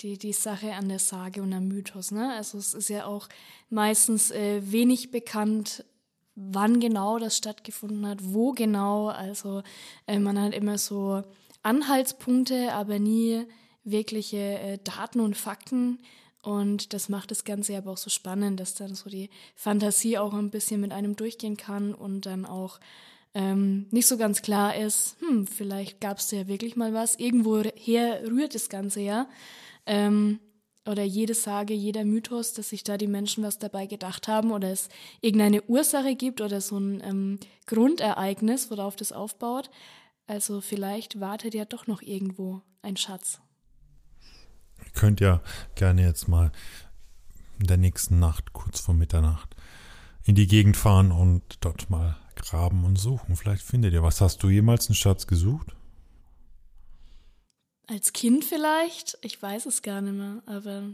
die, 0.00 0.18
die 0.18 0.32
Sache 0.32 0.74
an 0.74 0.88
der 0.88 0.98
Sage 0.98 1.42
und 1.42 1.52
am 1.52 1.68
Mythos. 1.68 2.10
Ne? 2.10 2.32
Also 2.34 2.58
es 2.58 2.74
ist 2.74 2.88
ja 2.88 3.06
auch 3.06 3.28
meistens 3.70 4.30
äh, 4.30 4.60
wenig 4.64 5.10
bekannt, 5.10 5.84
wann 6.34 6.80
genau 6.80 7.18
das 7.18 7.36
stattgefunden 7.36 8.06
hat, 8.06 8.18
wo 8.22 8.52
genau. 8.52 9.08
Also 9.08 9.62
äh, 10.06 10.18
man 10.18 10.40
hat 10.40 10.54
immer 10.54 10.78
so 10.78 11.22
Anhaltspunkte, 11.62 12.72
aber 12.72 12.98
nie 12.98 13.46
wirkliche 13.84 14.38
äh, 14.38 14.78
Daten 14.82 15.20
und 15.20 15.36
Fakten. 15.36 15.98
Und 16.42 16.92
das 16.92 17.08
macht 17.08 17.30
das 17.30 17.44
Ganze 17.44 17.76
aber 17.76 17.92
auch 17.92 17.96
so 17.96 18.10
spannend, 18.10 18.58
dass 18.58 18.74
dann 18.74 18.94
so 18.94 19.08
die 19.08 19.30
Fantasie 19.54 20.18
auch 20.18 20.34
ein 20.34 20.50
bisschen 20.50 20.80
mit 20.80 20.92
einem 20.92 21.14
durchgehen 21.14 21.56
kann 21.56 21.94
und 21.94 22.26
dann 22.26 22.44
auch 22.44 22.80
ähm, 23.34 23.86
nicht 23.90 24.06
so 24.06 24.16
ganz 24.18 24.42
klar 24.42 24.76
ist, 24.76 25.16
hm, 25.20 25.46
vielleicht 25.46 26.00
gab 26.00 26.18
es 26.18 26.30
ja 26.30 26.48
wirklich 26.48 26.76
mal 26.76 26.92
was. 26.92 27.16
Irgendwoher 27.16 28.22
rührt 28.28 28.54
das 28.54 28.68
Ganze 28.68 29.00
ja. 29.00 29.28
Ähm, 29.86 30.40
oder 30.84 31.04
jede 31.04 31.34
Sage, 31.34 31.74
jeder 31.74 32.04
Mythos, 32.04 32.54
dass 32.54 32.70
sich 32.70 32.82
da 32.82 32.98
die 32.98 33.06
Menschen 33.06 33.44
was 33.44 33.58
dabei 33.58 33.86
gedacht 33.86 34.26
haben 34.26 34.50
oder 34.50 34.72
es 34.72 34.88
irgendeine 35.20 35.62
Ursache 35.62 36.16
gibt 36.16 36.40
oder 36.40 36.60
so 36.60 36.76
ein 36.76 37.00
ähm, 37.04 37.38
Grundereignis, 37.66 38.70
worauf 38.70 38.96
das 38.96 39.12
aufbaut. 39.12 39.70
Also 40.26 40.60
vielleicht 40.60 41.20
wartet 41.20 41.54
ja 41.54 41.64
doch 41.64 41.86
noch 41.86 42.02
irgendwo 42.02 42.62
ein 42.82 42.96
Schatz. 42.96 43.41
Ihr 44.94 45.00
könnt 45.00 45.20
ja 45.20 45.40
gerne 45.74 46.02
jetzt 46.02 46.28
mal 46.28 46.52
in 47.58 47.66
der 47.66 47.76
nächsten 47.76 48.18
Nacht, 48.18 48.52
kurz 48.52 48.80
vor 48.80 48.94
Mitternacht, 48.94 49.54
in 50.24 50.34
die 50.34 50.46
Gegend 50.46 50.76
fahren 50.76 51.12
und 51.12 51.42
dort 51.60 51.90
mal 51.90 52.16
graben 52.36 52.84
und 52.84 52.96
suchen. 52.96 53.36
Vielleicht 53.36 53.62
findet 53.62 53.92
ihr 53.92 54.02
was. 54.02 54.20
Hast 54.20 54.42
du 54.42 54.48
jemals 54.48 54.88
einen 54.88 54.96
Schatz 54.96 55.26
gesucht? 55.26 55.74
Als 57.86 58.12
Kind 58.12 58.44
vielleicht? 58.44 59.18
Ich 59.22 59.40
weiß 59.40 59.66
es 59.66 59.82
gar 59.82 60.00
nicht 60.00 60.14
mehr, 60.14 60.42
aber 60.46 60.90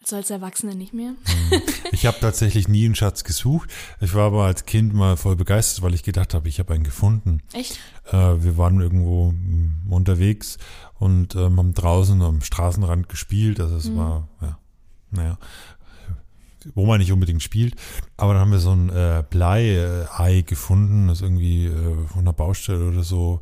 also 0.00 0.16
als 0.16 0.30
Erwachsener 0.30 0.74
nicht 0.74 0.94
mehr. 0.94 1.14
Hm. 1.50 1.62
Ich 1.92 2.06
habe 2.06 2.18
tatsächlich 2.20 2.68
nie 2.68 2.84
einen 2.84 2.94
Schatz 2.94 3.24
gesucht. 3.24 3.70
Ich 4.00 4.14
war 4.14 4.26
aber 4.26 4.44
als 4.44 4.66
Kind 4.66 4.94
mal 4.94 5.16
voll 5.16 5.36
begeistert, 5.36 5.82
weil 5.82 5.94
ich 5.94 6.02
gedacht 6.02 6.34
habe, 6.34 6.48
ich 6.48 6.58
habe 6.58 6.74
einen 6.74 6.84
gefunden. 6.84 7.42
Echt? 7.52 7.78
Äh, 8.06 8.42
wir 8.42 8.56
waren 8.56 8.80
irgendwo 8.80 9.30
hm, 9.30 9.82
unterwegs 9.90 10.58
und 10.98 11.34
ähm, 11.34 11.58
haben 11.58 11.74
draußen 11.74 12.20
am 12.22 12.40
Straßenrand 12.40 13.08
gespielt. 13.08 13.60
Also 13.60 13.76
es 13.76 13.88
mhm. 13.88 13.96
war, 13.96 14.28
ja, 14.40 14.58
naja, 15.10 15.38
wo 16.74 16.86
man 16.86 17.00
nicht 17.00 17.12
unbedingt 17.12 17.42
spielt. 17.42 17.74
Aber 18.16 18.32
dann 18.32 18.42
haben 18.42 18.52
wir 18.52 18.58
so 18.58 18.72
ein 18.72 18.90
äh, 18.90 19.24
Blei-Ei 19.28 20.42
gefunden, 20.42 21.08
das 21.08 21.20
irgendwie 21.20 21.66
äh, 21.66 22.06
von 22.08 22.24
der 22.24 22.32
Baustelle 22.32 22.88
oder 22.88 23.02
so 23.02 23.40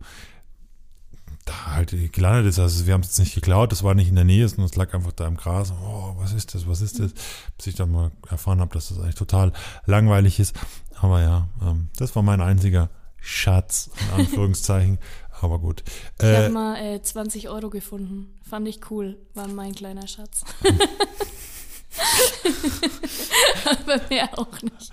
da 1.47 1.75
halt 1.75 2.13
gelandet 2.13 2.47
ist. 2.47 2.59
Also 2.59 2.87
wir 2.87 2.93
haben 2.93 3.01
es 3.01 3.09
jetzt 3.09 3.19
nicht 3.21 3.35
geklaut, 3.35 3.73
das 3.73 3.83
war 3.83 3.95
nicht 3.95 4.09
in 4.09 4.17
der 4.17 4.25
Nähe, 4.25 4.47
sondern 4.49 4.67
es 4.67 4.77
lag 4.77 4.93
einfach 4.93 5.13
da 5.13 5.27
im 5.27 5.37
Gras. 5.37 5.73
Oh, 5.73 6.15
was 6.19 6.35
ist 6.35 6.55
das, 6.55 6.69
was 6.69 6.83
ist 6.83 6.99
das? 6.99 7.13
Bis 7.57 7.69
ich 7.69 7.75
dann 7.75 7.91
mal 7.91 8.11
erfahren 8.29 8.61
habe, 8.61 8.75
dass 8.75 8.89
das 8.89 8.99
eigentlich 8.99 9.15
total 9.15 9.53
langweilig 9.87 10.39
ist. 10.39 10.55
Aber 11.01 11.23
ja, 11.23 11.49
ähm, 11.63 11.89
das 11.97 12.15
war 12.15 12.23
mein 12.23 12.41
einziger 12.41 12.91
Schatz, 13.17 13.91
in 14.01 14.21
Anführungszeichen. 14.21 14.99
Aber 15.41 15.59
gut. 15.59 15.83
Ich 16.19 16.25
äh, 16.25 16.37
habe 16.37 16.51
mal 16.51 16.77
äh, 16.77 17.03
20 17.03 17.49
Euro 17.49 17.71
gefunden. 17.71 18.35
Fand 18.43 18.67
ich 18.69 18.91
cool. 18.91 19.19
War 19.35 19.49
mein 19.49 19.75
kleiner 19.75 20.07
Schatz. 20.09 20.45
Aber 23.67 24.01
mehr 24.09 24.39
auch 24.39 24.63
nicht. 24.63 24.93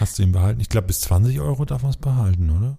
Hast 0.00 0.18
du 0.18 0.24
ihn 0.24 0.32
behalten? 0.32 0.60
Ich 0.60 0.68
glaube, 0.68 0.88
bis 0.88 1.00
20 1.02 1.40
Euro 1.40 1.64
darf 1.64 1.82
man 1.82 1.90
es 1.90 1.96
behalten, 1.96 2.50
oder? 2.50 2.78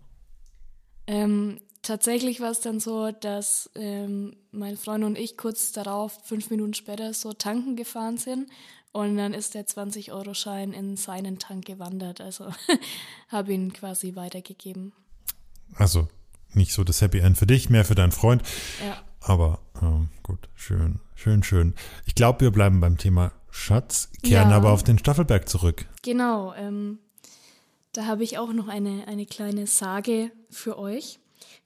Ähm, 1.08 1.62
tatsächlich 1.88 2.42
war 2.42 2.52
es 2.52 2.60
dann 2.60 2.80
so, 2.80 3.12
dass 3.12 3.70
ähm, 3.76 4.36
mein 4.52 4.78
Freund 4.78 5.04
und 5.06 5.18
ich 5.18 5.38
kurz 5.38 5.72
darauf, 5.72 6.20
fünf 6.24 6.50
Minuten 6.50 6.74
später, 6.74 7.14
so 7.14 7.34
tanken 7.34 7.76
gefahren 7.76 8.18
sind. 8.18 8.50
Und 8.92 9.18
dann 9.18 9.34
ist 9.34 9.54
der 9.54 9.66
20-Euro-Schein 9.66 10.74
in 10.74 10.98
seinen 10.98 11.40
Tank 11.40 11.66
gewandert. 11.66 12.20
Also 12.20 12.48
habe 13.30 13.54
ihn 13.54 13.72
quasi 13.72 14.16
weitergegeben. 14.16 14.92
Also 15.76 16.08
nicht 16.54 16.74
so 16.74 16.84
das 16.84 17.02
Happy 17.02 17.20
End 17.20 17.38
für 17.38 17.48
dich, 17.48 17.70
mehr 17.70 17.86
für 17.86 17.96
deinen 17.96 18.12
Freund. 18.12 18.44
Ja. 18.86 18.98
Aber 19.22 19.60
ähm, 19.82 20.10
gut, 20.24 20.50
schön, 20.56 21.00
schön, 21.16 21.44
schön. 21.44 21.74
Ich 22.06 22.16
glaube, 22.16 22.42
wir 22.42 22.52
bleiben 22.52 22.80
beim 22.82 22.98
Thema 22.98 23.32
Schatz, 23.50 24.10
kehren 24.24 24.50
Ja. 24.50 24.58
aber 24.58 24.72
auf 24.72 24.84
den 24.84 24.98
Staffelberg 25.00 25.48
zurück. 25.48 25.86
Genau, 26.04 26.54
ähm, 26.54 27.00
da 27.94 28.06
habe 28.06 28.24
ich 28.24 28.38
auch 28.38 28.52
noch 28.52 28.68
eine, 28.68 29.08
eine 29.08 29.26
kleine 29.26 29.68
Sage 29.68 30.32
für 30.50 30.78
euch. 30.78 31.20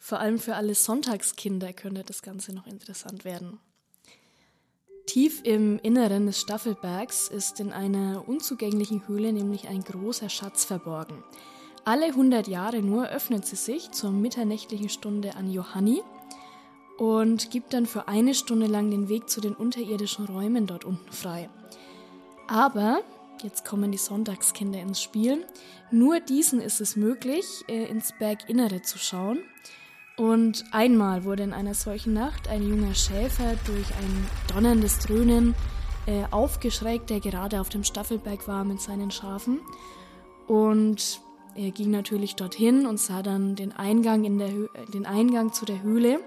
Vor 0.04 0.20
allem 0.20 0.40
für 0.40 0.56
alle 0.56 0.74
Sonntagskinder 0.74 1.74
könnte 1.74 2.04
das 2.04 2.24
Ganze 2.24 2.54
noch 2.54 2.66
interessant 2.66 3.24
werden. 3.24 3.60
Tief 5.06 5.42
im 5.44 5.78
Inneren 5.84 6.26
des 6.26 6.42
Staffelbergs 6.42 7.28
ist 7.28 7.60
in 7.60 7.72
einer 7.72 8.28
unzugänglichen 8.28 9.08
Höhle 9.08 9.32
nämlich 9.32 9.68
ein 9.68 9.84
großer 9.84 10.28
Schatz 10.28 10.66
verborgen. 10.66 11.24
Alle 11.86 12.08
100 12.08 12.48
Jahre 12.48 12.82
nur 12.82 13.10
öffnet 13.10 13.46
sie 13.46 13.56
sich 13.56 13.92
zur 13.92 14.12
mitternächtlichen 14.12 14.90
Stunde 14.90 15.36
an 15.36 15.52
Johanni 15.52 16.02
und 16.98 17.52
gibt 17.52 17.74
dann 17.74 17.86
für 17.86 18.08
eine 18.08 18.34
Stunde 18.34 18.66
lang 18.66 18.90
den 18.90 19.08
Weg 19.08 19.30
zu 19.30 19.40
den 19.40 19.54
unterirdischen 19.54 20.26
Räumen 20.26 20.66
dort 20.66 20.84
unten 20.84 21.12
frei. 21.12 21.48
Aber, 22.48 23.04
jetzt 23.44 23.66
kommen 23.66 23.92
die 23.92 24.00
Sonntagskinder 24.00 24.82
ins 24.82 25.00
Spiel, 25.00 25.46
nur 25.92 26.20
diesen 26.20 26.60
ist 26.60 26.82
es 26.82 26.96
möglich, 26.96 27.46
äh, 27.68 27.86
ins 27.86 28.14
Berginnere 28.18 28.82
zu 28.82 28.98
schauen. 28.98 29.44
Und 30.22 30.66
einmal 30.72 31.24
wurde 31.24 31.42
in 31.42 31.52
einer 31.52 31.74
solchen 31.74 32.14
Nacht 32.14 32.48
ein 32.48 32.62
junger 32.62 32.94
Schäfer 32.94 33.56
durch 33.66 33.88
ein 33.88 34.28
donnerndes 34.54 35.00
Dröhnen 35.00 35.56
äh, 36.06 36.26
aufgeschreckt, 36.30 37.10
der 37.10 37.20
gerade 37.20 37.60
auf 37.60 37.70
dem 37.70 37.84
Staffelberg 37.84 38.48
war 38.48 38.64
mit 38.64 38.80
seinen 38.80 39.10
Schafen. 39.10 39.62
Und 40.46 41.22
er 41.56 41.72
ging 41.72 41.90
natürlich 41.90 42.36
dorthin 42.36 42.86
und 42.86 43.00
sah 43.00 43.24
dann 43.24 43.56
den 43.56 43.72
Eingang, 43.72 44.24
in 44.24 44.38
der 44.38 44.52
den 44.94 45.08
Eingang 45.08 45.54
zu 45.54 45.66
der 45.66 45.82
Höhle. 45.82 46.20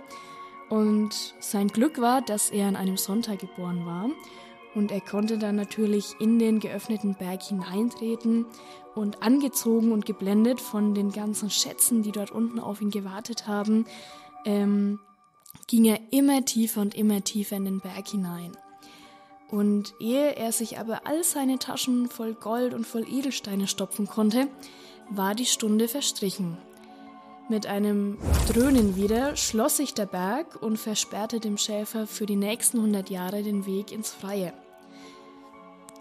Und 0.71 1.13
sein 1.39 1.69
Glück 1.69 2.01
war, 2.01 2.21
dass 2.21 2.51
er 2.51 2.67
an 2.67 2.75
einem 2.75 2.97
Sonntag 2.97 3.39
geboren 3.39 3.87
war. 3.87 4.11
Und 4.75 4.91
er 4.91 5.01
konnte 5.01 5.39
dann 5.39 5.57
natürlich 5.57 6.15
in 6.19 6.39
den 6.39 6.59
geöffneten 6.59 7.15
Berg 7.15 7.43
hineintreten 7.43 8.47
und 8.95 9.23
angezogen 9.23 9.93
und 9.93 10.07
geblendet 10.07 10.61
von 10.61 10.95
den 10.95 11.13
ganzen 11.13 11.51
Schätzen, 11.51 12.03
die 12.03 12.13
dort 12.13 12.31
unten 12.31 12.59
auf 12.59 12.81
ihn 12.81 12.91
gewartet 12.91 13.47
haben, 13.47 13.87
ähm, 14.45 14.99
ging 15.67 15.85
er 15.85 16.01
immer 16.11 16.45
tiefer 16.45 16.81
und 16.81 16.95
immer 16.95 17.23
tiefer 17.23 17.57
in 17.57 17.65
den 17.65 17.81
Berg 17.81 18.09
hinein. 18.09 18.53
Und 19.51 19.95
ehe 20.01 20.35
er 20.35 20.51
sich 20.51 20.79
aber 20.79 21.07
all 21.07 21.23
seine 21.23 21.59
Taschen 21.59 22.09
voll 22.09 22.35
Gold 22.35 22.75
und 22.75 22.87
voll 22.87 23.07
Edelsteine 23.09 23.69
stopfen 23.69 24.07
konnte, 24.07 24.49
war 25.11 25.35
die 25.35 25.47
Stunde 25.47 25.87
verstrichen. 25.87 26.59
Mit 27.49 27.67
einem 27.67 28.17
Dröhnen 28.49 28.97
wieder 28.97 29.37
schloss 29.37 29.77
sich 29.77 29.93
der 29.93 30.07
Berg 30.07 30.63
und 30.63 30.79
versperrte 30.79 31.41
dem 31.41 31.59
Schäfer 31.59 32.07
für 32.07 32.25
die 32.25 32.37
nächsten 32.37 32.79
100 32.79 33.11
Jahre 33.11 33.43
den 33.43 33.67
Weg 33.67 33.93
ins 33.93 34.11
Freie. 34.11 34.55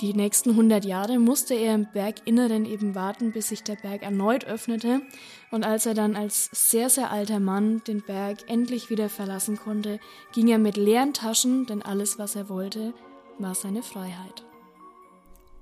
Die 0.03 0.13
nächsten 0.13 0.49
100 0.49 0.83
Jahre 0.83 1.17
musste 1.17 1.53
er 1.53 1.75
im 1.75 1.87
Berginneren 1.89 2.65
eben 2.65 2.93
warten, 2.93 3.31
bis 3.31 3.47
sich 3.47 3.63
der 3.63 3.77
Berg 3.77 4.01
erneut 4.01 4.43
öffnete. 4.43 5.01
Und 5.49 5.63
als 5.63 5.85
er 5.85 5.93
dann 5.93 6.17
als 6.17 6.49
sehr, 6.51 6.89
sehr 6.89 7.09
alter 7.09 7.39
Mann 7.39 7.81
den 7.87 8.01
Berg 8.01 8.39
endlich 8.49 8.89
wieder 8.89 9.07
verlassen 9.07 9.55
konnte, 9.55 10.01
ging 10.33 10.49
er 10.49 10.57
mit 10.57 10.75
leeren 10.75 11.13
Taschen, 11.13 11.67
denn 11.67 11.81
alles, 11.81 12.19
was 12.19 12.35
er 12.35 12.49
wollte, 12.49 12.93
war 13.39 13.55
seine 13.55 13.81
Freiheit. 13.81 14.43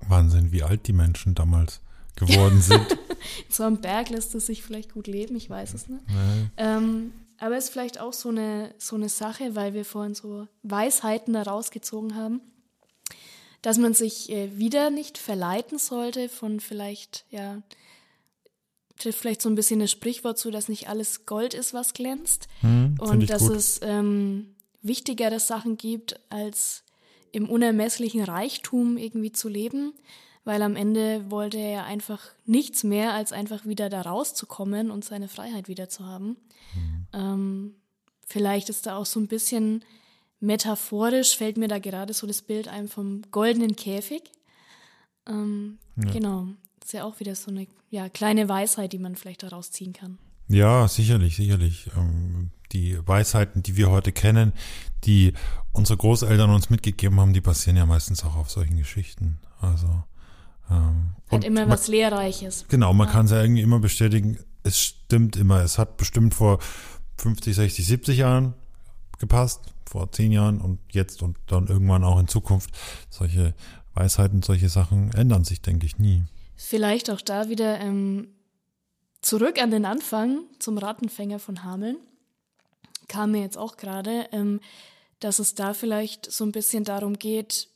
Wahnsinn, 0.08 0.50
wie 0.50 0.64
alt 0.64 0.88
die 0.88 0.92
Menschen 0.92 1.36
damals 1.36 1.80
geworden 2.16 2.60
sind. 2.60 2.98
So 3.48 3.62
am 3.62 3.80
Berg 3.80 4.10
lässt 4.10 4.34
es 4.34 4.46
sich 4.46 4.64
vielleicht 4.64 4.92
gut 4.92 5.06
leben, 5.06 5.36
ich 5.36 5.48
weiß 5.48 5.72
es 5.72 5.88
nicht. 5.88 6.02
Nee. 6.08 6.48
Ähm, 6.56 7.12
aber 7.38 7.56
es 7.56 7.66
ist 7.66 7.70
vielleicht 7.70 8.00
auch 8.00 8.12
so 8.12 8.30
eine, 8.30 8.74
so 8.78 8.96
eine 8.96 9.08
Sache, 9.08 9.54
weil 9.54 9.72
wir 9.72 9.84
vorhin 9.84 10.16
so 10.16 10.48
Weisheiten 10.64 11.34
da 11.34 11.42
rausgezogen 11.42 12.16
haben, 12.16 12.40
dass 13.62 13.78
man 13.78 13.94
sich 13.94 14.30
äh, 14.30 14.58
wieder 14.58 14.90
nicht 14.90 15.18
verleiten 15.18 15.78
sollte 15.78 16.28
von 16.28 16.60
vielleicht, 16.60 17.24
ja, 17.30 17.62
trifft 18.98 19.20
vielleicht 19.20 19.42
so 19.42 19.48
ein 19.48 19.54
bisschen 19.54 19.80
das 19.80 19.90
Sprichwort 19.90 20.38
zu, 20.38 20.50
dass 20.50 20.68
nicht 20.68 20.88
alles 20.88 21.26
Gold 21.26 21.54
ist, 21.54 21.72
was 21.72 21.94
glänzt. 21.94 22.48
Hm, 22.60 22.96
und 23.00 23.30
dass 23.30 23.46
gut. 23.46 23.56
es 23.56 23.80
ähm, 23.82 24.54
wichtigere 24.82 25.40
Sachen 25.40 25.76
gibt, 25.76 26.20
als 26.28 26.82
im 27.30 27.48
unermesslichen 27.48 28.22
Reichtum 28.22 28.96
irgendwie 28.98 29.32
zu 29.32 29.48
leben. 29.48 29.94
Weil 30.44 30.62
am 30.62 30.74
Ende 30.74 31.30
wollte 31.30 31.56
er 31.56 31.70
ja 31.70 31.84
einfach 31.84 32.20
nichts 32.46 32.82
mehr, 32.82 33.12
als 33.14 33.30
einfach 33.32 33.64
wieder 33.64 33.88
da 33.88 34.02
rauszukommen 34.02 34.90
und 34.90 35.04
seine 35.04 35.28
Freiheit 35.28 35.68
wieder 35.68 35.88
zu 35.88 36.04
haben. 36.04 36.36
Mhm. 36.74 37.06
Ähm, 37.12 37.74
vielleicht 38.26 38.68
ist 38.68 38.86
da 38.86 38.96
auch 38.96 39.06
so 39.06 39.20
ein 39.20 39.28
bisschen 39.28 39.84
metaphorisch, 40.42 41.36
fällt 41.36 41.56
mir 41.56 41.68
da 41.68 41.78
gerade 41.78 42.12
so 42.12 42.26
das 42.26 42.42
Bild 42.42 42.68
ein 42.68 42.88
vom 42.88 43.22
goldenen 43.30 43.76
Käfig. 43.76 44.22
Ähm, 45.28 45.78
Genau. 45.96 46.46
ist 46.82 46.92
ja 46.92 47.04
auch 47.04 47.20
wieder 47.20 47.34
so 47.34 47.50
eine 47.50 47.66
ja, 47.90 48.08
kleine 48.08 48.48
Weisheit, 48.48 48.92
die 48.92 48.98
man 48.98 49.14
vielleicht 49.16 49.42
daraus 49.42 49.70
ziehen 49.70 49.92
kann. 49.92 50.18
Ja, 50.48 50.88
sicherlich, 50.88 51.36
sicherlich. 51.36 51.90
Ähm, 51.96 52.50
die 52.72 52.98
Weisheiten, 53.06 53.62
die 53.62 53.76
wir 53.76 53.90
heute 53.90 54.12
kennen, 54.12 54.52
die 55.04 55.34
unsere 55.72 55.98
Großeltern 55.98 56.50
uns 56.50 56.70
mitgegeben 56.70 57.20
haben, 57.20 57.34
die 57.34 57.40
basieren 57.42 57.76
ja 57.76 57.84
meistens 57.86 58.24
auch 58.24 58.36
auf 58.36 58.50
solchen 58.50 58.76
Geschichten. 58.78 59.38
Also 59.60 60.02
ähm, 60.70 61.12
Hat 61.30 61.44
immer 61.44 61.60
man- 61.62 61.70
was 61.70 61.88
Lehrreiches. 61.88 62.64
Genau, 62.68 62.92
man 62.94 63.06
Ja. 63.08 63.12
kann 63.12 63.26
es 63.26 63.30
ja 63.32 63.42
irgendwie 63.42 63.60
immer 63.62 63.78
bestätigen, 63.78 64.38
es 64.62 64.80
stimmt 64.80 65.36
immer. 65.36 65.60
Es 65.62 65.76
hat 65.78 65.96
bestimmt 65.98 66.34
vor 66.34 66.58
50, 67.18 67.54
60, 67.54 67.86
70 67.86 68.18
Jahren 68.18 68.54
gepasst, 69.18 69.71
vor 69.92 70.10
10 70.10 70.32
Jahren 70.32 70.60
und 70.60 70.78
jetzt 70.90 71.22
und 71.22 71.36
dann 71.48 71.66
irgendwann 71.66 72.02
auch 72.02 72.18
in 72.18 72.26
Zukunft. 72.26 72.70
Solche 73.10 73.54
Weisheiten, 73.92 74.42
solche 74.42 74.70
Sachen 74.70 75.12
ändern 75.12 75.44
sich, 75.44 75.60
denke 75.60 75.84
ich, 75.84 75.98
nie. 75.98 76.22
Vielleicht 76.56 77.10
auch 77.10 77.20
da 77.20 77.50
wieder 77.50 77.78
ähm, 77.78 78.28
zurück 79.20 79.60
an 79.62 79.70
den 79.70 79.84
Anfang 79.84 80.44
zum 80.58 80.78
Rattenfänger 80.78 81.38
von 81.38 81.62
Hameln. 81.62 81.98
Kam 83.06 83.32
mir 83.32 83.42
jetzt 83.42 83.58
auch 83.58 83.76
gerade, 83.76 84.28
ähm, 84.32 84.60
dass 85.20 85.38
es 85.38 85.54
da 85.54 85.74
vielleicht 85.74 86.30
so 86.30 86.44
ein 86.44 86.52
bisschen 86.52 86.84
darum 86.84 87.18
geht, 87.18 87.68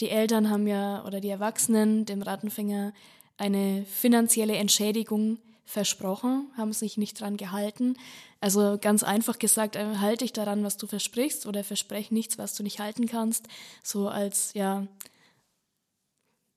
die 0.00 0.10
Eltern 0.10 0.50
haben 0.50 0.66
ja 0.66 1.02
oder 1.06 1.20
die 1.20 1.30
Erwachsenen 1.30 2.04
dem 2.04 2.20
Rattenfänger 2.20 2.92
eine 3.38 3.86
finanzielle 3.86 4.56
Entschädigung 4.56 5.38
versprochen, 5.64 6.50
haben 6.56 6.72
sich 6.72 6.96
nicht 6.96 7.20
dran 7.20 7.36
gehalten. 7.36 7.96
Also 8.40 8.78
ganz 8.80 9.02
einfach 9.02 9.38
gesagt, 9.38 9.76
äh, 9.76 9.96
halte 9.96 10.24
dich 10.24 10.32
daran, 10.32 10.64
was 10.64 10.76
du 10.76 10.86
versprichst 10.86 11.46
oder 11.46 11.64
versprech 11.64 12.10
nichts, 12.10 12.38
was 12.38 12.54
du 12.54 12.62
nicht 12.62 12.80
halten 12.80 13.06
kannst. 13.06 13.46
So 13.82 14.08
als, 14.08 14.54
ja, 14.54 14.86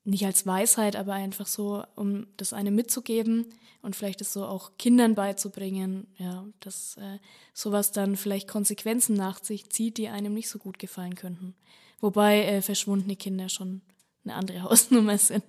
nicht 0.04 0.26
als 0.26 0.46
Weisheit, 0.46 0.96
aber 0.96 1.14
einfach 1.14 1.48
so, 1.48 1.84
um 1.96 2.28
das 2.38 2.54
eine 2.54 2.72
mitzugeben 2.72 3.48
und 3.82 3.96
vielleicht 3.96 4.22
es 4.22 4.34
so 4.34 4.46
auch 4.46 4.72
Kindern 4.78 5.16
beizubringen, 5.16 6.08
ja, 6.18 6.46
dass 6.60 6.98
äh, 6.98 7.20
sowas 7.54 7.92
dann 7.92 8.16
vielleicht 8.16 8.48
Konsequenzen 8.48 9.16
nach 9.16 9.44
sich 9.44 9.70
zieht, 9.70 9.98
die 9.98 10.10
einem 10.10 10.34
nicht 10.34 10.50
so 10.50 10.60
gut 10.60 10.80
gefallen 10.80 11.16
könnten. 11.16 11.56
Wobei 12.02 12.44
äh, 12.46 12.62
verschwundene 12.62 13.16
Kinder 13.16 13.50
schon 13.50 13.82
eine 14.24 14.36
andere 14.36 14.62
Hausnummer 14.64 15.18
sind. 15.18 15.44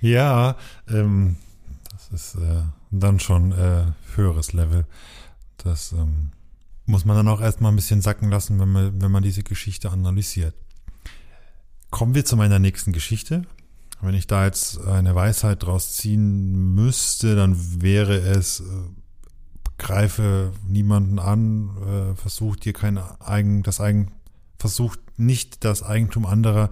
Ja, 0.00 0.56
ähm, 0.88 1.36
ist 2.12 2.34
äh, 2.36 2.62
dann 2.90 3.20
schon 3.20 3.52
äh, 3.52 3.84
höheres 4.14 4.52
Level. 4.52 4.86
Das 5.58 5.92
ähm, 5.92 6.30
muss 6.86 7.04
man 7.04 7.16
dann 7.16 7.28
auch 7.28 7.40
erstmal 7.40 7.72
ein 7.72 7.76
bisschen 7.76 8.02
sacken 8.02 8.30
lassen, 8.30 8.58
wenn 8.58 8.70
man, 8.70 9.00
wenn 9.00 9.12
man 9.12 9.22
diese 9.22 9.42
Geschichte 9.42 9.90
analysiert. 9.90 10.54
Kommen 11.90 12.14
wir 12.14 12.24
zu 12.24 12.36
meiner 12.36 12.58
nächsten 12.58 12.92
Geschichte. 12.92 13.42
Wenn 14.00 14.14
ich 14.14 14.26
da 14.26 14.46
jetzt 14.46 14.80
eine 14.80 15.14
Weisheit 15.14 15.62
draus 15.62 15.94
ziehen 15.94 16.74
müsste, 16.74 17.36
dann 17.36 17.82
wäre 17.82 18.18
es, 18.18 18.60
äh, 18.60 18.64
greife 19.80 20.52
niemanden 20.66 21.18
an, 21.18 21.70
äh, 21.86 22.16
versucht 22.16 22.64
dir 22.64 22.72
kein 22.72 22.98
eigen, 22.98 23.62
das 23.62 23.80
eigen, 23.80 24.12
versucht 24.58 25.00
nicht 25.18 25.64
das 25.64 25.82
Eigentum 25.82 26.26
anderer 26.26 26.70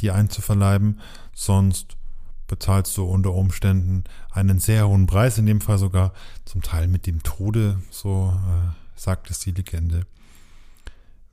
dir 0.00 0.14
einzuverleiben, 0.14 1.00
sonst 1.34 1.97
bezahlst 2.48 2.96
du 2.96 3.04
unter 3.04 3.34
Umständen 3.34 4.02
einen 4.32 4.58
sehr 4.58 4.88
hohen 4.88 5.06
Preis, 5.06 5.38
in 5.38 5.46
dem 5.46 5.60
Fall 5.60 5.78
sogar 5.78 6.12
zum 6.44 6.62
Teil 6.62 6.88
mit 6.88 7.06
dem 7.06 7.22
Tode, 7.22 7.78
so 7.90 8.34
äh, 8.34 8.98
sagt 8.98 9.30
es 9.30 9.38
die 9.38 9.52
Legende. 9.52 10.02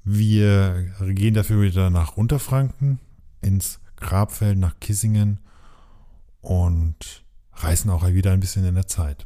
Wir 0.04 0.92
gehen 1.02 1.34
dafür 1.34 1.64
wieder 1.64 1.90
nach 1.90 2.16
Unterfranken, 2.16 3.00
ins 3.42 3.80
Grabfeld 3.96 4.60
nach 4.60 4.80
Kissingen 4.80 5.40
und 6.42 7.24
reisen 7.54 7.90
auch 7.90 8.06
wieder 8.06 8.32
ein 8.32 8.40
bisschen 8.40 8.66
in 8.66 8.76
der 8.76 8.86
Zeit. 8.88 9.26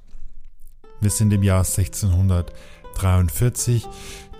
Wir 1.02 1.10
sind 1.10 1.34
im 1.34 1.43
Jahr 1.43 1.65
1543. 1.65 3.86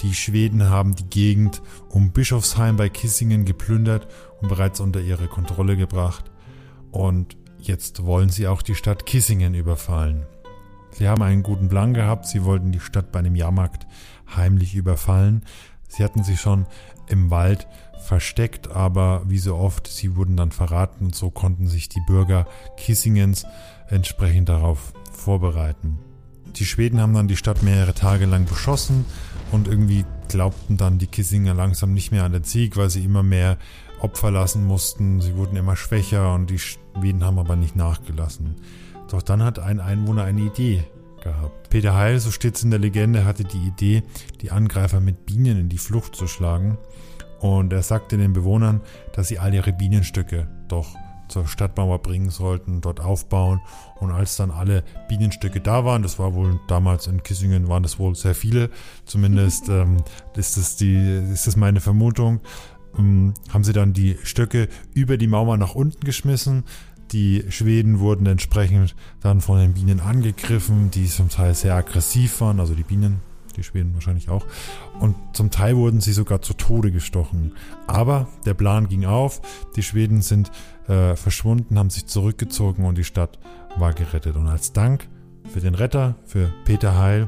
Die 0.02 0.14
Schweden 0.14 0.70
haben 0.70 0.96
die 0.96 1.10
Gegend 1.10 1.62
um 1.90 2.12
Bischofsheim 2.12 2.78
bei 2.78 2.88
Kissingen 2.90 3.44
geplündert 3.44 4.08
und 4.42 4.48
bereits 4.48 4.80
unter 4.80 5.02
ihre 5.02 5.28
Kontrolle 5.28 5.76
gebracht. 5.76 6.32
Und 6.92 7.36
jetzt 7.62 8.06
wollen 8.06 8.30
sie 8.30 8.48
auch 8.48 8.62
die 8.62 8.76
Stadt 8.76 9.06
Kissingen 9.06 9.54
überfallen. 9.54 10.26
Sie 10.92 11.08
haben 11.08 11.22
einen 11.22 11.44
guten 11.44 11.70
Plan 11.70 11.94
gehabt, 11.94 12.28
sie 12.28 12.44
wollten 12.44 12.72
die 12.72 12.80
Stadt 12.80 13.12
bei 13.12 13.20
einem 13.20 13.36
Jahrmarkt 13.36 13.88
heimlich 14.36 14.76
überfallen. 14.76 15.46
Sie 15.88 16.04
hatten 16.04 16.24
sich 16.24 16.40
schon 16.40 16.66
im 17.08 17.32
Wald 17.32 17.68
versteckt, 18.00 18.72
aber 18.72 19.24
wie 19.28 19.40
so 19.40 19.56
oft, 19.56 19.88
sie 19.88 20.16
wurden 20.16 20.38
dann 20.38 20.52
verraten 20.52 21.06
und 21.06 21.16
so 21.16 21.30
konnten 21.30 21.68
sich 21.68 21.90
die 21.90 22.02
Bürger 22.08 22.48
Kissingens 22.78 23.46
entsprechend 23.90 24.50
darauf 24.50 24.94
vorbereiten. 25.12 26.00
Die 26.56 26.66
Schweden 26.66 27.00
haben 27.00 27.14
dann 27.14 27.28
die 27.28 27.38
Stadt 27.38 27.64
mehrere 27.64 27.94
Tage 27.94 28.26
lang 28.26 28.46
beschossen 28.46 29.06
und 29.52 29.68
irgendwie 29.68 30.06
glaubten 30.28 30.78
dann 30.78 30.98
die 30.98 31.08
Kissinger 31.08 31.54
langsam 31.54 31.94
nicht 31.94 32.12
mehr 32.12 32.24
an 32.24 32.32
den 32.32 32.44
Sieg, 32.44 32.78
weil 32.78 32.90
sie 32.90 33.04
immer 33.04 33.24
mehr 33.24 33.58
Opfer 34.00 34.32
lassen 34.32 34.66
mussten. 34.66 35.22
Sie 35.22 35.36
wurden 35.36 35.56
immer 35.56 35.76
schwächer 35.76 36.34
und 36.34 36.50
die 36.50 36.60
Schweden 36.60 37.24
haben 37.24 37.40
aber 37.40 37.56
nicht 37.56 37.76
nachgelassen. 37.76 38.56
Doch 39.10 39.22
dann 39.22 39.44
hat 39.44 39.60
ein 39.60 39.80
Einwohner 39.80 40.24
eine 40.24 40.42
Idee 40.42 40.84
gehabt. 41.24 41.70
Peter 41.70 41.96
Heil, 41.96 42.20
so 42.20 42.32
steht 42.32 42.56
es 42.56 42.64
in 42.64 42.72
der 42.72 42.80
Legende, 42.80 43.26
hatte 43.26 43.44
die 43.44 43.68
Idee, 43.68 44.04
die 44.42 44.52
Angreifer 44.52 45.00
mit 45.00 45.26
Bienen 45.26 45.60
in 45.60 45.70
die 45.70 45.78
Flucht 45.78 46.16
zu 46.16 46.28
schlagen. 46.28 46.78
Und 47.40 47.72
er 47.74 47.84
sagte 47.84 48.18
den 48.18 48.34
Bewohnern, 48.34 48.82
dass 49.14 49.30
sie 49.30 49.40
all 49.40 49.54
ihre 49.54 49.74
Bienenstücke 49.74 50.48
doch 50.68 50.96
zur 51.30 51.48
Stadtmauer 51.48 52.00
bringen 52.00 52.30
sollten, 52.30 52.82
dort 52.82 53.00
aufbauen. 53.00 53.62
Und 54.00 54.12
als 54.12 54.36
dann 54.36 54.52
alle 54.52 54.84
Bienenstücke 55.08 55.62
da 55.62 55.86
waren, 55.86 56.02
das 56.02 56.20
war 56.20 56.34
wohl 56.34 56.60
damals 56.68 57.08
in 57.08 57.24
Kissingen, 57.24 57.70
waren 57.70 57.84
das 57.84 58.00
wohl 58.00 58.16
sehr 58.16 58.36
viele, 58.36 58.70
zumindest 59.06 59.70
ähm, 59.70 59.98
ist, 60.36 60.58
das 60.58 60.76
die, 60.76 60.98
ist 61.32 61.48
das 61.48 61.56
meine 61.56 61.80
Vermutung, 61.80 62.42
haben 62.98 63.64
sie 63.64 63.74
dann 63.74 63.94
die 63.94 64.18
Stöcke 64.24 64.68
über 64.94 65.18
die 65.18 65.28
Mauer 65.28 65.58
nach 65.58 65.76
unten 65.76 66.04
geschmissen. 66.04 66.64
Die 67.12 67.46
Schweden 67.50 68.00
wurden 68.00 68.26
entsprechend 68.26 68.96
dann 69.22 69.42
von 69.42 69.60
den 69.60 69.74
Bienen 69.74 70.00
angegriffen, 70.00 70.92
die 70.92 71.08
zum 71.08 71.30
Teil 71.30 71.56
sehr 71.56 71.76
aggressiv 71.76 72.40
waren, 72.42 72.60
also 72.60 72.76
die 72.76 72.84
Bienen, 72.84 73.22
die 73.56 73.64
Schweden 73.64 73.94
wahrscheinlich 73.96 74.30
auch. 74.30 74.46
Und 75.00 75.16
zum 75.34 75.50
Teil 75.50 75.76
wurden 75.76 76.02
sie 76.02 76.14
sogar 76.14 76.42
zu 76.42 76.54
Tode 76.54 76.92
gestochen. 76.92 77.54
Aber 77.88 78.28
der 78.46 78.54
Plan 78.54 78.88
ging 78.88 79.06
auf, 79.06 79.42
die 79.76 79.84
Schweden 79.84 80.22
sind 80.22 80.52
äh, 80.88 81.16
verschwunden, 81.16 81.80
haben 81.80 81.90
sich 81.90 82.06
zurückgezogen 82.06 82.86
und 82.86 82.98
die 82.98 83.04
Stadt 83.04 83.40
war 83.78 83.94
gerettet. 83.94 84.36
Und 84.36 84.48
als 84.48 84.74
Dank 84.74 85.08
für 85.52 85.62
den 85.62 85.74
Retter, 85.74 86.16
für 86.26 86.54
Peter 86.66 86.98
Heil, 86.98 87.28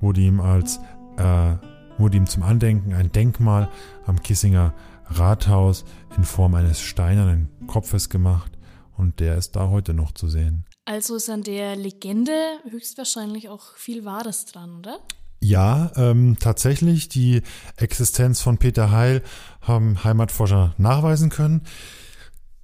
wurde 0.00 0.20
ihm 0.20 0.40
als 0.40 0.78
äh, 1.16 1.54
wurde 1.98 2.16
ihm 2.16 2.26
zum 2.26 2.42
Andenken 2.42 2.92
ein 2.92 3.12
Denkmal 3.12 3.68
am 4.06 4.22
Kissinger 4.22 4.74
Rathaus 5.08 5.84
in 6.16 6.24
Form 6.24 6.54
eines 6.54 6.80
steinernen 6.80 7.48
Kopfes 7.66 8.08
gemacht 8.08 8.52
und 8.96 9.20
der 9.20 9.36
ist 9.36 9.56
da 9.56 9.68
heute 9.68 9.94
noch 9.94 10.12
zu 10.12 10.28
sehen. 10.28 10.64
Also 10.84 11.16
ist 11.16 11.28
an 11.28 11.42
der 11.42 11.76
Legende 11.76 12.32
höchstwahrscheinlich 12.70 13.48
auch 13.48 13.74
viel 13.76 14.04
Wahres 14.04 14.46
dran, 14.46 14.78
oder? 14.78 15.00
Ja, 15.40 15.92
ähm, 15.96 16.36
tatsächlich. 16.40 17.08
Die 17.08 17.42
Existenz 17.76 18.40
von 18.40 18.58
Peter 18.58 18.90
Heil 18.90 19.22
haben 19.60 20.02
Heimatforscher 20.02 20.74
nachweisen 20.78 21.28
können. 21.28 21.62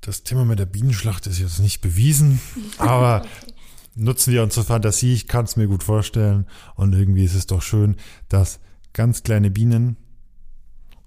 Das 0.00 0.22
Thema 0.22 0.44
mit 0.44 0.58
der 0.58 0.66
Bienenschlacht 0.66 1.26
ist 1.26 1.38
jetzt 1.38 1.60
nicht 1.60 1.80
bewiesen, 1.80 2.40
aber 2.78 3.22
okay. 3.22 3.54
nutzen 3.94 4.32
wir 4.32 4.42
unsere 4.42 4.64
Fantasie. 4.64 5.12
Ich 5.12 5.28
kann 5.28 5.44
es 5.44 5.56
mir 5.56 5.66
gut 5.66 5.82
vorstellen. 5.82 6.46
Und 6.74 6.92
irgendwie 6.92 7.24
ist 7.24 7.34
es 7.34 7.46
doch 7.46 7.62
schön, 7.62 7.96
dass 8.28 8.58
ganz 8.92 9.22
kleine 9.22 9.50
Bienen 9.50 9.96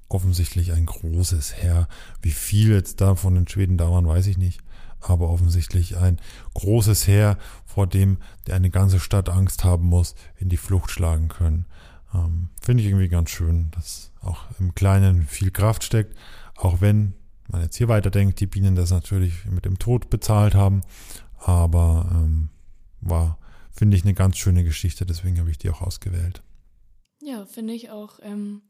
offensichtlich 0.07 0.71
ein 0.71 0.85
großes 0.85 1.55
Heer. 1.57 1.87
Wie 2.21 2.31
viel 2.31 2.71
jetzt 2.71 3.01
da 3.01 3.15
von 3.15 3.35
den 3.35 3.47
Schweden 3.47 3.77
da 3.77 3.89
waren, 3.89 4.07
weiß 4.07 4.27
ich 4.27 4.37
nicht. 4.37 4.61
Aber 4.99 5.29
offensichtlich 5.29 5.97
ein 5.97 6.19
großes 6.53 7.07
Heer, 7.07 7.37
vor 7.65 7.87
dem 7.87 8.17
eine 8.49 8.69
ganze 8.69 8.99
Stadt 8.99 9.29
Angst 9.29 9.63
haben 9.63 9.85
muss, 9.85 10.15
in 10.37 10.49
die 10.49 10.57
Flucht 10.57 10.89
schlagen 10.89 11.27
können. 11.27 11.65
Ähm, 12.13 12.49
Finde 12.61 12.81
ich 12.81 12.89
irgendwie 12.89 13.09
ganz 13.09 13.29
schön, 13.29 13.69
dass 13.71 14.11
auch 14.21 14.45
im 14.59 14.73
Kleinen 14.73 15.25
viel 15.25 15.51
Kraft 15.51 15.83
steckt. 15.83 16.15
Auch 16.55 16.81
wenn 16.81 17.13
man 17.47 17.61
jetzt 17.61 17.75
hier 17.75 17.87
weiterdenkt, 17.87 18.39
die 18.39 18.47
Bienen 18.47 18.75
das 18.75 18.91
natürlich 18.91 19.45
mit 19.45 19.65
dem 19.65 19.77
Tod 19.77 20.09
bezahlt 20.09 20.55
haben. 20.55 20.81
Aber 21.37 22.09
ähm, 22.11 22.49
war, 23.01 23.37
finde 23.71 23.97
ich, 23.97 24.03
eine 24.03 24.13
ganz 24.13 24.37
schöne 24.37 24.63
Geschichte. 24.63 25.05
Deswegen 25.05 25.39
habe 25.39 25.51
ich 25.51 25.57
die 25.57 25.69
auch 25.69 25.81
ausgewählt. 25.81 26.41
Ja, 27.21 27.45
finde 27.45 27.73
ich 27.73 27.91
auch. 27.91 28.19
Ähm 28.23 28.61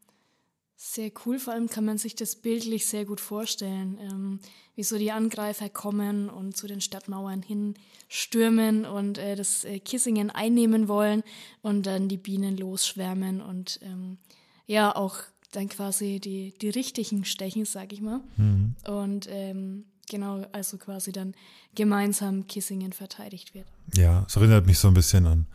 sehr 0.78 1.12
cool, 1.26 1.40
vor 1.40 1.54
allem 1.54 1.70
kann 1.70 1.86
man 1.86 1.98
sich 1.98 2.16
das 2.16 2.36
bildlich 2.36 2.86
sehr 2.86 3.06
gut 3.06 3.22
vorstellen, 3.22 3.98
ähm, 4.02 4.40
wie 4.76 4.84
so 4.84 4.98
die 4.98 5.12
Angreifer 5.12 5.70
kommen 5.70 6.30
und 6.30 6.58
zu 6.58 6.68
den 6.68 6.82
Stadtmauern 6.82 7.42
hinstürmen 7.42 8.86
und 8.86 9.18
äh, 9.18 9.36
das 9.36 9.64
äh, 9.64 9.80
Kissingen 9.80 10.30
einnehmen 10.30 10.88
wollen 10.90 11.24
und 11.62 11.86
dann 11.86 12.10
die 12.10 12.18
Bienen 12.18 12.58
losschwärmen 12.58 13.42
und 13.42 13.80
ähm, 13.84 14.18
ja 14.68 14.94
auch 14.94 15.18
dann 15.54 15.70
quasi 15.70 16.20
die, 16.20 16.54
die 16.60 16.70
richtigen 16.70 17.24
stechen, 17.24 17.64
sag 17.64 17.94
ich 17.94 18.02
mal. 18.02 18.20
Mhm. 18.36 18.76
Und 18.86 19.28
ähm, 19.30 19.86
genau, 20.10 20.46
also 20.52 20.78
quasi 20.78 21.14
dann 21.14 21.36
gemeinsam 21.74 22.48
Kissingen 22.48 22.92
verteidigt 22.92 23.54
wird. 23.54 23.68
Ja, 23.96 24.26
es 24.28 24.36
erinnert 24.36 24.66
mich 24.66 24.78
so 24.78 24.90
ein 24.90 24.94
bisschen 24.94 25.26
an 25.26 25.48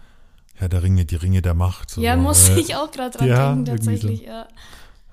Herr 0.54 0.70
der 0.70 0.82
Ringe, 0.82 1.04
die 1.04 1.16
Ringe 1.16 1.42
der 1.42 1.54
Macht. 1.54 1.90
So, 1.90 2.00
ja, 2.00 2.16
muss 2.16 2.48
äh, 2.48 2.58
ich 2.58 2.74
auch 2.76 2.90
gerade 2.90 3.18
dran 3.18 3.28
ja, 3.28 3.48
denken, 3.48 3.66
tatsächlich, 3.66 4.20
so. 4.20 4.26
ja 4.26 4.48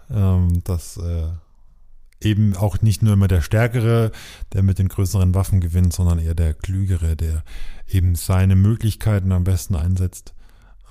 ähm, 0.10 0.64
dass 0.64 0.98
äh, 0.98 1.30
eben 2.22 2.56
auch 2.56 2.82
nicht 2.82 3.04
nur 3.04 3.14
immer 3.14 3.28
der 3.28 3.42
Stärkere, 3.42 4.12
der 4.54 4.64
mit 4.64 4.80
den 4.80 4.88
größeren 4.88 5.36
Waffen 5.36 5.60
gewinnt, 5.60 5.94
sondern 5.94 6.20
eher 6.20 6.36
der 6.36 6.54
Klügere, 6.54 7.16
der 7.16 7.44
eben 7.88 8.16
seine 8.16 8.56
Möglichkeiten 8.56 9.32
am 9.32 9.44
besten 9.44 9.76
einsetzt. 9.76 10.34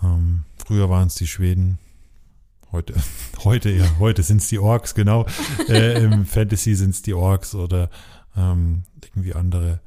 Ähm, 0.02 0.44
früher 0.56 0.88
waren 0.88 1.08
es 1.08 1.16
die 1.16 1.26
Schweden, 1.26 1.78
heute, 2.72 2.94
heute 3.44 3.70
ja, 3.70 3.98
heute 3.98 4.22
sind 4.22 4.40
es 4.40 4.48
die 4.48 4.58
Orks, 4.58 4.94
genau. 4.94 5.26
äh, 5.68 6.02
Im 6.02 6.26
Fantasy 6.26 6.74
sind 6.74 6.90
es 6.90 7.02
die 7.02 7.14
Orks 7.14 7.54
oder 7.54 7.90
ähm, 8.36 8.82
irgendwie 9.02 9.34
andere, 9.34 9.80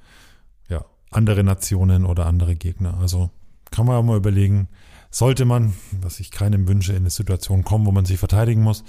ja, 0.67 0.83
andere 1.11 1.43
Nationen 1.43 2.05
oder 2.05 2.25
andere 2.25 2.55
Gegner. 2.55 2.97
Also 2.99 3.29
kann 3.71 3.85
man 3.85 3.95
auch 3.95 4.03
mal 4.03 4.17
überlegen, 4.17 4.67
sollte 5.11 5.45
man, 5.45 5.73
was 6.01 6.19
ich 6.19 6.31
keinem 6.31 6.67
wünsche, 6.67 6.91
in 6.91 6.99
eine 6.99 7.09
Situation 7.09 7.63
kommen, 7.63 7.85
wo 7.85 7.91
man 7.91 8.05
sich 8.05 8.19
verteidigen 8.19 8.61
muss, 8.61 8.83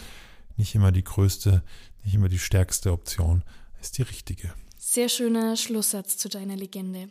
nicht 0.61 0.75
immer 0.75 0.93
die 0.93 1.03
größte, 1.03 1.63
nicht 2.05 2.15
immer 2.15 2.29
die 2.29 2.39
stärkste 2.39 2.93
Option 2.93 3.43
ist 3.81 3.99
die 3.99 4.03
richtige. 4.03 4.53
Sehr 4.79 5.09
schöner 5.09 5.57
Schlusssatz 5.57 6.19
zu 6.19 6.29
deiner 6.29 6.55
Legende. 6.55 7.09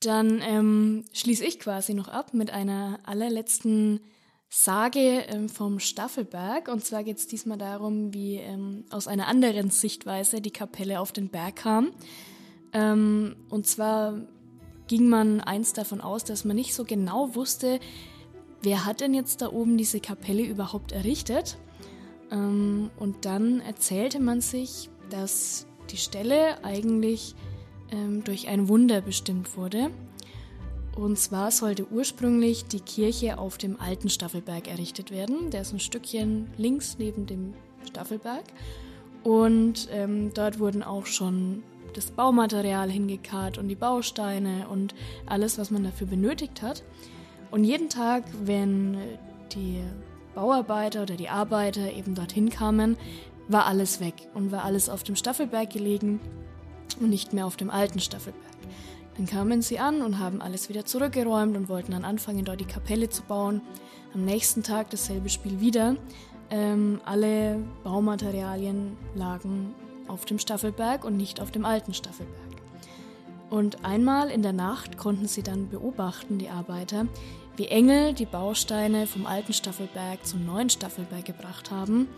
Dann 0.00 0.42
ähm, 0.42 1.04
schließe 1.12 1.44
ich 1.44 1.60
quasi 1.60 1.94
noch 1.94 2.08
ab 2.08 2.34
mit 2.34 2.50
einer 2.50 2.98
allerletzten 3.04 4.00
Sage 4.48 5.24
ähm, 5.28 5.48
vom 5.48 5.78
Staffelberg. 5.78 6.68
Und 6.68 6.84
zwar 6.84 7.04
geht 7.04 7.18
es 7.18 7.26
diesmal 7.26 7.58
darum, 7.58 8.12
wie 8.12 8.36
ähm, 8.36 8.84
aus 8.90 9.06
einer 9.06 9.28
anderen 9.28 9.70
Sichtweise 9.70 10.40
die 10.40 10.50
Kapelle 10.50 11.00
auf 11.00 11.12
den 11.12 11.28
Berg 11.28 11.56
kam. 11.56 11.92
Ähm, 12.72 13.36
und 13.50 13.66
zwar 13.66 14.20
ging 14.88 15.08
man 15.08 15.40
einst 15.40 15.78
davon 15.78 16.00
aus, 16.00 16.24
dass 16.24 16.44
man 16.44 16.56
nicht 16.56 16.74
so 16.74 16.84
genau 16.84 17.34
wusste, 17.34 17.78
wer 18.62 18.84
hat 18.84 19.00
denn 19.00 19.14
jetzt 19.14 19.42
da 19.42 19.52
oben 19.52 19.78
diese 19.78 20.00
Kapelle 20.00 20.42
überhaupt 20.42 20.92
errichtet. 20.92 21.56
Ähm, 22.30 22.90
und 22.98 23.24
dann 23.24 23.60
erzählte 23.60 24.20
man 24.20 24.40
sich, 24.40 24.90
dass 25.10 25.66
die 25.90 25.96
Stelle 25.96 26.64
eigentlich 26.64 27.34
ähm, 27.90 28.24
durch 28.24 28.48
ein 28.48 28.68
Wunder 28.68 29.00
bestimmt 29.00 29.56
wurde. 29.56 29.90
Und 30.96 31.18
zwar 31.18 31.50
sollte 31.50 31.86
ursprünglich 31.90 32.66
die 32.66 32.80
Kirche 32.80 33.38
auf 33.38 33.58
dem 33.58 33.80
alten 33.80 34.08
Staffelberg 34.08 34.68
errichtet 34.68 35.10
werden. 35.10 35.50
Der 35.50 35.62
ist 35.62 35.72
ein 35.72 35.80
Stückchen 35.80 36.48
links 36.56 36.96
neben 36.98 37.26
dem 37.26 37.54
Staffelberg. 37.86 38.44
Und 39.24 39.88
ähm, 39.90 40.32
dort 40.34 40.58
wurden 40.60 40.82
auch 40.82 41.06
schon 41.06 41.64
das 41.94 42.10
Baumaterial 42.10 42.90
hingekarrt 42.90 43.58
und 43.58 43.68
die 43.68 43.74
Bausteine 43.74 44.68
und 44.68 44.94
alles, 45.26 45.58
was 45.58 45.70
man 45.70 45.84
dafür 45.84 46.06
benötigt 46.06 46.62
hat. 46.62 46.84
Und 47.50 47.64
jeden 47.64 47.88
Tag, 47.88 48.24
wenn 48.44 48.96
die 49.54 49.80
Bauarbeiter 50.34 51.02
oder 51.02 51.16
die 51.16 51.28
Arbeiter 51.28 51.92
eben 51.92 52.14
dorthin 52.14 52.50
kamen, 52.50 52.96
war 53.48 53.66
alles 53.66 54.00
weg 54.00 54.14
und 54.34 54.52
war 54.52 54.64
alles 54.64 54.88
auf 54.88 55.02
dem 55.02 55.16
Staffelberg 55.16 55.70
gelegen 55.70 56.20
und 57.00 57.10
nicht 57.10 57.32
mehr 57.32 57.46
auf 57.46 57.56
dem 57.56 57.70
alten 57.70 58.00
Staffelberg. 58.00 58.44
Dann 59.16 59.26
kamen 59.26 59.62
sie 59.62 59.78
an 59.78 60.02
und 60.02 60.18
haben 60.18 60.40
alles 60.40 60.68
wieder 60.68 60.84
zurückgeräumt 60.84 61.56
und 61.56 61.68
wollten 61.68 61.92
dann 61.92 62.04
anfangen, 62.04 62.44
dort 62.44 62.60
die 62.60 62.64
Kapelle 62.64 63.08
zu 63.08 63.22
bauen. 63.22 63.60
Am 64.12 64.24
nächsten 64.24 64.62
Tag 64.62 64.90
dasselbe 64.90 65.28
Spiel 65.28 65.60
wieder. 65.60 65.96
Ähm, 66.50 67.00
alle 67.04 67.58
Baumaterialien 67.84 68.96
lagen 69.14 69.74
auf 70.08 70.24
dem 70.24 70.38
Staffelberg 70.38 71.04
und 71.04 71.16
nicht 71.16 71.40
auf 71.40 71.50
dem 71.50 71.64
alten 71.64 71.94
Staffelberg. 71.94 72.44
Und 73.50 73.84
einmal 73.84 74.30
in 74.30 74.42
der 74.42 74.52
Nacht 74.52 74.96
konnten 74.96 75.28
sie 75.28 75.42
dann 75.42 75.68
beobachten, 75.68 76.38
die 76.38 76.48
Arbeiter, 76.48 77.06
wie 77.56 77.66
Engel 77.66 78.14
die 78.14 78.26
Bausteine 78.26 79.06
vom 79.06 79.26
alten 79.26 79.52
Staffelberg 79.52 80.26
zum 80.26 80.44
neuen 80.44 80.70
Staffelberg 80.70 81.24
gebracht 81.24 81.70
haben 81.70 82.08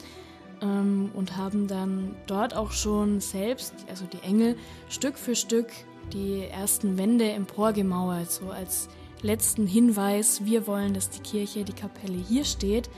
ähm, 0.63 1.11
und 1.15 1.37
haben 1.37 1.67
dann 1.67 2.17
dort 2.27 2.55
auch 2.55 2.73
schon 2.73 3.21
selbst, 3.21 3.75
also 3.89 4.07
die 4.07 4.23
Engel, 4.27 4.57
Stück 4.89 5.19
für 5.19 5.35
Stück 5.35 5.69
die 6.13 6.45
ersten 6.45 6.99
Wände 6.99 7.31
emporgemauert, 7.31 8.31
so 8.31 8.51
als 8.51 8.89
letzten 9.23 9.67
Hinweis, 9.67 10.45
wir 10.45 10.67
wollen, 10.67 10.95
dass 10.95 11.11
die 11.11 11.21
Kirche, 11.21 11.65
die 11.65 11.73
Kapelle 11.73 12.17
hier 12.17 12.45
steht. 12.45 12.89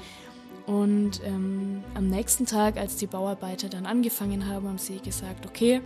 Und 0.67 1.23
ähm, 1.25 1.83
am 1.95 2.09
nächsten 2.09 2.45
Tag, 2.45 2.77
als 2.77 2.97
die 2.97 3.07
Bauarbeiter 3.07 3.69
dann 3.71 3.87
angefangen 3.87 4.47
haben, 4.47 4.69
haben 4.69 4.79
sie 4.79 4.99
gesagt, 4.99 5.47
okay, 5.47 5.81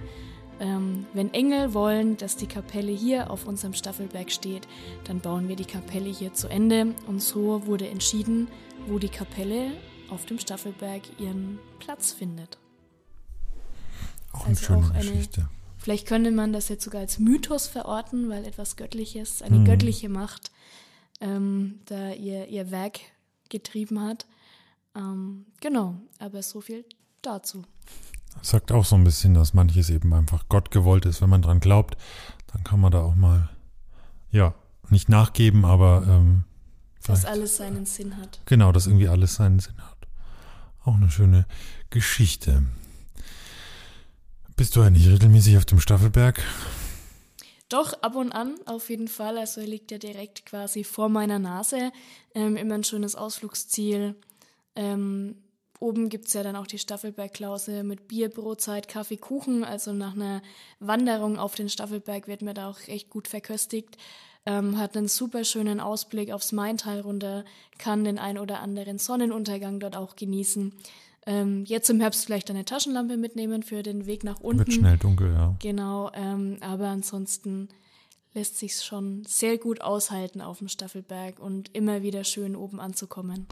ähm, 0.60 1.06
wenn 1.12 1.32
Engel 1.34 1.74
wollen, 1.74 2.16
dass 2.16 2.36
die 2.36 2.46
Kapelle 2.46 2.92
hier 2.92 3.30
auf 3.30 3.46
unserem 3.46 3.74
Staffelberg 3.74 4.30
steht, 4.30 4.68
dann 5.04 5.20
bauen 5.20 5.48
wir 5.48 5.56
die 5.56 5.64
Kapelle 5.64 6.10
hier 6.10 6.34
zu 6.34 6.48
Ende. 6.48 6.94
Und 7.06 7.20
so 7.20 7.66
wurde 7.66 7.88
entschieden, 7.88 8.48
wo 8.86 8.98
die 8.98 9.08
Kapelle 9.08 9.72
auf 10.10 10.26
dem 10.26 10.38
Staffelberg 10.38 11.02
ihren 11.18 11.58
Platz 11.78 12.12
findet. 12.12 12.58
Auch 14.32 14.46
eine 14.46 14.50
also 14.50 14.64
schöne 14.64 14.78
auch 14.78 14.90
eine, 14.90 15.10
Geschichte. 15.10 15.48
Vielleicht 15.78 16.06
könnte 16.06 16.30
man 16.30 16.52
das 16.52 16.68
jetzt 16.68 16.84
sogar 16.84 17.00
als 17.00 17.18
Mythos 17.18 17.66
verorten, 17.66 18.28
weil 18.28 18.44
etwas 18.44 18.76
Göttliches, 18.76 19.42
eine 19.42 19.56
hm. 19.56 19.64
göttliche 19.64 20.08
Macht, 20.08 20.52
ähm, 21.20 21.80
da 21.86 22.12
ihr, 22.12 22.46
ihr 22.48 22.70
Werk 22.70 23.00
getrieben 23.48 24.00
hat. 24.00 24.26
Ähm, 24.94 25.46
genau, 25.60 25.96
aber 26.18 26.42
so 26.42 26.60
viel 26.60 26.84
dazu. 27.22 27.64
Das 28.38 28.50
sagt 28.50 28.72
auch 28.72 28.84
so 28.84 28.96
ein 28.96 29.04
bisschen, 29.04 29.34
dass 29.34 29.54
manches 29.54 29.90
eben 29.90 30.12
einfach 30.12 30.48
Gott 30.48 30.70
gewollt 30.70 31.06
ist. 31.06 31.22
Wenn 31.22 31.30
man 31.30 31.42
dran 31.42 31.60
glaubt, 31.60 31.96
dann 32.52 32.64
kann 32.64 32.80
man 32.80 32.92
da 32.92 33.02
auch 33.02 33.14
mal, 33.14 33.48
ja, 34.30 34.54
nicht 34.90 35.08
nachgeben, 35.08 35.64
aber 35.64 36.04
ähm, 36.06 36.44
dass 37.04 37.24
alles 37.24 37.56
seinen 37.56 37.86
Sinn 37.86 38.16
hat. 38.16 38.40
Genau, 38.46 38.72
dass 38.72 38.86
irgendwie 38.86 39.08
alles 39.08 39.34
seinen 39.34 39.58
Sinn 39.58 39.78
hat. 39.78 40.06
Auch 40.84 40.96
eine 40.96 41.10
schöne 41.10 41.46
Geschichte. 41.90 42.62
Bist 44.56 44.76
du 44.76 44.82
eigentlich 44.82 45.08
regelmäßig 45.08 45.56
auf 45.56 45.64
dem 45.64 45.80
Staffelberg? 45.80 46.40
Doch, 47.68 47.94
ab 48.02 48.16
und 48.16 48.32
an 48.32 48.56
auf 48.66 48.90
jeden 48.90 49.08
Fall. 49.08 49.38
Also 49.38 49.60
er 49.62 49.66
liegt 49.66 49.90
ja 49.90 49.98
direkt 49.98 50.44
quasi 50.44 50.84
vor 50.84 51.08
meiner 51.08 51.38
Nase. 51.38 51.90
Ähm, 52.34 52.56
immer 52.56 52.74
ein 52.74 52.84
schönes 52.84 53.16
Ausflugsziel. 53.16 54.14
Ähm, 54.76 55.36
oben 55.82 56.08
gibt 56.08 56.28
es 56.28 56.32
ja 56.32 56.42
dann 56.42 56.56
auch 56.56 56.66
die 56.66 56.78
Staffelbergklause 56.78 57.82
mit 57.82 58.08
Bier, 58.08 58.30
Brotzeit, 58.30 58.88
Kaffee, 58.88 59.16
Kuchen. 59.16 59.64
Also 59.64 59.92
nach 59.92 60.14
einer 60.14 60.40
Wanderung 60.80 61.38
auf 61.38 61.54
den 61.54 61.68
Staffelberg 61.68 62.28
wird 62.28 62.40
mir 62.40 62.54
da 62.54 62.70
auch 62.70 62.78
echt 62.86 63.10
gut 63.10 63.28
verköstigt. 63.28 63.98
Ähm, 64.46 64.78
hat 64.78 64.96
einen 64.96 65.08
super 65.08 65.44
schönen 65.44 65.80
Ausblick 65.80 66.32
aufs 66.32 66.52
Maintal 66.52 67.00
runter, 67.00 67.44
kann 67.78 68.04
den 68.04 68.18
ein 68.18 68.38
oder 68.38 68.60
anderen 68.60 68.98
Sonnenuntergang 68.98 69.78
dort 69.78 69.96
auch 69.96 70.16
genießen. 70.16 70.72
Ähm, 71.26 71.64
jetzt 71.66 71.88
im 71.90 72.00
Herbst 72.00 72.24
vielleicht 72.24 72.50
eine 72.50 72.64
Taschenlampe 72.64 73.16
mitnehmen 73.16 73.62
für 73.62 73.82
den 73.84 74.06
Weg 74.06 74.24
nach 74.24 74.40
unten. 74.40 74.60
Wird 74.60 74.72
schnell 74.72 74.96
dunkel, 74.96 75.32
ja. 75.32 75.54
Genau, 75.60 76.10
ähm, 76.14 76.56
aber 76.60 76.88
ansonsten 76.88 77.68
lässt 78.34 78.58
sich 78.58 78.76
schon 78.76 79.24
sehr 79.26 79.58
gut 79.58 79.80
aushalten 79.80 80.40
auf 80.40 80.58
dem 80.58 80.68
Staffelberg 80.68 81.38
und 81.38 81.74
immer 81.74 82.02
wieder 82.02 82.24
schön 82.24 82.56
oben 82.56 82.80
anzukommen. 82.80 83.46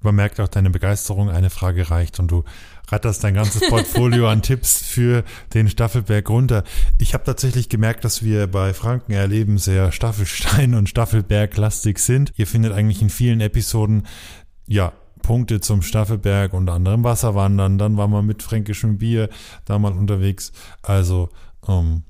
Man 0.00 0.14
merkt 0.14 0.40
auch 0.40 0.48
deine 0.48 0.70
Begeisterung, 0.70 1.30
eine 1.30 1.50
Frage 1.50 1.90
reicht 1.90 2.20
und 2.20 2.30
du 2.30 2.44
ratterst 2.88 3.24
dein 3.24 3.34
ganzes 3.34 3.68
Portfolio 3.68 4.28
an 4.28 4.42
Tipps 4.42 4.82
für 4.82 5.24
den 5.54 5.68
Staffelberg 5.68 6.28
runter. 6.28 6.64
Ich 6.98 7.14
habe 7.14 7.24
tatsächlich 7.24 7.68
gemerkt, 7.68 8.04
dass 8.04 8.22
wir 8.22 8.46
bei 8.46 8.74
Franken 8.74 9.12
erleben 9.12 9.58
sehr 9.58 9.92
Staffelstein 9.92 10.74
und 10.74 10.88
Staffelberg-lastig 10.88 11.98
sind. 11.98 12.32
Ihr 12.36 12.46
findet 12.46 12.72
eigentlich 12.72 13.02
in 13.02 13.10
vielen 13.10 13.40
Episoden 13.40 14.06
ja 14.66 14.92
Punkte 15.22 15.60
zum 15.60 15.82
Staffelberg, 15.82 16.52
unter 16.52 16.74
anderem 16.74 17.02
Wasserwandern, 17.02 17.78
dann 17.78 17.96
war 17.96 18.06
man 18.06 18.24
mit 18.24 18.44
fränkischem 18.44 18.98
Bier 18.98 19.28
da 19.64 19.76
mal 19.76 19.92
unterwegs. 19.92 20.52
Also 20.82 21.30
ähm, 21.66 22.04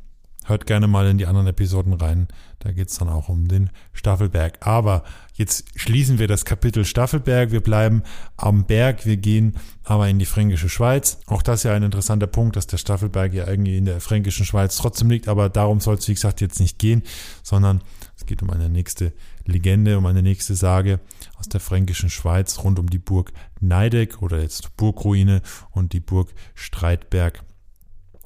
hört 0.45 0.67
gerne 0.67 0.87
mal 0.87 1.07
in 1.07 1.17
die 1.17 1.27
anderen 1.27 1.47
Episoden 1.47 1.95
rein. 1.95 2.29
Da 2.67 2.73
geht's 2.73 2.99
dann 2.99 3.09
auch 3.09 3.29
um 3.29 3.47
den 3.47 3.71
Staffelberg. 3.93 4.67
Aber 4.67 5.05
jetzt 5.35 5.67
schließen 5.77 6.19
wir 6.19 6.27
das 6.27 6.45
Kapitel 6.45 6.85
Staffelberg. 6.85 7.53
Wir 7.53 7.61
bleiben 7.61 8.03
am 8.37 8.65
Berg. 8.65 9.07
Wir 9.07 9.19
gehen 9.19 9.55
aber 9.85 10.09
in 10.09 10.19
die 10.19 10.27
fränkische 10.27 10.69
Schweiz. 10.69 11.21
Auch 11.27 11.43
das 11.43 11.61
ist 11.61 11.63
ja 11.63 11.75
ein 11.75 11.85
interessanter 11.85 12.27
Punkt, 12.27 12.57
dass 12.57 12.67
der 12.67 12.79
Staffelberg 12.79 13.33
ja 13.35 13.47
irgendwie 13.47 13.77
in 13.77 13.85
der 13.85 14.01
fränkischen 14.01 14.45
Schweiz 14.45 14.79
trotzdem 14.79 15.09
liegt. 15.11 15.29
Aber 15.29 15.49
darum 15.49 15.79
soll 15.79 15.95
es, 15.95 16.09
wie 16.09 16.15
gesagt, 16.15 16.41
jetzt 16.41 16.59
nicht 16.59 16.81
gehen, 16.81 17.05
sondern 17.45 17.83
es 18.17 18.27
geht 18.27 18.43
um 18.43 18.51
eine 18.51 18.69
nächste 18.69 19.13
Legende, 19.45 19.97
um 19.97 20.07
eine 20.07 20.25
nächste 20.25 20.57
Sage 20.57 20.99
aus 21.37 21.49
der 21.49 21.61
fränkischen 21.61 22.11
Schweiz 22.11 22.59
rund 22.65 22.81
um 22.81 22.91
die 22.91 22.99
Burg 22.99 23.33
Neideck 23.61 24.23
oder 24.23 24.43
jetzt 24.43 24.77
Burgruine 24.77 25.41
und 25.71 25.93
die 25.93 26.01
Burg 26.01 26.35
Streitberg 26.57 27.45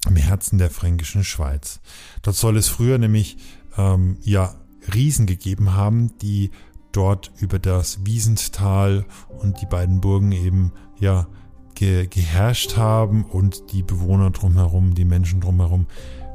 im 0.06 0.16
Herzen 0.16 0.58
der 0.58 0.70
fränkischen 0.70 1.24
Schweiz. 1.24 1.80
Dort 2.22 2.36
soll 2.36 2.56
es 2.56 2.68
früher 2.68 2.96
nämlich 2.96 3.36
ähm, 3.80 4.16
ja 4.22 4.54
Riesen 4.94 5.26
gegeben 5.26 5.74
haben, 5.74 6.16
die 6.18 6.50
dort 6.92 7.30
über 7.38 7.58
das 7.58 8.04
Wiesenttal 8.04 9.04
und 9.28 9.60
die 9.60 9.66
beiden 9.66 10.00
Burgen 10.00 10.32
eben 10.32 10.72
ja 10.98 11.26
ge 11.74 12.06
geherrscht 12.08 12.76
haben 12.76 13.24
und 13.24 13.72
die 13.72 13.82
Bewohner 13.82 14.30
drumherum, 14.30 14.94
die 14.94 15.04
Menschen 15.04 15.40
drumherum 15.40 15.86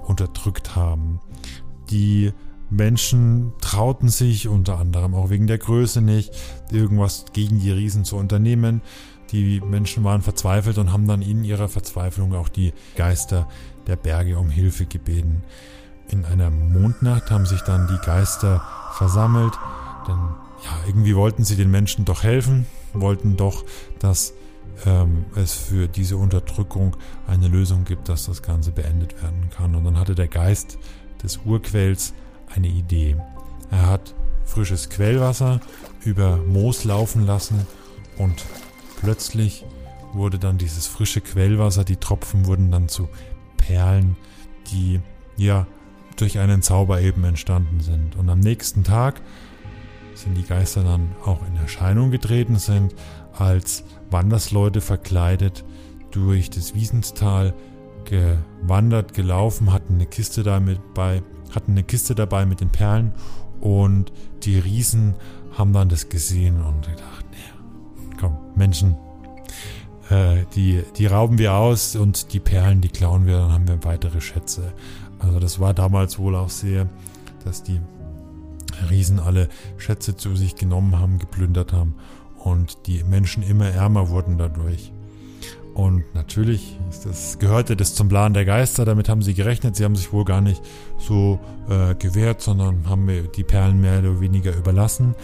unterdrückt 0.05 0.75
haben. 0.75 1.19
Die 1.89 2.31
Menschen 2.69 3.53
trauten 3.61 4.09
sich 4.09 4.47
unter 4.47 4.79
anderem 4.79 5.13
auch 5.13 5.29
wegen 5.29 5.47
der 5.47 5.57
Größe 5.57 6.01
nicht, 6.01 6.31
irgendwas 6.71 7.25
gegen 7.33 7.59
die 7.59 7.71
Riesen 7.71 8.05
zu 8.05 8.15
unternehmen. 8.15 8.81
Die 9.31 9.59
Menschen 9.61 10.03
waren 10.03 10.21
verzweifelt 10.21 10.77
und 10.77 10.91
haben 10.91 11.07
dann 11.07 11.21
in 11.21 11.43
ihrer 11.43 11.67
Verzweiflung 11.67 12.33
auch 12.33 12.49
die 12.49 12.73
Geister 12.95 13.47
der 13.87 13.95
Berge 13.95 14.37
um 14.37 14.49
Hilfe 14.49 14.85
gebeten. 14.85 15.43
In 16.09 16.25
einer 16.25 16.49
Mondnacht 16.49 17.31
haben 17.31 17.45
sich 17.45 17.61
dann 17.61 17.87
die 17.87 18.05
Geister 18.05 18.63
versammelt, 18.93 19.53
denn 20.07 20.17
ja, 20.63 20.71
irgendwie 20.87 21.15
wollten 21.15 21.43
sie 21.43 21.55
den 21.55 21.71
Menschen 21.71 22.05
doch 22.05 22.23
helfen, 22.23 22.65
wollten 22.93 23.37
doch, 23.37 23.63
dass 23.99 24.33
ähm, 24.85 25.25
es 25.35 25.53
für 25.53 25.87
diese 25.87 26.17
Unterdrückung 26.17 26.95
eine 27.27 27.47
Lösung 27.47 27.85
gibt, 27.85 28.09
dass 28.09 28.25
das 28.25 28.41
Ganze 28.41 28.71
beendet 28.71 29.21
werden 29.21 29.49
kann. 29.55 29.75
Und 29.75 29.83
dann 29.85 29.99
hatte 29.99 30.15
der 30.15 30.27
Geist 30.27 30.77
des 31.23 31.39
Urquells 31.45 32.13
eine 32.53 32.67
Idee. 32.67 33.17
Er 33.71 33.87
hat 33.87 34.13
frisches 34.45 34.89
Quellwasser 34.89 35.59
über 36.03 36.37
Moos 36.37 36.83
laufen 36.83 37.25
lassen 37.25 37.65
und 38.17 38.45
plötzlich 39.01 39.65
wurde 40.13 40.39
dann 40.39 40.57
dieses 40.57 40.87
frische 40.87 41.21
Quellwasser, 41.21 41.83
die 41.83 41.97
Tropfen 41.97 42.45
wurden 42.45 42.71
dann 42.71 42.87
zu 42.87 43.09
Perlen, 43.57 44.15
die 44.71 45.01
ja 45.35 45.67
durch 46.15 46.39
einen 46.39 46.61
Zauber 46.61 47.01
eben 47.01 47.23
entstanden 47.23 47.79
sind. 47.79 48.15
Und 48.15 48.29
am 48.29 48.39
nächsten 48.39 48.83
Tag 48.83 49.21
sind 50.13 50.35
die 50.35 50.43
Geister 50.43 50.83
dann 50.83 51.15
auch 51.25 51.45
in 51.47 51.55
Erscheinung 51.57 52.11
getreten, 52.11 52.57
sind 52.57 52.95
als 53.33 53.83
Wandersleute 54.09 54.81
verkleidet 54.81 55.65
durch 56.11 56.49
das 56.49 56.73
Wiesenstal 56.73 57.53
gewandert, 58.05 59.13
gelaufen, 59.13 59.73
hatten 59.73 59.95
eine 59.95 60.05
Kiste 60.05 60.43
damit 60.43 60.79
bei, 60.93 61.21
hatten 61.53 61.71
eine 61.71 61.83
Kiste 61.83 62.15
dabei 62.15 62.45
mit 62.45 62.61
den 62.61 62.69
Perlen 62.69 63.13
und 63.59 64.11
die 64.43 64.59
Riesen 64.59 65.15
haben 65.57 65.73
dann 65.73 65.89
das 65.89 66.09
gesehen 66.09 66.63
und 66.63 66.85
gedacht, 66.85 67.25
nee, 67.31 68.15
komm, 68.19 68.37
Menschen, 68.55 68.97
äh, 70.09 70.45
die, 70.55 70.83
die 70.97 71.07
rauben 71.07 71.37
wir 71.37 71.53
aus 71.53 71.95
und 71.95 72.33
die 72.33 72.39
Perlen, 72.39 72.81
die 72.81 72.89
klauen 72.89 73.25
wir, 73.25 73.39
dann 73.39 73.51
haben 73.51 73.67
wir 73.67 73.83
weitere 73.83 74.21
Schätze. 74.21 74.73
Also 75.25 75.39
das 75.39 75.59
war 75.59 75.73
damals 75.73 76.19
wohl 76.19 76.35
auch 76.35 76.49
sehr, 76.49 76.87
dass 77.43 77.63
die 77.63 77.81
Riesen 78.89 79.19
alle 79.19 79.49
Schätze 79.77 80.15
zu 80.15 80.35
sich 80.35 80.55
genommen 80.55 80.99
haben, 80.99 81.19
geplündert 81.19 81.73
haben 81.73 81.95
und 82.37 82.87
die 82.87 83.03
Menschen 83.03 83.43
immer 83.43 83.69
ärmer 83.69 84.09
wurden 84.09 84.37
dadurch. 84.37 84.91
Und 85.73 86.05
natürlich 86.15 86.79
das, 87.03 87.37
gehörte 87.37 87.75
das 87.75 87.95
zum 87.95 88.07
Plan 88.07 88.33
der 88.33 88.45
Geister, 88.45 88.85
damit 88.85 89.09
haben 89.09 89.21
sie 89.21 89.33
gerechnet. 89.33 89.75
Sie 89.75 89.83
haben 89.83 89.97
sich 89.97 90.13
wohl 90.13 90.23
gar 90.23 90.39
nicht 90.39 90.61
so 90.97 91.37
äh, 91.69 91.95
gewehrt, 91.95 92.41
sondern 92.41 92.87
haben 92.87 93.09
die 93.35 93.43
Perlen 93.43 93.81
mehr 93.81 93.99
oder 93.99 94.21
weniger 94.21 94.55
überlassen. 94.55 95.15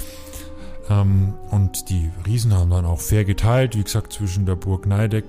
Ähm, 0.90 1.36
und 1.52 1.90
die 1.90 2.12
Riesen 2.26 2.54
haben 2.54 2.70
dann 2.70 2.86
auch 2.86 3.00
fair 3.00 3.24
geteilt, 3.24 3.78
wie 3.78 3.84
gesagt, 3.84 4.12
zwischen 4.12 4.46
der 4.46 4.56
Burg 4.56 4.88
Neideck 4.88 5.24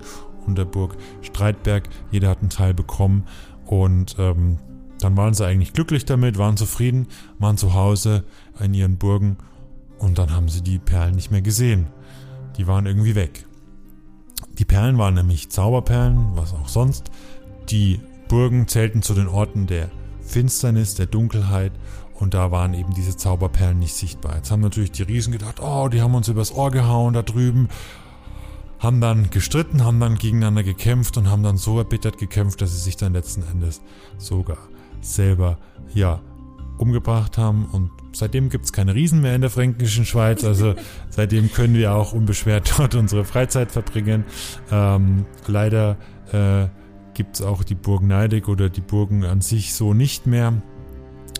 und 0.45 0.59
der 0.59 0.64
Burg 0.64 0.97
Streitberg. 1.20 1.89
Jeder 2.11 2.29
hat 2.29 2.41
einen 2.41 2.51
Teil 2.51 2.75
bekommen. 2.75 3.25
Und 3.67 4.17
ähm, 4.19 4.59
dann 4.99 5.17
waren 5.17 5.35
sie 5.35 5.47
eigentlich 5.47 5.73
glücklich 5.73 6.05
damit, 6.05 6.39
waren 6.39 6.57
zufrieden, 6.57 7.09
waren 7.39 7.57
zu 7.57 7.75
Hause 7.75 8.25
in 8.61 8.75
ihren 8.75 8.99
Burgen 8.99 9.37
und 9.99 10.19
dann 10.19 10.35
haben 10.35 10.49
sie 10.49 10.63
die 10.63 10.79
Perlen 10.79 11.15
nicht 11.15 11.31
mehr 11.31 11.43
gesehen. 11.43 11.87
Die 12.57 12.67
waren 12.67 12.87
irgendwie 12.87 13.15
weg. 13.15 13.47
Die 14.59 14.65
Perlen 14.65 14.99
waren 14.99 15.15
nämlich 15.15 15.51
Zauberperlen, 15.51 16.37
was 16.37 16.53
auch 16.53 16.69
sonst. 16.69 17.11
Die 17.71 18.01
Burgen 18.29 18.69
zählten 18.69 19.03
zu 19.03 19.15
den 19.15 19.29
Orten 19.29 19.67
der 19.67 19.91
Finsternis, 20.21 20.95
der 20.95 21.07
Dunkelheit 21.07 21.73
Und 22.15 22.35
da 22.35 22.53
waren 22.53 22.73
eben 22.75 22.95
diese 22.95 23.17
Zauberperlen 23.17 23.81
nicht 23.81 23.95
sichtbar. 23.95 24.37
Jetzt 24.37 24.53
haben 24.53 24.61
natürlich 24.61 24.93
die 24.93 25.03
Riesen 25.03 25.33
gedacht, 25.33 25.61
oh, 25.61 25.89
die 25.89 26.01
haben 26.01 26.15
uns 26.15 26.29
übers 26.29 26.55
Ohr 26.55 26.71
gehauen 26.71 27.15
da 27.15 27.23
drüben. 27.23 27.69
Haben 28.83 29.01
dann 29.01 29.30
gestritten, 29.30 29.85
haben 29.85 30.01
dann 30.01 30.16
gegeneinander 30.16 30.64
gekämpft 30.64 31.16
und 31.16 31.30
haben 31.30 31.45
dann 31.45 31.57
so 31.57 31.78
erbittert 31.78 32.18
gekämpft, 32.18 32.61
dass 32.61 32.72
sie 32.72 32.80
sich 32.80 32.97
dann 32.97 33.12
letzten 33.12 33.45
Endes 33.45 33.80
sogar 34.18 34.59
selber, 35.01 35.59
ja, 35.95 36.20
umgebracht 36.78 37.39
haben. 37.39 37.66
Und 37.66 37.91
seitdem 38.12 38.49
gibt 38.49 38.64
es 38.64 38.72
keine 38.72 38.95
Riesen 38.95 39.20
mehr 39.20 39.37
in 39.37 39.41
der 39.41 39.51
fränkischen 39.51 40.05
Schweiz. 40.05 40.43
Also 40.43 40.74
seitdem 41.11 41.53
können 41.53 41.74
wir 41.74 41.95
auch 41.95 42.12
unbeschwert 42.12 42.74
dort 42.76 42.97
unsere 42.97 43.24
Freizeit 43.24 43.70
verbringen. 43.70 44.24
Ähm, 44.72 45.26
leider 45.47 45.97
äh, 46.33 46.66
gibt 47.14 47.37
es 47.37 47.43
auch 47.43 47.62
die 47.62 47.76
Burg 47.76 48.03
Neidig 48.03 48.49
oder 48.49 48.68
die 48.68 48.80
Burgen 48.80 49.24
an 49.24 49.41
sich 49.43 49.74
so 49.74 49.95
nicht 49.95 50.26
mehr. 50.26 50.55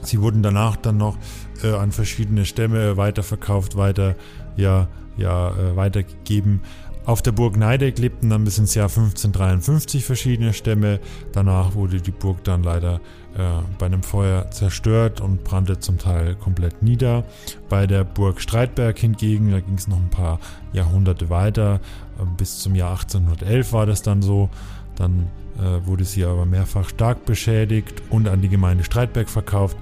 Sie 0.03 0.21
wurden 0.21 0.43
danach 0.43 0.77
dann 0.77 0.97
noch 0.97 1.17
äh, 1.63 1.73
an 1.73 1.91
verschiedene 1.91 2.45
Stämme 2.45 2.97
weiterverkauft, 2.97 3.77
weiter, 3.77 4.17
ja, 4.57 4.89
ja, 5.17 5.51
äh, 5.51 5.77
weitergegeben. 5.77 6.63
Auf 7.05 7.21
der 7.21 7.33
Burg 7.33 7.57
Neideck 7.57 7.99
lebten 7.99 8.31
dann 8.31 8.45
bis 8.45 8.59
ins 8.59 8.77
Jahr 8.77 8.89
1553 8.89 10.05
verschiedene 10.05 10.53
Stämme. 10.53 11.01
Danach 11.33 11.75
wurde 11.75 12.01
die 12.01 12.13
Burg 12.13 12.45
dann 12.45 12.63
leider 12.63 13.01
äh, 13.37 13.61
bei 13.77 13.87
einem 13.87 14.05
Feuer 14.05 14.53
zerstört 14.53 15.21
und 15.21 15.43
brannte 15.43 15.81
zum 15.81 15.99
Teil 15.99 16.37
komplett 16.37 16.81
nieder. 16.81 17.25
Bei 17.69 17.89
der 17.89 18.05
Burg 18.05 18.41
Streitberg 18.41 18.97
hingegen, 18.97 19.51
da 19.51 19.59
ging 19.59 19.75
es 19.75 19.89
noch 19.89 19.97
ein 19.97 20.11
paar 20.11 20.39
Jahrhunderte 20.73 21.29
weiter. 21.29 21.81
Äh, 22.21 22.25
bis 22.37 22.61
zum 22.61 22.77
Jahr 22.77 22.93
1811 22.93 23.73
war 23.73 23.87
das 23.87 24.03
dann 24.03 24.23
so. 24.23 24.49
Dann 24.95 25.29
äh, 25.59 25.85
wurde 25.85 26.05
sie 26.05 26.25
aber 26.25 26.47
mehrfach 26.47 26.89
stark 26.89 27.25
beschädigt 27.25 28.01
und 28.11 28.29
an 28.29 28.43
die 28.43 28.49
Gemeinde 28.49 28.85
Streitberg 28.85 29.29
verkauft, 29.29 29.77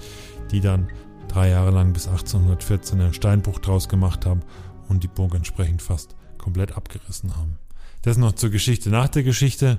die 0.52 0.60
dann 0.60 0.88
drei 1.28 1.50
Jahre 1.50 1.70
lang 1.70 1.92
bis 1.92 2.08
1814 2.08 2.98
einen 2.98 3.12
Steinbruch 3.12 3.58
draus 3.58 3.90
gemacht 3.90 4.24
haben 4.24 4.40
und 4.88 5.02
die 5.02 5.08
Burg 5.08 5.34
entsprechend 5.34 5.82
fast 5.82 6.16
komplett 6.40 6.72
abgerissen 6.72 7.36
haben. 7.36 7.58
Das 8.02 8.16
noch 8.16 8.32
zur 8.32 8.50
Geschichte 8.50 8.90
nach 8.90 9.08
der 9.08 9.22
Geschichte. 9.22 9.78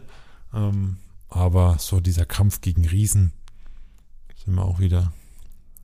Ähm, 0.53 0.97
aber 1.29 1.77
so 1.79 1.99
dieser 1.99 2.25
Kampf 2.25 2.61
gegen 2.61 2.85
Riesen 2.85 3.31
sind 4.43 4.55
wir 4.55 4.65
auch 4.65 4.79
wieder 4.79 5.13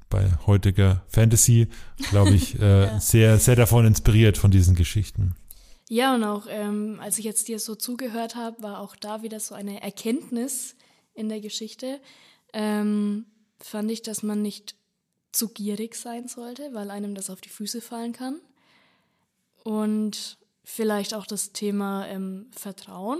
bei 0.09 0.29
heutiger 0.45 1.03
Fantasy, 1.07 1.67
glaube 2.09 2.31
ich, 2.31 2.59
äh, 2.59 2.85
ja. 2.85 2.99
sehr, 2.99 3.39
sehr 3.39 3.55
davon 3.55 3.85
inspiriert 3.85 4.37
von 4.37 4.51
diesen 4.51 4.75
Geschichten. 4.75 5.35
Ja, 5.89 6.15
und 6.15 6.23
auch 6.23 6.47
ähm, 6.49 6.99
als 7.01 7.17
ich 7.17 7.25
jetzt 7.25 7.47
dir 7.47 7.59
so 7.59 7.75
zugehört 7.75 8.35
habe, 8.35 8.61
war 8.61 8.79
auch 8.79 8.95
da 8.95 9.21
wieder 9.23 9.39
so 9.39 9.55
eine 9.55 9.81
Erkenntnis 9.81 10.75
in 11.13 11.29
der 11.29 11.39
Geschichte. 11.39 12.01
Ähm, 12.53 13.25
fand 13.59 13.89
ich, 13.91 14.01
dass 14.01 14.21
man 14.21 14.41
nicht 14.41 14.75
zu 15.31 15.49
gierig 15.49 15.95
sein 15.95 16.27
sollte, 16.27 16.69
weil 16.73 16.91
einem 16.91 17.15
das 17.15 17.29
auf 17.29 17.41
die 17.41 17.49
Füße 17.49 17.81
fallen 17.81 18.11
kann. 18.11 18.39
Und 19.63 20.37
Vielleicht 20.69 21.13
auch 21.13 21.25
das 21.25 21.53
Thema 21.53 22.05
ähm, 22.07 22.47
Vertrauen, 22.51 23.19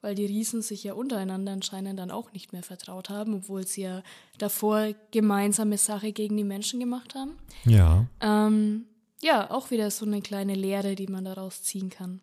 weil 0.00 0.14
die 0.14 0.26
Riesen 0.26 0.62
sich 0.62 0.84
ja 0.84 0.92
untereinander 0.92 1.50
anscheinend 1.50 1.98
dann 1.98 2.12
auch 2.12 2.32
nicht 2.32 2.52
mehr 2.52 2.62
vertraut 2.62 3.10
haben, 3.10 3.34
obwohl 3.34 3.66
sie 3.66 3.82
ja 3.82 4.04
davor 4.38 4.94
gemeinsame 5.10 5.76
Sache 5.76 6.12
gegen 6.12 6.36
die 6.36 6.44
Menschen 6.44 6.78
gemacht 6.78 7.16
haben. 7.16 7.32
Ja. 7.64 8.06
Ähm, 8.20 8.84
ja, 9.20 9.50
auch 9.50 9.72
wieder 9.72 9.90
so 9.90 10.06
eine 10.06 10.22
kleine 10.22 10.54
Lehre, 10.54 10.94
die 10.94 11.08
man 11.08 11.24
daraus 11.24 11.64
ziehen 11.64 11.90
kann. 11.90 12.20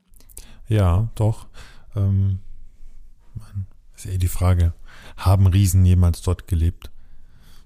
Ja, 0.70 1.10
doch. 1.16 1.48
Ähm, 1.94 2.40
ist 3.94 4.06
eh 4.06 4.18
die 4.18 4.30
Frage, 4.30 4.74
haben 5.18 5.48
Riesen 5.48 5.86
jemals 5.86 6.22
dort 6.22 6.48
gelebt? 6.48 6.92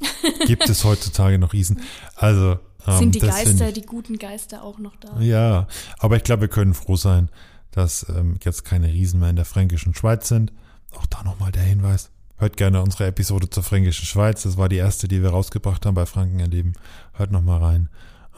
Gibt 0.47 0.67
es 0.67 0.83
heutzutage 0.83 1.37
noch 1.37 1.53
Riesen? 1.53 1.81
Also, 2.15 2.57
sind 2.97 3.15
ähm, 3.15 3.21
die 3.21 3.27
Geister, 3.27 3.71
die 3.71 3.81
guten 3.81 4.17
Geister 4.17 4.63
auch 4.63 4.79
noch 4.79 4.95
da? 4.97 5.19
Ja, 5.19 5.67
aber 5.99 6.17
ich 6.17 6.23
glaube, 6.23 6.41
wir 6.41 6.47
können 6.47 6.73
froh 6.73 6.95
sein, 6.95 7.29
dass 7.71 8.07
ähm, 8.09 8.37
jetzt 8.43 8.65
keine 8.65 8.87
Riesen 8.87 9.19
mehr 9.19 9.29
in 9.29 9.35
der 9.35 9.45
fränkischen 9.45 9.93
Schweiz 9.93 10.27
sind. 10.27 10.51
Auch 10.95 11.05
da 11.05 11.23
nochmal 11.23 11.51
der 11.51 11.63
Hinweis. 11.63 12.09
Hört 12.37 12.57
gerne 12.57 12.81
unsere 12.81 13.05
Episode 13.05 13.49
zur 13.49 13.63
fränkischen 13.63 14.05
Schweiz. 14.05 14.43
Das 14.43 14.57
war 14.57 14.69
die 14.69 14.77
erste, 14.77 15.07
die 15.07 15.21
wir 15.21 15.29
rausgebracht 15.29 15.85
haben 15.85 15.95
bei 15.95 16.05
Franken 16.05 16.39
erleben. 16.39 16.73
Hört 17.13 17.31
nochmal 17.31 17.61
rein. 17.61 17.89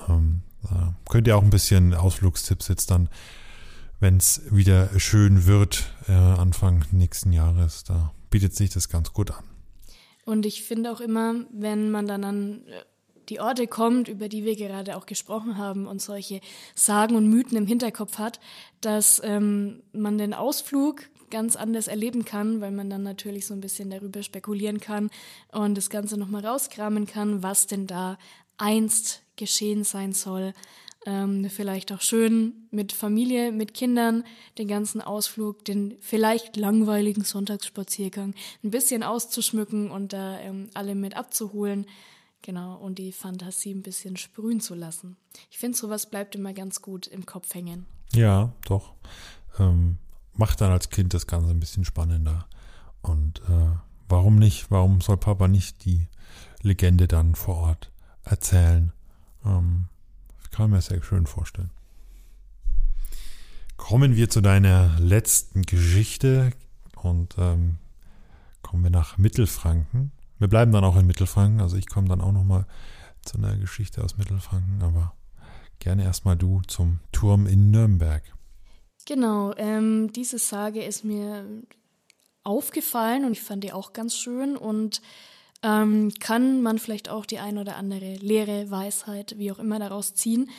Ähm, 0.09 0.41
könnt 1.07 1.27
ihr 1.27 1.37
auch 1.37 1.43
ein 1.43 1.49
bisschen 1.49 1.93
Ausflugstipps 1.93 2.67
jetzt 2.67 2.91
dann, 2.91 3.09
wenn 3.99 4.17
es 4.17 4.41
wieder 4.49 4.89
schön 4.99 5.45
wird, 5.45 5.93
äh, 6.07 6.13
Anfang 6.13 6.85
nächsten 6.91 7.31
Jahres. 7.31 7.83
Da 7.83 8.11
bietet 8.29 8.55
sich 8.55 8.71
das 8.71 8.89
ganz 8.89 9.13
gut 9.13 9.31
an. 9.31 9.43
Und 10.25 10.45
ich 10.45 10.63
finde 10.63 10.91
auch 10.91 11.01
immer, 11.01 11.35
wenn 11.53 11.91
man 11.91 12.07
dann 12.07 12.23
an 12.23 12.61
äh, 12.67 12.81
die 13.32 13.39
Orte 13.39 13.65
kommt, 13.65 14.09
über 14.09 14.27
die 14.27 14.43
wir 14.43 14.57
gerade 14.57 14.97
auch 14.97 15.05
gesprochen 15.05 15.57
haben 15.57 15.88
und 15.88 16.01
solche 16.01 16.41
Sagen 16.75 17.15
und 17.15 17.29
Mythen 17.29 17.57
im 17.57 17.65
Hinterkopf 17.65 18.17
hat, 18.17 18.41
dass 18.82 19.21
ähm, 19.23 19.82
man 19.93 20.17
den 20.17 20.34
Ausflug 20.34 21.09
ganz 21.29 21.55
anders 21.55 21.88
erleben 21.88 22.25
kann, 22.25 22.59
weil 22.59 22.71
man 22.71 22.89
dann 22.89 23.03
natürlich 23.03 23.47
so 23.47 23.53
ein 23.53 23.61
bisschen 23.61 23.89
darüber 23.89 24.21
spekulieren 24.21 24.82
kann 24.82 25.09
und 25.53 25.75
das 25.75 25.89
Ganze 25.89 26.17
nochmal 26.17 26.45
rauskramen 26.45 27.07
kann, 27.07 27.41
was 27.41 27.67
denn 27.67 27.88
da 27.88 28.17
einst 28.57 29.21
geschehen 29.38 29.86
sein 29.86 30.11
soll. 30.11 30.53
Ähm, 31.05 31.49
vielleicht 31.49 31.91
auch 31.93 32.01
schön 32.01 32.67
mit 32.69 32.91
Familie, 32.91 33.53
mit 33.53 33.73
Kindern, 33.73 34.23
den 34.57 34.67
ganzen 34.67 35.01
Ausflug, 35.01 35.63
den 35.65 35.95
vielleicht 36.01 36.57
langweiligen 36.57 37.23
Sonntagsspaziergang 37.23 38.36
ein 38.61 38.71
bisschen 38.71 39.01
auszuschmücken 39.01 39.89
und 39.89 40.13
da 40.13 40.38
ähm, 40.41 40.69
alle 40.73 40.95
mit 40.95 41.15
abzuholen. 41.15 41.88
Genau, 42.41 42.75
und 42.75 42.97
die 42.97 43.11
Fantasie 43.11 43.73
ein 43.73 43.83
bisschen 43.83 44.17
sprühen 44.17 44.59
zu 44.61 44.73
lassen. 44.73 45.15
Ich 45.51 45.59
finde, 45.59 45.77
sowas 45.77 46.09
bleibt 46.09 46.35
immer 46.35 46.53
ganz 46.53 46.81
gut 46.81 47.07
im 47.07 47.25
Kopf 47.25 47.53
hängen. 47.53 47.85
Ja, 48.13 48.51
doch. 48.65 48.93
Ähm, 49.59 49.97
macht 50.33 50.61
dann 50.61 50.71
als 50.71 50.89
Kind 50.89 51.13
das 51.13 51.27
Ganze 51.27 51.51
ein 51.51 51.59
bisschen 51.59 51.85
spannender. 51.85 52.47
Und 53.01 53.41
äh, 53.41 53.77
warum 54.09 54.37
nicht? 54.37 54.71
Warum 54.71 55.01
soll 55.01 55.17
Papa 55.17 55.47
nicht 55.47 55.85
die 55.85 56.07
Legende 56.61 57.07
dann 57.07 57.35
vor 57.35 57.57
Ort 57.57 57.91
erzählen? 58.23 58.91
Ähm, 59.45 59.85
kann 60.51 60.69
mir 60.69 60.81
sehr 60.81 61.01
schön 61.01 61.25
vorstellen. 61.25 61.71
Kommen 63.77 64.15
wir 64.15 64.29
zu 64.29 64.41
deiner 64.41 64.99
letzten 64.99 65.63
Geschichte 65.63 66.51
und 66.95 67.35
ähm, 67.37 67.77
kommen 68.61 68.83
wir 68.83 68.91
nach 68.91 69.17
Mittelfranken. 69.17 70.11
Wir 70.41 70.47
bleiben 70.47 70.71
dann 70.71 70.83
auch 70.83 70.95
in 70.95 71.05
Mittelfranken, 71.05 71.61
also 71.61 71.77
ich 71.77 71.87
komme 71.87 72.07
dann 72.07 72.19
auch 72.19 72.31
nochmal 72.31 72.65
zu 73.23 73.37
einer 73.37 73.55
Geschichte 73.57 74.03
aus 74.03 74.17
Mittelfranken, 74.17 74.81
aber 74.81 75.13
gerne 75.77 76.03
erstmal 76.03 76.35
du 76.35 76.63
zum 76.65 76.99
Turm 77.11 77.45
in 77.45 77.69
Nürnberg. 77.69 78.23
Genau, 79.05 79.53
ähm, 79.57 80.11
diese 80.13 80.39
Sage 80.39 80.83
ist 80.83 81.05
mir 81.05 81.45
aufgefallen 82.43 83.25
und 83.25 83.33
ich 83.33 83.41
fand 83.43 83.63
die 83.63 83.71
auch 83.71 83.93
ganz 83.93 84.17
schön 84.17 84.57
und 84.57 85.03
ähm, 85.61 86.11
kann 86.19 86.63
man 86.63 86.79
vielleicht 86.79 87.09
auch 87.09 87.27
die 87.27 87.37
ein 87.37 87.59
oder 87.59 87.75
andere 87.75 88.15
Lehre, 88.15 88.71
Weisheit, 88.71 89.35
wie 89.37 89.51
auch 89.51 89.59
immer 89.59 89.77
daraus 89.77 90.15
ziehen. 90.15 90.49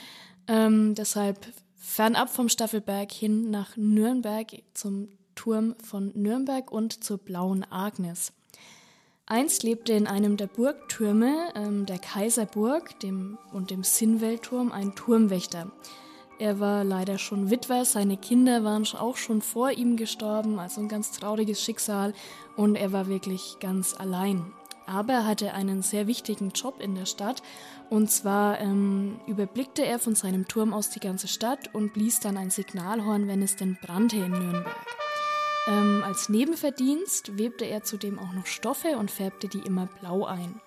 Ähm, 0.47 0.95
deshalb 0.95 1.45
fernab 1.75 2.31
vom 2.31 2.49
Staffelberg 2.49 3.11
hin 3.11 3.51
nach 3.51 3.77
Nürnberg 3.77 4.47
zum 4.75 5.09
Turm 5.35 5.75
von 5.83 6.13
Nürnberg 6.15 6.71
und 6.71 7.03
zur 7.03 7.19
Blauen 7.19 7.65
Agnes. 7.65 8.33
Einst 9.33 9.63
lebte 9.63 9.95
in 9.95 10.07
einem 10.07 10.37
der 10.37 10.47
Burgtürme 10.47 11.55
ähm, 11.55 11.87
der 11.87 11.99
Kaiserburg 11.99 13.01
dem, 13.01 13.39
und 13.51 13.71
dem 13.71 13.83
Sinnweltturm 13.83 14.71
ein 14.73 14.95
Turmwächter. 14.95 15.73
Er 16.39 16.61
war 16.61 16.85
leider 16.85 17.17
schon 17.17 17.51
Witwer, 17.51 17.87
seine 17.87 18.19
Kinder 18.19 18.63
waren 18.63 18.87
auch 18.93 19.17
schon 19.17 19.41
vor 19.41 19.71
ihm 19.71 19.97
gestorben, 19.97 20.59
also 20.59 20.83
ein 20.83 20.89
ganz 20.89 21.13
trauriges 21.13 21.63
Schicksal 21.63 22.13
und 22.59 22.77
er 22.77 22.93
war 22.93 23.07
wirklich 23.07 23.57
ganz 23.59 23.95
allein. 23.99 24.53
Aber 24.85 25.15
er 25.15 25.27
hatte 25.27 25.55
einen 25.55 25.81
sehr 25.81 26.07
wichtigen 26.07 26.51
Job 26.51 26.79
in 26.79 26.95
der 26.95 27.07
Stadt 27.07 27.43
und 27.89 28.11
zwar 28.11 28.61
ähm, 28.61 29.19
überblickte 29.27 29.83
er 29.87 29.99
von 29.99 30.15
seinem 30.15 30.47
Turm 30.47 30.75
aus 30.75 30.91
die 30.91 31.01
ganze 31.01 31.27
Stadt 31.27 31.75
und 31.75 31.95
blies 31.95 32.21
dann 32.21 32.37
ein 32.37 32.51
Signalhorn, 32.51 33.29
wenn 33.29 33.41
es 33.41 33.57
denn 33.57 33.79
brannte 33.81 34.17
in 34.17 34.33
Nürnberg. 34.33 34.77
Ähm, 35.69 36.03
als 36.05 36.29
Nebenverdienst 36.29 37.39
webte 37.39 37.65
er 37.65 37.85
zudem 37.85 38.19
auch 38.19 38.33
noch 38.33 38.47
Stoffe 38.47 38.97
und 38.99 39.11
färbte 39.11 39.49
die 39.49 39.61
immer 39.61 39.87
blau 40.01 40.25
ein. 40.25 40.61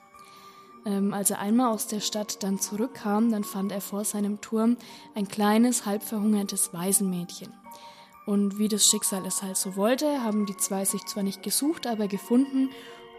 Ähm, 0.86 1.14
als 1.14 1.32
er 1.32 1.40
einmal 1.40 1.74
aus 1.74 1.88
der 1.88 2.00
Stadt 2.00 2.44
dann 2.44 2.60
zurückkam, 2.60 3.32
dann 3.32 3.44
fand 3.44 3.72
er 3.72 3.82
vor 3.82 4.06
seinem 4.06 4.40
Turm 4.40 4.78
ein 5.16 5.28
kleines, 5.28 5.86
halb 5.86 6.04
verhungertes 6.04 6.74
Waisenmädchen. 6.74 7.54
Und 8.26 8.58
wie 8.58 8.68
das 8.68 8.88
Schicksal 8.88 9.26
es 9.26 9.44
halt 9.44 9.58
so 9.58 9.76
wollte, 9.76 10.24
haben 10.24 10.46
die 10.46 10.58
zwei 10.58 10.86
sich 10.86 11.06
zwar 11.06 11.24
nicht 11.24 11.44
gesucht, 11.44 11.88
aber 11.88 12.08
gefunden 12.08 12.70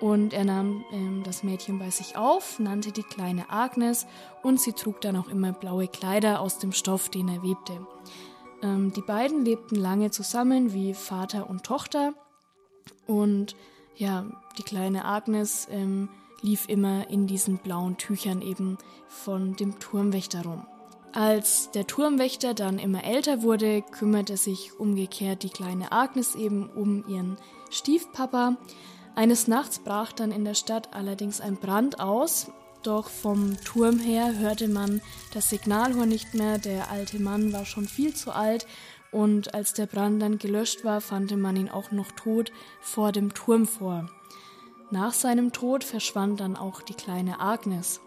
und 0.00 0.34
er 0.34 0.44
nahm 0.44 0.84
ähm, 0.92 1.22
das 1.24 1.42
Mädchen 1.42 1.78
bei 1.78 1.90
sich 1.90 2.16
auf, 2.16 2.58
nannte 2.58 2.92
die 2.92 3.02
kleine 3.02 3.48
Agnes 3.50 4.06
und 4.42 4.60
sie 4.60 4.72
trug 4.72 5.00
dann 5.00 5.16
auch 5.16 5.28
immer 5.28 5.52
blaue 5.52 5.88
Kleider 5.88 6.40
aus 6.40 6.58
dem 6.58 6.72
Stoff, 6.72 7.08
den 7.08 7.28
er 7.28 7.42
webte. 7.42 7.86
Ähm, 8.62 8.92
die 8.92 9.02
beiden 9.02 9.44
lebten 9.44 9.76
lange 9.76 10.10
zusammen 10.10 10.72
wie 10.72 10.94
Vater 10.94 11.48
und 11.48 11.64
Tochter. 11.64 12.14
Und 13.06 13.56
ja, 13.96 14.26
die 14.58 14.62
kleine 14.62 15.04
Agnes 15.04 15.68
ähm, 15.70 16.08
lief 16.42 16.68
immer 16.68 17.08
in 17.08 17.26
diesen 17.26 17.58
blauen 17.58 17.96
Tüchern 17.96 18.42
eben 18.42 18.78
von 19.08 19.56
dem 19.56 19.78
Turmwächter 19.78 20.44
rum. 20.44 20.66
Als 21.12 21.70
der 21.70 21.86
Turmwächter 21.86 22.52
dann 22.52 22.78
immer 22.78 23.04
älter 23.04 23.42
wurde, 23.42 23.80
kümmerte 23.80 24.36
sich 24.36 24.78
umgekehrt 24.78 25.42
die 25.42 25.48
kleine 25.48 25.90
Agnes 25.92 26.34
eben 26.34 26.68
um 26.68 27.08
ihren 27.08 27.38
Stiefpapa. 27.70 28.56
Eines 29.14 29.48
Nachts 29.48 29.78
brach 29.78 30.12
dann 30.12 30.30
in 30.30 30.44
der 30.44 30.52
Stadt 30.52 30.92
allerdings 30.92 31.40
ein 31.40 31.56
Brand 31.56 32.00
aus, 32.00 32.50
doch 32.86 33.08
vom 33.08 33.56
Turm 33.64 33.98
her 33.98 34.38
hörte 34.38 34.68
man 34.68 35.00
das 35.32 35.50
Signalhorn 35.50 36.08
nicht 36.08 36.34
mehr, 36.34 36.58
der 36.58 36.90
alte 36.90 37.20
Mann 37.20 37.52
war 37.52 37.64
schon 37.64 37.86
viel 37.86 38.14
zu 38.14 38.32
alt 38.32 38.66
und 39.10 39.54
als 39.54 39.72
der 39.72 39.86
Brand 39.86 40.22
dann 40.22 40.38
gelöscht 40.38 40.84
war, 40.84 41.00
fand 41.00 41.36
man 41.36 41.56
ihn 41.56 41.68
auch 41.68 41.90
noch 41.90 42.12
tot 42.12 42.52
vor 42.80 43.12
dem 43.12 43.34
Turm 43.34 43.66
vor. 43.66 44.08
Nach 44.90 45.12
seinem 45.12 45.52
Tod 45.52 45.84
verschwand 45.84 46.40
dann 46.40 46.56
auch 46.56 46.80
die 46.82 46.94
kleine 46.94 47.40
Agnes. 47.40 48.00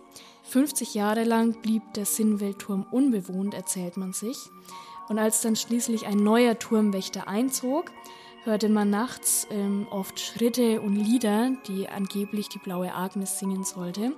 50 0.43 0.93
Jahre 0.93 1.23
lang 1.23 1.61
blieb 1.61 1.81
der 1.95 2.05
Sinnweltturm 2.05 2.85
unbewohnt, 2.89 3.53
erzählt 3.53 3.97
man 3.97 4.13
sich. 4.13 4.49
Und 5.09 5.19
als 5.19 5.41
dann 5.41 5.55
schließlich 5.55 6.05
ein 6.05 6.17
neuer 6.17 6.57
Turmwächter 6.57 7.27
einzog, 7.27 7.91
hörte 8.43 8.69
man 8.69 8.89
nachts 8.89 9.47
ähm, 9.51 9.87
oft 9.89 10.19
Schritte 10.19 10.79
und 10.81 10.95
Lieder, 10.95 11.51
die 11.67 11.89
angeblich 11.89 12.47
die 12.49 12.59
blaue 12.59 12.93
Agnes 12.93 13.39
singen 13.39 13.63
sollte. 13.63 14.13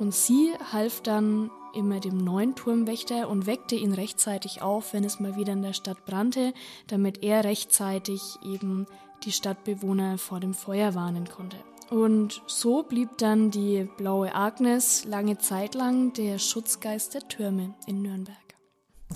Und 0.00 0.14
sie 0.14 0.54
half 0.72 1.02
dann 1.02 1.50
immer 1.74 2.00
dem 2.00 2.16
neuen 2.16 2.54
Turmwächter 2.54 3.28
und 3.28 3.44
weckte 3.44 3.74
ihn 3.74 3.92
rechtzeitig 3.92 4.62
auf, 4.62 4.94
wenn 4.94 5.04
es 5.04 5.20
mal 5.20 5.36
wieder 5.36 5.52
in 5.52 5.60
der 5.60 5.74
Stadt 5.74 6.06
brannte, 6.06 6.54
damit 6.86 7.22
er 7.22 7.44
rechtzeitig 7.44 8.22
eben 8.42 8.86
die 9.24 9.30
Stadtbewohner 9.30 10.16
vor 10.16 10.40
dem 10.40 10.54
Feuer 10.54 10.94
warnen 10.94 11.28
konnte. 11.28 11.58
Und 11.90 12.40
so 12.46 12.82
blieb 12.82 13.18
dann 13.18 13.50
die 13.50 13.86
blaue 13.98 14.34
Agnes 14.34 15.04
lange 15.04 15.36
Zeit 15.36 15.74
lang 15.74 16.14
der 16.14 16.38
Schutzgeist 16.38 17.12
der 17.12 17.28
Türme 17.28 17.74
in 17.86 18.00
Nürnberg. 18.00 18.36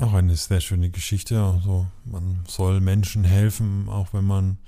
Auch 0.00 0.12
eine 0.12 0.36
sehr 0.36 0.60
schöne 0.60 0.90
Geschichte. 0.90 1.40
Also 1.40 1.86
man 2.04 2.44
soll 2.46 2.82
Menschen 2.82 3.24
helfen, 3.24 3.88
auch 3.88 4.12
wenn 4.12 4.26
man 4.26 4.58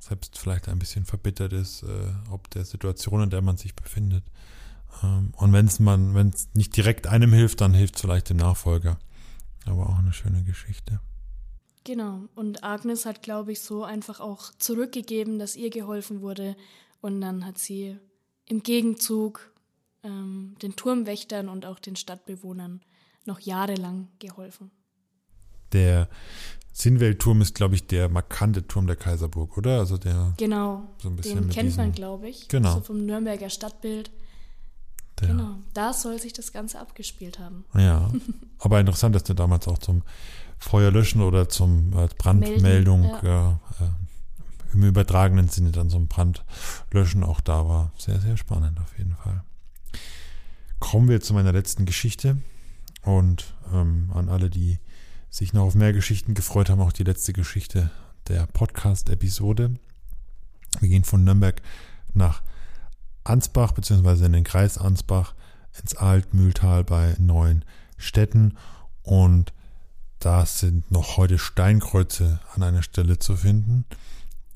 selbst 0.00 0.36
vielleicht 0.38 0.68
ein 0.68 0.80
bisschen 0.80 1.04
verbittert 1.04 1.52
ist, 1.52 1.84
äh, 1.84 1.86
ob 2.32 2.50
der 2.50 2.64
Situation, 2.64 3.22
in 3.22 3.30
der 3.30 3.42
man 3.42 3.58
sich 3.58 3.76
befindet. 3.76 4.24
Ähm, 5.02 5.32
und 5.36 5.52
wenn 5.52 5.66
es 5.66 5.80
man, 5.80 6.14
wenn 6.14 6.28
es 6.28 6.48
nicht 6.54 6.76
direkt 6.76 7.06
einem 7.06 7.32
hilft, 7.32 7.60
dann 7.60 7.74
hilft 7.74 7.96
es 7.96 8.00
vielleicht 8.02 8.30
dem 8.30 8.38
Nachfolger. 8.38 8.98
Aber 9.66 9.88
auch 9.88 9.98
eine 9.98 10.12
schöne 10.12 10.42
Geschichte. 10.42 11.00
Genau. 11.84 12.24
Und 12.34 12.64
Agnes 12.64 13.06
hat, 13.06 13.22
glaube 13.22 13.52
ich, 13.52 13.60
so 13.60 13.84
einfach 13.84 14.20
auch 14.20 14.52
zurückgegeben, 14.58 15.38
dass 15.38 15.56
ihr 15.56 15.70
geholfen 15.70 16.20
wurde. 16.20 16.56
Und 17.00 17.20
dann 17.20 17.46
hat 17.46 17.58
sie 17.58 17.96
im 18.46 18.62
Gegenzug 18.62 19.52
ähm, 20.02 20.56
den 20.62 20.76
Turmwächtern 20.76 21.48
und 21.48 21.66
auch 21.66 21.78
den 21.78 21.96
Stadtbewohnern 21.96 22.80
noch 23.26 23.40
jahrelang 23.40 24.08
geholfen. 24.18 24.70
Der 25.72 26.08
Sinnweltturm 26.72 27.42
ist, 27.42 27.54
glaube 27.54 27.74
ich, 27.74 27.86
der 27.86 28.08
markante 28.08 28.66
Turm 28.66 28.86
der 28.86 28.96
Kaiserburg, 28.96 29.56
oder? 29.56 29.78
Also 29.78 29.98
der 29.98 30.34
genau. 30.36 30.88
So 30.98 31.08
ein 31.08 31.16
bisschen 31.16 31.40
den 31.40 31.50
kennt 31.50 31.76
man, 31.76 31.92
glaube 31.92 32.28
ich. 32.28 32.48
Genau. 32.48 32.74
So 32.74 32.80
vom 32.80 33.04
Nürnberger 33.06 33.50
Stadtbild. 33.50 34.10
Der. 35.20 35.28
Genau, 35.28 35.56
da 35.74 35.92
soll 35.92 36.20
sich 36.20 36.32
das 36.32 36.52
Ganze 36.52 36.80
abgespielt 36.80 37.38
haben. 37.38 37.64
Ja, 37.74 38.10
aber 38.58 38.80
interessant, 38.80 39.14
dass 39.14 39.24
der 39.24 39.34
damals 39.34 39.68
auch 39.68 39.78
zum 39.78 40.02
Feuerlöschen 40.58 41.22
oder 41.22 41.48
zum 41.48 41.92
äh, 41.92 42.08
Brandmeldung 42.18 43.00
Melden, 43.00 43.26
ja. 43.26 43.60
äh, 43.80 44.74
im 44.74 44.84
übertragenen 44.84 45.48
Sinne 45.48 45.72
dann 45.72 45.90
zum 45.90 46.08
Brandlöschen 46.08 47.24
auch 47.24 47.40
da 47.40 47.66
war. 47.66 47.92
Sehr, 47.98 48.20
sehr 48.20 48.36
spannend 48.36 48.78
auf 48.80 48.96
jeden 48.98 49.16
Fall. 49.16 49.42
Kommen 50.78 51.08
wir 51.08 51.20
zu 51.20 51.34
meiner 51.34 51.52
letzten 51.52 51.86
Geschichte 51.86 52.38
und 53.02 53.54
ähm, 53.72 54.10
an 54.14 54.28
alle, 54.28 54.50
die 54.50 54.78
sich 55.28 55.52
noch 55.52 55.64
auf 55.64 55.74
mehr 55.74 55.92
Geschichten 55.92 56.34
gefreut 56.34 56.70
haben, 56.70 56.80
auch 56.80 56.92
die 56.92 57.04
letzte 57.04 57.32
Geschichte 57.32 57.90
der 58.28 58.46
Podcast-Episode. 58.46 59.76
Wir 60.80 60.88
gehen 60.88 61.04
von 61.04 61.24
Nürnberg 61.24 61.60
nach 62.14 62.42
Ansbach 63.24 63.72
beziehungsweise 63.72 64.26
in 64.26 64.32
den 64.32 64.44
Kreis 64.44 64.78
Ansbach 64.78 65.34
ins 65.80 65.94
Altmühltal 65.94 66.84
bei 66.84 67.14
neuen 67.18 67.64
Städten 67.96 68.56
und 69.02 69.52
da 70.18 70.44
sind 70.44 70.90
noch 70.90 71.16
heute 71.16 71.38
Steinkreuze 71.38 72.40
an 72.54 72.62
einer 72.62 72.82
Stelle 72.82 73.18
zu 73.18 73.36
finden 73.36 73.84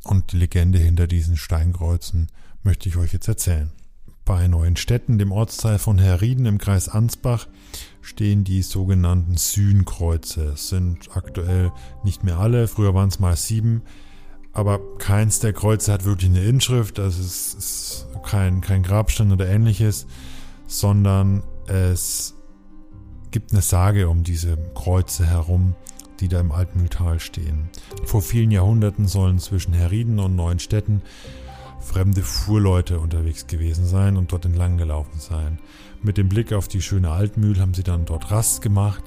und 0.03 0.33
die 0.33 0.39
Legende 0.39 0.79
hinter 0.79 1.07
diesen 1.07 1.37
Steinkreuzen 1.37 2.29
möchte 2.62 2.89
ich 2.89 2.97
euch 2.97 3.12
jetzt 3.12 3.29
erzählen. 3.29 3.71
Bei 4.25 4.49
neuen 4.49 4.77
Städten, 4.77 5.19
dem 5.19 5.33
Ortsteil 5.33 5.79
von 5.79 5.99
Herrieden 5.99 6.47
im 6.47 6.57
Kreis 6.57 6.89
Ansbach, 6.89 7.47
stehen 8.01 8.43
die 8.45 8.62
sogenannten 8.62 9.37
Sühnkreuze. 9.37 10.53
Es 10.55 10.71
sind 10.71 11.15
aktuell 11.15 11.73
nicht 12.05 12.25
mehr 12.25 12.39
alle, 12.39 12.67
früher 12.67 12.95
waren 12.95 13.11
es 13.11 13.19
mal 13.19 13.37
sieben 13.37 13.83
aber 14.55 14.81
keins 14.99 15.41
der 15.41 15.53
Kreuze 15.53 15.93
hat 15.93 16.05
wirklich 16.05 16.31
eine 16.31 16.45
Inschrift, 16.45 17.01
also 17.01 17.21
es 17.21 17.55
ist 17.55 18.07
kein, 18.25 18.61
kein 18.61 18.83
Grabstein 18.83 19.33
oder 19.33 19.49
ähnliches, 19.49 20.07
sondern 20.66 21.43
es 21.66 22.35
gibt 23.31 23.53
eine 23.53 23.62
Sage 23.62 24.09
um 24.09 24.22
diese 24.22 24.57
Kreuze 24.75 25.27
herum, 25.27 25.75
die 26.20 26.29
da 26.29 26.41
im 26.41 26.53
Altmühltal 26.53 27.18
stehen. 27.20 27.68
Vor 28.05 28.22
vielen 28.22 28.51
Jahrhunderten 28.51 29.09
sollen 29.09 29.39
zwischen 29.39 29.75
Herrieden 29.75 30.18
und 30.20 30.37
Neuenstetten 30.37 31.03
fremde 31.81 32.22
Fuhrleute 32.22 32.99
unterwegs 32.99 33.47
gewesen 33.47 33.85
sein 33.87 34.16
und 34.16 34.33
dort 34.33 34.47
entlang 34.47 34.79
gelaufen 34.79 35.18
sein. 35.18 35.59
Mit 36.03 36.16
dem 36.16 36.29
Blick 36.29 36.53
auf 36.53 36.68
die 36.68 36.81
schöne 36.81 37.11
Altmühl 37.11 37.61
haben 37.61 37.75
sie 37.75 37.83
dann 37.83 38.05
dort 38.05 38.31
Rast 38.31 38.62
gemacht, 38.62 39.03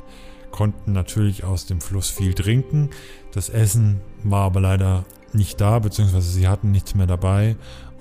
konnten 0.52 0.94
natürlich 0.94 1.44
aus 1.44 1.66
dem 1.66 1.82
Fluss 1.82 2.10
viel 2.10 2.34
trinken. 2.34 2.90
Das 3.32 3.50
Essen 3.50 4.02
war 4.24 4.44
aber 4.44 4.62
leider 4.62 5.06
nicht 5.34 5.60
da, 5.60 5.80
beziehungsweise 5.80 6.30
sie 6.30 6.48
hatten 6.48 6.72
nichts 6.72 6.96
mehr 6.96 7.08
dabei 7.08 7.56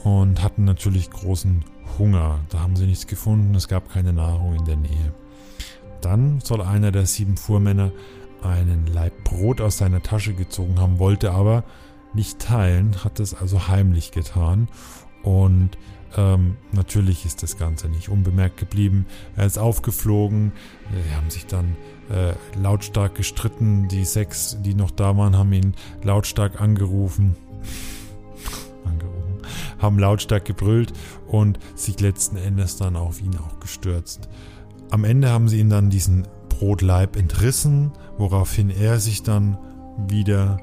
und 0.07 0.41
hatten 0.41 0.65
natürlich 0.65 1.11
großen 1.11 1.65
Hunger. 1.99 2.39
Da 2.51 2.61
haben 2.61 2.77
sie 2.77 2.87
nichts 2.87 3.09
gefunden, 3.09 3.57
es 3.57 3.67
gab 3.67 3.91
keine 3.91 4.13
Nahrung 4.13 4.55
in 4.55 4.65
der 4.65 4.77
Nähe. 4.77 5.13
Dann 6.01 6.39
soll 6.41 6.63
einer 6.63 6.93
der 6.93 7.07
sieben 7.07 7.37
Fuhrmänner 7.37 7.91
einen 8.41 8.87
Laib 8.87 9.25
Brot 9.25 9.61
aus 9.61 9.79
seiner 9.79 10.05
Tasche 10.05 10.33
gezogen 10.35 10.79
haben, 10.79 11.01
wollte 11.01 11.33
aber 11.33 11.65
nicht 12.15 12.39
teilen, 12.39 13.03
hat 13.03 13.19
es 13.19 13.35
also 13.35 13.67
heimlich 13.67 14.13
getan 14.13 14.69
und 15.25 15.71
ähm, 16.17 16.57
natürlich 16.71 17.27
ist 17.27 17.43
das 17.43 17.59
Ganze 17.59 17.89
nicht 17.89 18.09
unbemerkt 18.09 18.59
geblieben. 18.59 19.07
Er 19.37 19.47
ist 19.47 19.59
aufgeflogen, 19.59 20.53
sie 20.93 21.17
haben 21.17 21.31
sich 21.31 21.47
dann 21.47 21.77
äh, 22.11 22.35
lautstark 22.57 23.17
gestritten. 23.17 23.89
Die 23.89 24.05
sechs, 24.05 24.57
die 24.61 24.75
noch 24.75 24.93
da 24.93 25.17
waren, 25.17 25.37
haben 25.37 25.53
ihn 25.53 25.75
lautstark 26.05 26.61
angerufen. 26.61 27.35
Haben 29.79 29.99
lautstark 29.99 30.45
gebrüllt 30.45 30.93
und 31.27 31.59
sich 31.75 32.01
letzten 32.01 32.37
Endes 32.37 32.77
dann 32.77 32.97
auf 32.97 33.21
ihn 33.21 33.37
auch 33.37 33.61
gestürzt. 33.61 34.29
Am 34.91 35.05
Ende 35.05 35.31
haben 35.31 35.49
sie 35.49 35.61
ihm 35.61 35.71
dann 35.71 35.91
diesen 35.91 36.27
Brotleib 36.49 37.17
entrissen, 37.17 37.93
woraufhin 38.19 38.71
er 38.71 39.01
sich 39.01 39.23
dann 39.23 39.59
wieder 40.09 40.59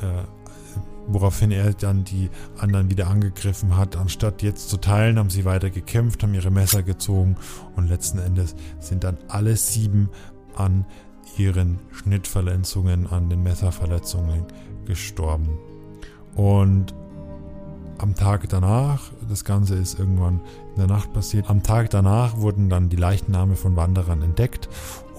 äh, 0.00 0.24
woraufhin 1.12 1.50
er 1.50 1.72
dann 1.74 2.04
die 2.04 2.30
anderen 2.58 2.90
wieder 2.90 3.08
angegriffen 3.08 3.76
hat. 3.76 3.96
Anstatt 3.96 4.42
jetzt 4.42 4.68
zu 4.68 4.76
teilen, 4.76 5.18
haben 5.18 5.30
sie 5.30 5.44
weiter 5.44 5.70
gekämpft, 5.70 6.22
haben 6.22 6.34
ihre 6.34 6.50
Messer 6.50 6.82
gezogen 6.82 7.36
und 7.76 7.88
letzten 7.88 8.18
Endes 8.18 8.54
sind 8.78 9.04
dann 9.04 9.18
alle 9.28 9.56
sieben 9.56 10.08
an 10.54 10.86
ihren 11.36 11.78
Schnittverletzungen, 11.92 13.06
an 13.06 13.28
den 13.28 13.42
Messerverletzungen 13.42 14.44
gestorben. 14.84 15.58
Und 16.34 16.94
am 18.02 18.14
Tag 18.14 18.48
danach, 18.48 19.10
das 19.28 19.44
Ganze 19.44 19.74
ist 19.74 19.98
irgendwann 19.98 20.40
in 20.70 20.76
der 20.76 20.86
Nacht 20.86 21.12
passiert, 21.12 21.50
am 21.50 21.62
Tag 21.62 21.90
danach 21.90 22.36
wurden 22.38 22.70
dann 22.70 22.88
die 22.88 22.96
Leichname 22.96 23.56
von 23.56 23.76
Wanderern 23.76 24.22
entdeckt 24.22 24.68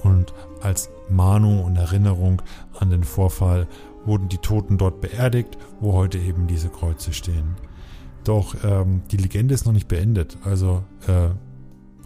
und 0.03 0.33
als 0.61 0.89
Mahnung 1.09 1.63
und 1.63 1.75
Erinnerung 1.75 2.41
an 2.79 2.89
den 2.89 3.03
Vorfall 3.03 3.67
wurden 4.05 4.29
die 4.29 4.37
Toten 4.37 4.77
dort 4.77 5.01
beerdigt, 5.01 5.57
wo 5.79 5.93
heute 5.93 6.17
eben 6.17 6.47
diese 6.47 6.69
Kreuze 6.69 7.13
stehen. 7.13 7.55
Doch 8.23 8.55
ähm, 8.63 9.03
die 9.11 9.17
Legende 9.17 9.53
ist 9.53 9.65
noch 9.65 9.73
nicht 9.73 9.87
beendet. 9.87 10.37
Also 10.43 10.83
äh, 11.07 11.29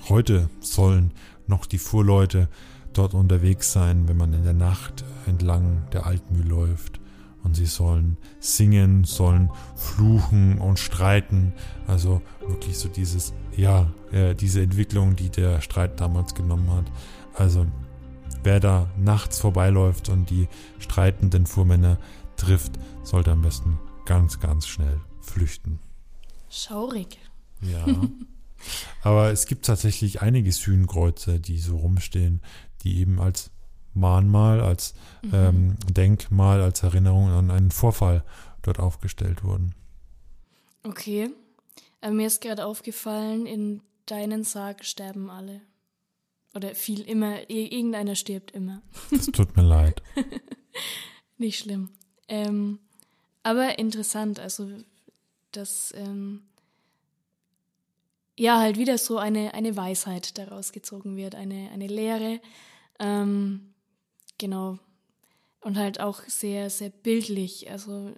heute 0.09 0.49
sollen 0.59 1.11
noch 1.47 1.65
die 1.65 1.77
Fuhrleute 1.77 2.49
dort 2.93 3.13
unterwegs 3.13 3.71
sein, 3.71 4.07
wenn 4.07 4.17
man 4.17 4.33
in 4.33 4.43
der 4.43 4.53
Nacht 4.53 5.05
entlang 5.25 5.83
der 5.91 6.05
Altmühl 6.05 6.47
läuft. 6.47 6.99
Und 7.45 7.55
sie 7.55 7.67
sollen 7.67 8.17
singen, 8.39 9.05
sollen 9.05 9.49
fluchen 9.75 10.57
und 10.57 10.79
streiten. 10.79 11.53
Also 11.87 12.21
wirklich 12.41 12.77
so 12.77 12.89
dieses, 12.89 13.33
ja, 13.55 13.89
äh, 14.11 14.33
diese 14.35 14.61
Entwicklung, 14.61 15.15
die 15.15 15.29
der 15.29 15.61
Streit 15.61 16.01
damals 16.01 16.33
genommen 16.33 16.69
hat. 16.71 16.91
Also 17.35 17.67
wer 18.43 18.59
da 18.59 18.89
nachts 18.97 19.39
vorbeiläuft 19.39 20.09
und 20.09 20.29
die 20.29 20.47
streitenden 20.79 21.45
Fuhrmänner 21.45 21.99
trifft, 22.35 22.73
sollte 23.03 23.31
am 23.31 23.43
besten 23.43 23.79
ganz, 24.05 24.39
ganz 24.39 24.67
schnell 24.67 24.99
flüchten. 25.21 25.79
Schaurig. 26.49 27.19
Ja. 27.61 27.85
Aber 29.01 29.31
es 29.31 29.45
gibt 29.45 29.65
tatsächlich 29.65 30.21
einige 30.21 30.51
Sühnkreuze, 30.51 31.39
die 31.39 31.59
so 31.59 31.77
rumstehen, 31.77 32.41
die 32.83 32.99
eben 32.99 33.19
als 33.19 33.51
Mahnmal, 33.95 34.61
als 34.61 34.93
mhm. 35.21 35.31
ähm, 35.33 35.75
Denkmal, 35.89 36.61
als 36.61 36.83
Erinnerung 36.83 37.29
an 37.29 37.51
einen 37.51 37.71
Vorfall 37.71 38.23
dort 38.61 38.79
aufgestellt 38.79 39.43
wurden. 39.43 39.73
Okay. 40.83 41.31
Aber 42.01 42.13
mir 42.13 42.27
ist 42.27 42.41
gerade 42.41 42.65
aufgefallen, 42.65 43.45
in 43.45 43.81
deinen 44.05 44.43
Sarg 44.43 44.85
sterben 44.85 45.29
alle. 45.29 45.61
Oder 46.53 46.75
viel 46.75 47.01
immer, 47.01 47.49
irgendeiner 47.49 48.15
stirbt 48.15 48.51
immer. 48.51 48.81
Es 49.11 49.25
tut 49.25 49.57
mir 49.57 49.63
leid. 49.63 50.01
Nicht 51.37 51.59
schlimm. 51.59 51.89
Ähm, 52.27 52.79
aber 53.43 53.77
interessant, 53.77 54.39
also 54.39 54.69
dass 55.51 55.93
ähm, 55.95 56.43
ja 58.37 58.59
halt 58.59 58.77
wieder 58.77 58.97
so 58.97 59.17
eine, 59.17 59.53
eine 59.53 59.75
Weisheit 59.75 60.37
daraus 60.37 60.71
gezogen 60.71 61.17
wird, 61.17 61.35
eine, 61.35 61.69
eine 61.71 61.87
Lehre. 61.87 62.39
Ähm, 62.99 63.73
genau. 64.37 64.79
Und 65.61 65.77
halt 65.77 65.99
auch 65.99 66.21
sehr, 66.27 66.69
sehr 66.69 66.89
bildlich. 66.89 67.71
Also 67.71 68.13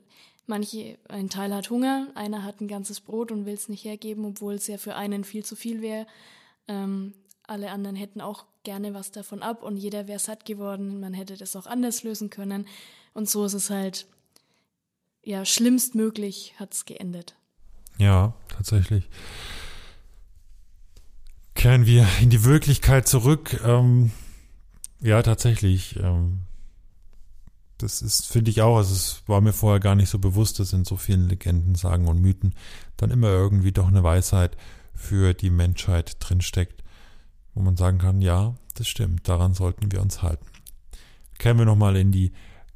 manche, 0.48 0.98
ein 1.08 1.30
Teil 1.30 1.54
hat 1.54 1.70
Hunger, 1.70 2.08
einer 2.16 2.44
hat 2.44 2.62
ein 2.62 2.68
ganzes 2.68 3.00
Brot 3.00 3.32
und 3.32 3.46
will 3.46 3.54
es 3.54 3.70
nicht 3.70 3.86
hergeben, 3.86 4.26
obwohl 4.26 4.56
es 4.56 4.68
ja 4.68 4.78
für 4.78 4.96
einen 4.96 5.24
viel 5.24 5.46
zu 5.46 5.56
viel 5.56 5.82
wäre. 5.82 6.08
Ähm, 6.68 7.14
alle 7.44 7.72
anderen 7.72 7.96
hätten 7.96 8.20
auch 8.20 8.46
gerne 8.64 8.94
was 8.94 9.12
davon 9.12 9.42
ab 9.42 9.64
und 9.64 9.78
jeder 9.78 10.08
wäre 10.08 10.20
satt 10.20 10.46
geworden. 10.46 11.00
Man 11.00 11.14
hätte 11.14 11.38
das 11.38 11.56
auch 11.56 11.66
anders 11.66 12.04
lösen 12.04 12.30
können. 12.30 12.68
Und 13.14 13.30
so 13.30 13.46
ist 13.46 13.54
es 13.54 13.70
halt, 13.70 14.06
ja, 15.24 15.46
schlimmstmöglich 15.46 16.54
hat 16.60 16.74
es 16.74 16.86
geendet. 16.86 17.36
Ja, 17.98 18.34
tatsächlich. 18.50 19.10
Kehren 21.56 21.86
wir 21.86 22.06
in 22.22 22.30
die 22.30 22.44
Wirklichkeit 22.44 23.08
zurück. 23.08 23.60
Ähm, 23.66 24.12
ja, 25.02 25.22
tatsächlich. 25.22 25.98
Ähm, 25.98 26.42
das 27.78 28.02
ist, 28.02 28.26
finde 28.26 28.50
ich 28.50 28.62
auch, 28.62 28.78
also 28.78 28.94
es 28.94 29.24
war 29.28 29.42
mir 29.42 29.54
vorher 29.54 29.80
gar 29.80 29.96
nicht 29.96 30.10
so 30.10 30.18
bewusst, 30.18 30.60
dass 30.60 30.74
in 30.74 30.86
so 30.86 30.98
vielen 30.98 31.30
Legenden, 31.30 31.76
Sagen 31.76 32.08
und 32.08 32.22
Mythen 32.22 32.56
dann 32.98 33.12
immer 33.12 33.28
irgendwie 33.28 33.72
doch 33.72 33.88
eine 33.88 34.04
Weisheit 34.04 34.58
für 34.96 35.34
die 35.34 35.52
Menschheit 35.52 36.18
drinsteckt, 36.20 36.84
wo 37.54 37.62
man 37.62 37.78
sagen 37.78 38.00
kann, 38.00 38.22
ja, 38.22 38.56
das 38.74 38.88
stimmt, 38.88 39.28
daran 39.28 39.54
sollten 39.54 39.92
wir 39.92 40.02
uns 40.02 40.24
halten. 40.24 40.46
Kehren 41.38 41.60
wir 41.60 41.66
nochmal 41.66 41.96
in 41.98 42.12
die 42.12 42.32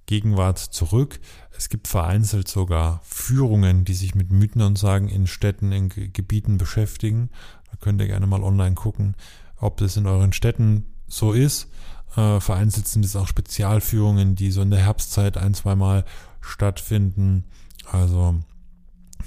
Gegenwart 0.05 0.59
zurück. 0.59 1.19
Es 1.57 1.69
gibt 1.69 1.88
vereinzelt 1.88 2.47
sogar 2.47 3.01
Führungen, 3.03 3.86
die 3.86 3.93
sich 3.93 4.13
mit 4.13 4.32
Mythen 4.32 4.61
und 4.61 4.78
Sagen 4.78 5.07
in 5.07 5.26
Städten, 5.26 5.72
in 5.72 5.89
Gebieten 5.89 6.57
beschäftigen. 6.57 7.30
Da 7.72 7.78
könnt 7.80 8.01
ihr 8.01 8.07
gerne 8.07 8.28
mal 8.28 8.43
online 8.43 8.76
gucken, 8.76 9.15
ob 9.57 9.78
das 9.78 9.97
in 9.97 10.05
euren 10.05 10.34
Städten 10.34 10.86
so 11.07 11.34
ist. 11.34 11.69
Äh, 12.16 12.39
vereinzelt 12.39 12.88
sind 12.88 13.05
es 13.05 13.16
auch 13.16 13.28
Spezialführungen, 13.28 14.36
die 14.36 14.51
so 14.51 14.62
in 14.62 14.72
der 14.72 14.82
Herbstzeit 14.82 15.38
ein, 15.38 15.53
zweimal 15.53 16.03
stattfinden. 16.41 17.45
Also 17.89 18.36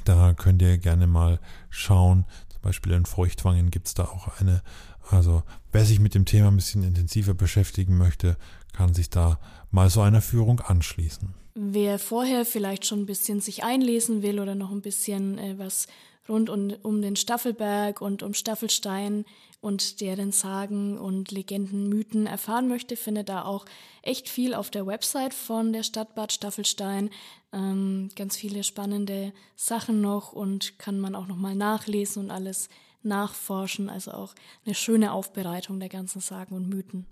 da 0.05 0.35
könnt 0.35 0.61
ihr 0.63 0.79
gerne 0.79 1.07
mal 1.07 1.41
schauen. 1.71 2.25
Zum 2.49 2.63
Beispiel 2.63 2.93
in 2.93 3.07
Feuchtwangen 3.07 3.71
gibt 3.71 3.87
es 3.87 3.95
da 3.95 4.05
auch 4.05 4.41
eine. 4.41 4.63
Also 5.11 5.43
wer 5.73 5.85
sich 5.85 6.01
mit 6.01 6.15
dem 6.15 6.25
Thema 6.25 6.49
ein 6.49 6.57
bisschen 6.57 6.83
intensiver 6.83 7.35
beschäftigen 7.35 7.97
möchte, 7.97 8.37
kann 8.73 8.95
sich 8.95 9.11
da 9.11 9.39
mal 9.71 9.91
so 9.91 10.01
einer 10.01 10.23
Führung 10.23 10.61
anschließen. 10.61 11.35
Wer 11.55 11.99
vorher 11.99 12.45
vielleicht 12.45 12.85
schon 12.85 13.01
ein 13.01 13.07
bisschen 13.07 13.41
sich 13.41 13.63
einlesen 13.63 14.23
will 14.23 14.41
oder 14.41 14.55
noch 14.55 14.73
ein 14.73 14.81
bisschen 14.81 15.39
äh, 15.39 15.59
was 15.59 15.87
rund 16.29 16.51
um, 16.51 16.73
um 16.83 17.03
den 17.03 17.17
Staffelberg 17.17 18.01
und 18.01 18.23
um 18.23 18.35
Staffelstein 18.35 19.25
und 19.61 20.03
deren 20.03 20.31
Sagen 20.31 20.99
und 20.99 21.31
Legenden, 21.31 21.89
Mythen 21.89 22.27
erfahren 22.27 22.69
möchte, 22.69 22.97
findet 22.97 23.31
da 23.31 23.45
auch 23.45 23.65
echt 24.03 24.29
viel 24.29 24.53
auf 24.53 24.71
der 24.71 24.87
Website 24.87 25.33
von 25.33 25.73
der 25.73 25.83
Stadt 25.83 26.15
Bad 26.15 26.33
Staffelstein. 26.33 27.09
Ähm, 27.53 28.11
ganz 28.15 28.37
viele 28.37 28.63
spannende 28.63 29.33
Sachen 29.57 30.03
noch 30.03 30.33
und 30.33 30.79
kann 30.79 31.01
man 31.01 31.15
auch 31.15 31.27
nochmal 31.27 31.55
nachlesen 31.55 32.25
und 32.25 32.31
alles 32.31 32.69
nachforschen. 33.03 33.89
Also 33.89 34.13
auch 34.13 34.35
eine 34.67 34.75
schöne 34.75 35.13
Aufbereitung 35.13 35.81
der 35.81 35.89
ganzen 35.89 36.21
Sagen 36.21 36.55
und 36.55 36.69
Mythen. 36.69 37.07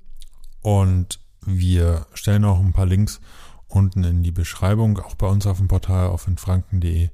Und 0.61 1.21
wir 1.41 2.07
stellen 2.13 2.45
auch 2.45 2.61
ein 2.61 2.75
paar 2.75 2.87
Links 2.87 3.21
unten 3.67 4.05
in 4.05 4.23
die 4.23 4.31
Beschreibung, 4.31 4.99
auch 4.99 5.15
bei 5.15 5.27
uns 5.27 5.47
auf 5.47 5.57
dem 5.57 5.69
Portal 5.69 6.09
auf 6.09 6.29
infranken.de 6.29 7.09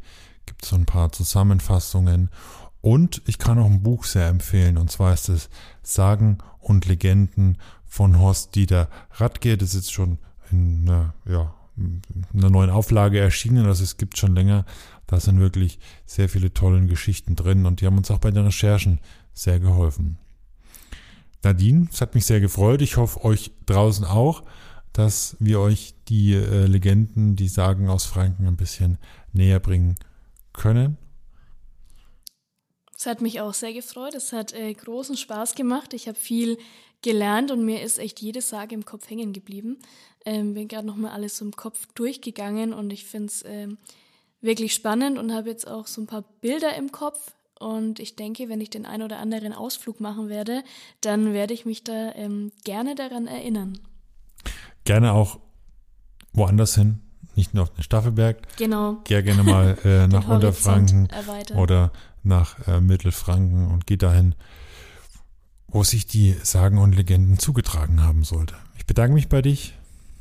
gibt 0.49 0.65
es 0.65 0.71
so 0.71 0.77
ein 0.77 0.87
paar 0.87 1.13
Zusammenfassungen. 1.13 2.31
Und 2.81 3.23
ich 3.27 3.39
kann 3.39 3.59
auch 3.59 3.67
ein 3.67 3.83
Buch 3.83 4.05
sehr 4.05 4.29
empfehlen, 4.29 4.79
und 4.79 4.91
zwar 4.91 5.13
ist 5.13 5.29
es 5.29 5.51
Sagen 5.83 6.39
und 6.59 6.87
Legenden 6.87 7.59
von 7.87 8.19
Horst 8.19 8.55
Dieter 8.55 8.89
Radke. 9.13 9.57
Das 9.57 9.71
ist 9.71 9.75
jetzt 9.75 9.93
schon 9.93 10.19
in 10.51 10.89
einer, 10.89 11.15
ja, 11.27 11.55
in 11.77 12.03
einer 12.35 12.51
neuen 12.51 12.71
Auflage 12.71 13.21
erschienen, 13.21 13.67
also 13.67 13.85
es 13.85 13.97
gibt 13.97 14.17
schon 14.17 14.35
länger. 14.35 14.65
Da 15.07 15.21
sind 15.21 15.41
wirklich 15.41 15.79
sehr 16.07 16.29
viele 16.29 16.53
tolle 16.53 16.85
Geschichten 16.87 17.35
drin 17.35 17.67
und 17.67 17.81
die 17.81 17.87
haben 17.87 17.99
uns 17.99 18.11
auch 18.11 18.19
bei 18.19 18.31
den 18.31 18.45
Recherchen 18.45 19.01
sehr 19.33 19.59
geholfen. 19.59 20.19
Nadine, 21.43 21.89
es 21.93 22.01
hat 22.01 22.15
mich 22.15 22.27
sehr 22.27 22.41
gefreut. 22.41 22.83
Ich 22.83 22.97
hoffe 22.97 23.25
euch 23.25 23.53
draußen 23.67 24.05
auch, 24.05 24.43
dass 24.93 25.37
wir 25.41 25.61
euch 25.61 25.95
die 26.09 26.35
äh, 26.35 26.67
Legenden, 26.67 27.37
die 27.37 27.49
Sagen 27.49 27.89
aus 27.89 28.05
Franken 28.05 28.47
ein 28.47 28.57
bisschen 28.57 28.99
näher 29.33 29.61
bringen 29.61 29.97
können. 30.59 30.99
Es 32.97 33.07
hat 33.07 33.23
mich 33.23 33.41
auch 33.41 33.55
sehr 33.55 33.73
gefreut. 33.73 34.15
Es 34.15 34.33
hat 34.33 34.53
äh, 34.53 34.75
großen 34.75 35.17
Spaß 35.17 35.55
gemacht. 35.55 35.95
Ich 35.95 36.09
habe 36.09 36.19
viel 36.19 36.59
gelernt 37.01 37.51
und 37.51 37.65
mir 37.65 37.83
ist 37.83 37.99
echt 37.99 38.21
jede 38.21 38.43
Sage 38.43 38.75
im 38.75 38.85
Kopf 38.85 39.09
hängen 39.09 39.33
geblieben. 39.33 39.79
Ähm, 40.25 40.55
bin 40.55 40.67
gerade 40.69 40.87
nochmal 40.87 41.13
alles 41.13 41.37
so 41.37 41.45
im 41.45 41.53
Kopf 41.53 41.87
durchgegangen 41.95 42.75
und 42.75 42.93
ich 42.93 43.05
finde 43.05 43.29
es 43.29 43.45
ähm, 43.47 43.79
wirklich 44.41 44.75
spannend 44.75 45.17
und 45.17 45.33
habe 45.33 45.49
jetzt 45.49 45.69
auch 45.69 45.87
so 45.87 46.03
ein 46.03 46.07
paar 46.07 46.23
Bilder 46.41 46.75
im 46.75 46.91
Kopf, 46.91 47.33
und 47.59 47.99
ich 47.99 48.15
denke, 48.15 48.49
wenn 48.49 48.61
ich 48.61 48.71
den 48.71 48.87
einen 48.87 49.03
oder 49.03 49.19
anderen 49.19 49.53
Ausflug 49.53 50.01
machen 50.01 50.29
werde, 50.29 50.63
dann 51.01 51.33
werde 51.33 51.55
ich 51.55 51.67
mich 51.67 51.83
da 51.83 52.15
ähm, 52.15 52.53
gerne 52.65 52.95
daran 52.95 53.27
erinnern. 53.27 53.79
Gerne 54.85 55.13
auch 55.13 55.41
woanders 56.33 56.77
hin, 56.77 57.01
nicht 57.39 57.55
nur 57.55 57.63
auf 57.63 57.71
den 57.71 57.83
Staffelberg. 57.83 58.37
Genau. 58.59 58.99
Geh 59.05 59.23
gerne 59.23 59.45
mal 59.45 59.79
äh, 59.85 60.09
nach 60.09 60.29
Unterfranken 60.29 61.09
oder 61.55 61.93
nach 62.23 62.67
äh, 62.67 62.81
Mittelfranken 62.81 63.69
und 63.69 63.87
geh 63.87 63.97
dahin, 63.97 64.35
wo 65.69 65.85
sich 65.85 66.07
die 66.07 66.35
Sagen 66.43 66.79
und 66.79 66.95
Legenden 66.95 67.39
zugetragen 67.39 68.03
haben 68.03 68.25
sollte. 68.25 68.57
Ich 68.77 68.87
bedanke 68.87 69.15
mich 69.15 69.29
bei 69.29 69.41
dich. 69.41 69.75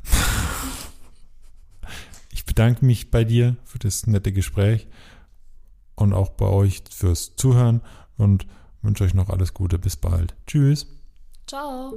ich 2.32 2.46
bedanke 2.46 2.86
mich 2.86 3.10
bei 3.10 3.24
dir 3.24 3.56
für 3.64 3.78
das 3.78 4.06
nette 4.06 4.32
Gespräch 4.32 4.86
und 5.96 6.12
auch 6.12 6.30
bei 6.30 6.46
euch 6.46 6.84
fürs 6.90 7.34
Zuhören 7.34 7.82
und 8.16 8.46
wünsche 8.80 9.04
euch 9.04 9.14
noch 9.14 9.28
alles 9.28 9.54
Gute. 9.54 9.78
Bis 9.78 9.96
bald. 9.96 10.34
Tschüss. 10.46 10.86
Ciao. 11.46 11.92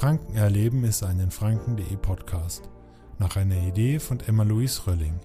Franken 0.00 0.34
erleben 0.34 0.82
ist 0.84 1.02
ein 1.02 1.20
in 1.20 1.30
franken.de 1.30 1.94
Podcast. 1.98 2.70
Nach 3.18 3.36
einer 3.36 3.58
Idee 3.58 3.98
von 3.98 4.18
Emma-Louise 4.18 4.86
Rölling. 4.86 5.20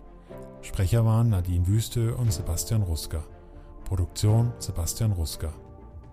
Sprecher 0.64 1.06
waren 1.06 1.30
Nadine 1.30 1.66
Wüste 1.66 2.14
und 2.14 2.34
Sebastian 2.34 2.82
Ruska. 2.82 3.24
Produktion 3.86 4.52
Sebastian 4.60 5.14
Ruska. 5.14 5.54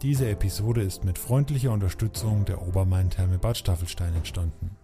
Diese 0.00 0.30
Episode 0.30 0.82
ist 0.82 1.04
mit 1.04 1.18
freundlicher 1.18 1.72
Unterstützung 1.72 2.44
der 2.44 2.62
Obermain-Therme 2.62 3.38
Bad 3.38 3.56
Staffelstein 3.56 4.14
entstanden. 4.14 4.76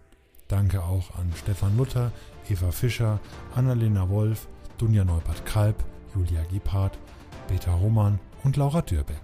Danke 0.49 0.83
auch 0.83 1.15
an 1.17 1.31
Stefan 1.37 1.77
Luther, 1.77 2.11
Eva 2.49 2.71
Fischer, 2.71 3.21
Annalena 3.55 4.09
Wolf, 4.09 4.49
Dunja 4.77 5.05
Neubert-Kalb, 5.05 5.85
Julia 6.13 6.43
Gebhardt, 6.51 6.99
Peter 7.47 7.71
Roman 7.71 8.19
und 8.43 8.57
Laura 8.57 8.81
Dürbeck. 8.81 9.23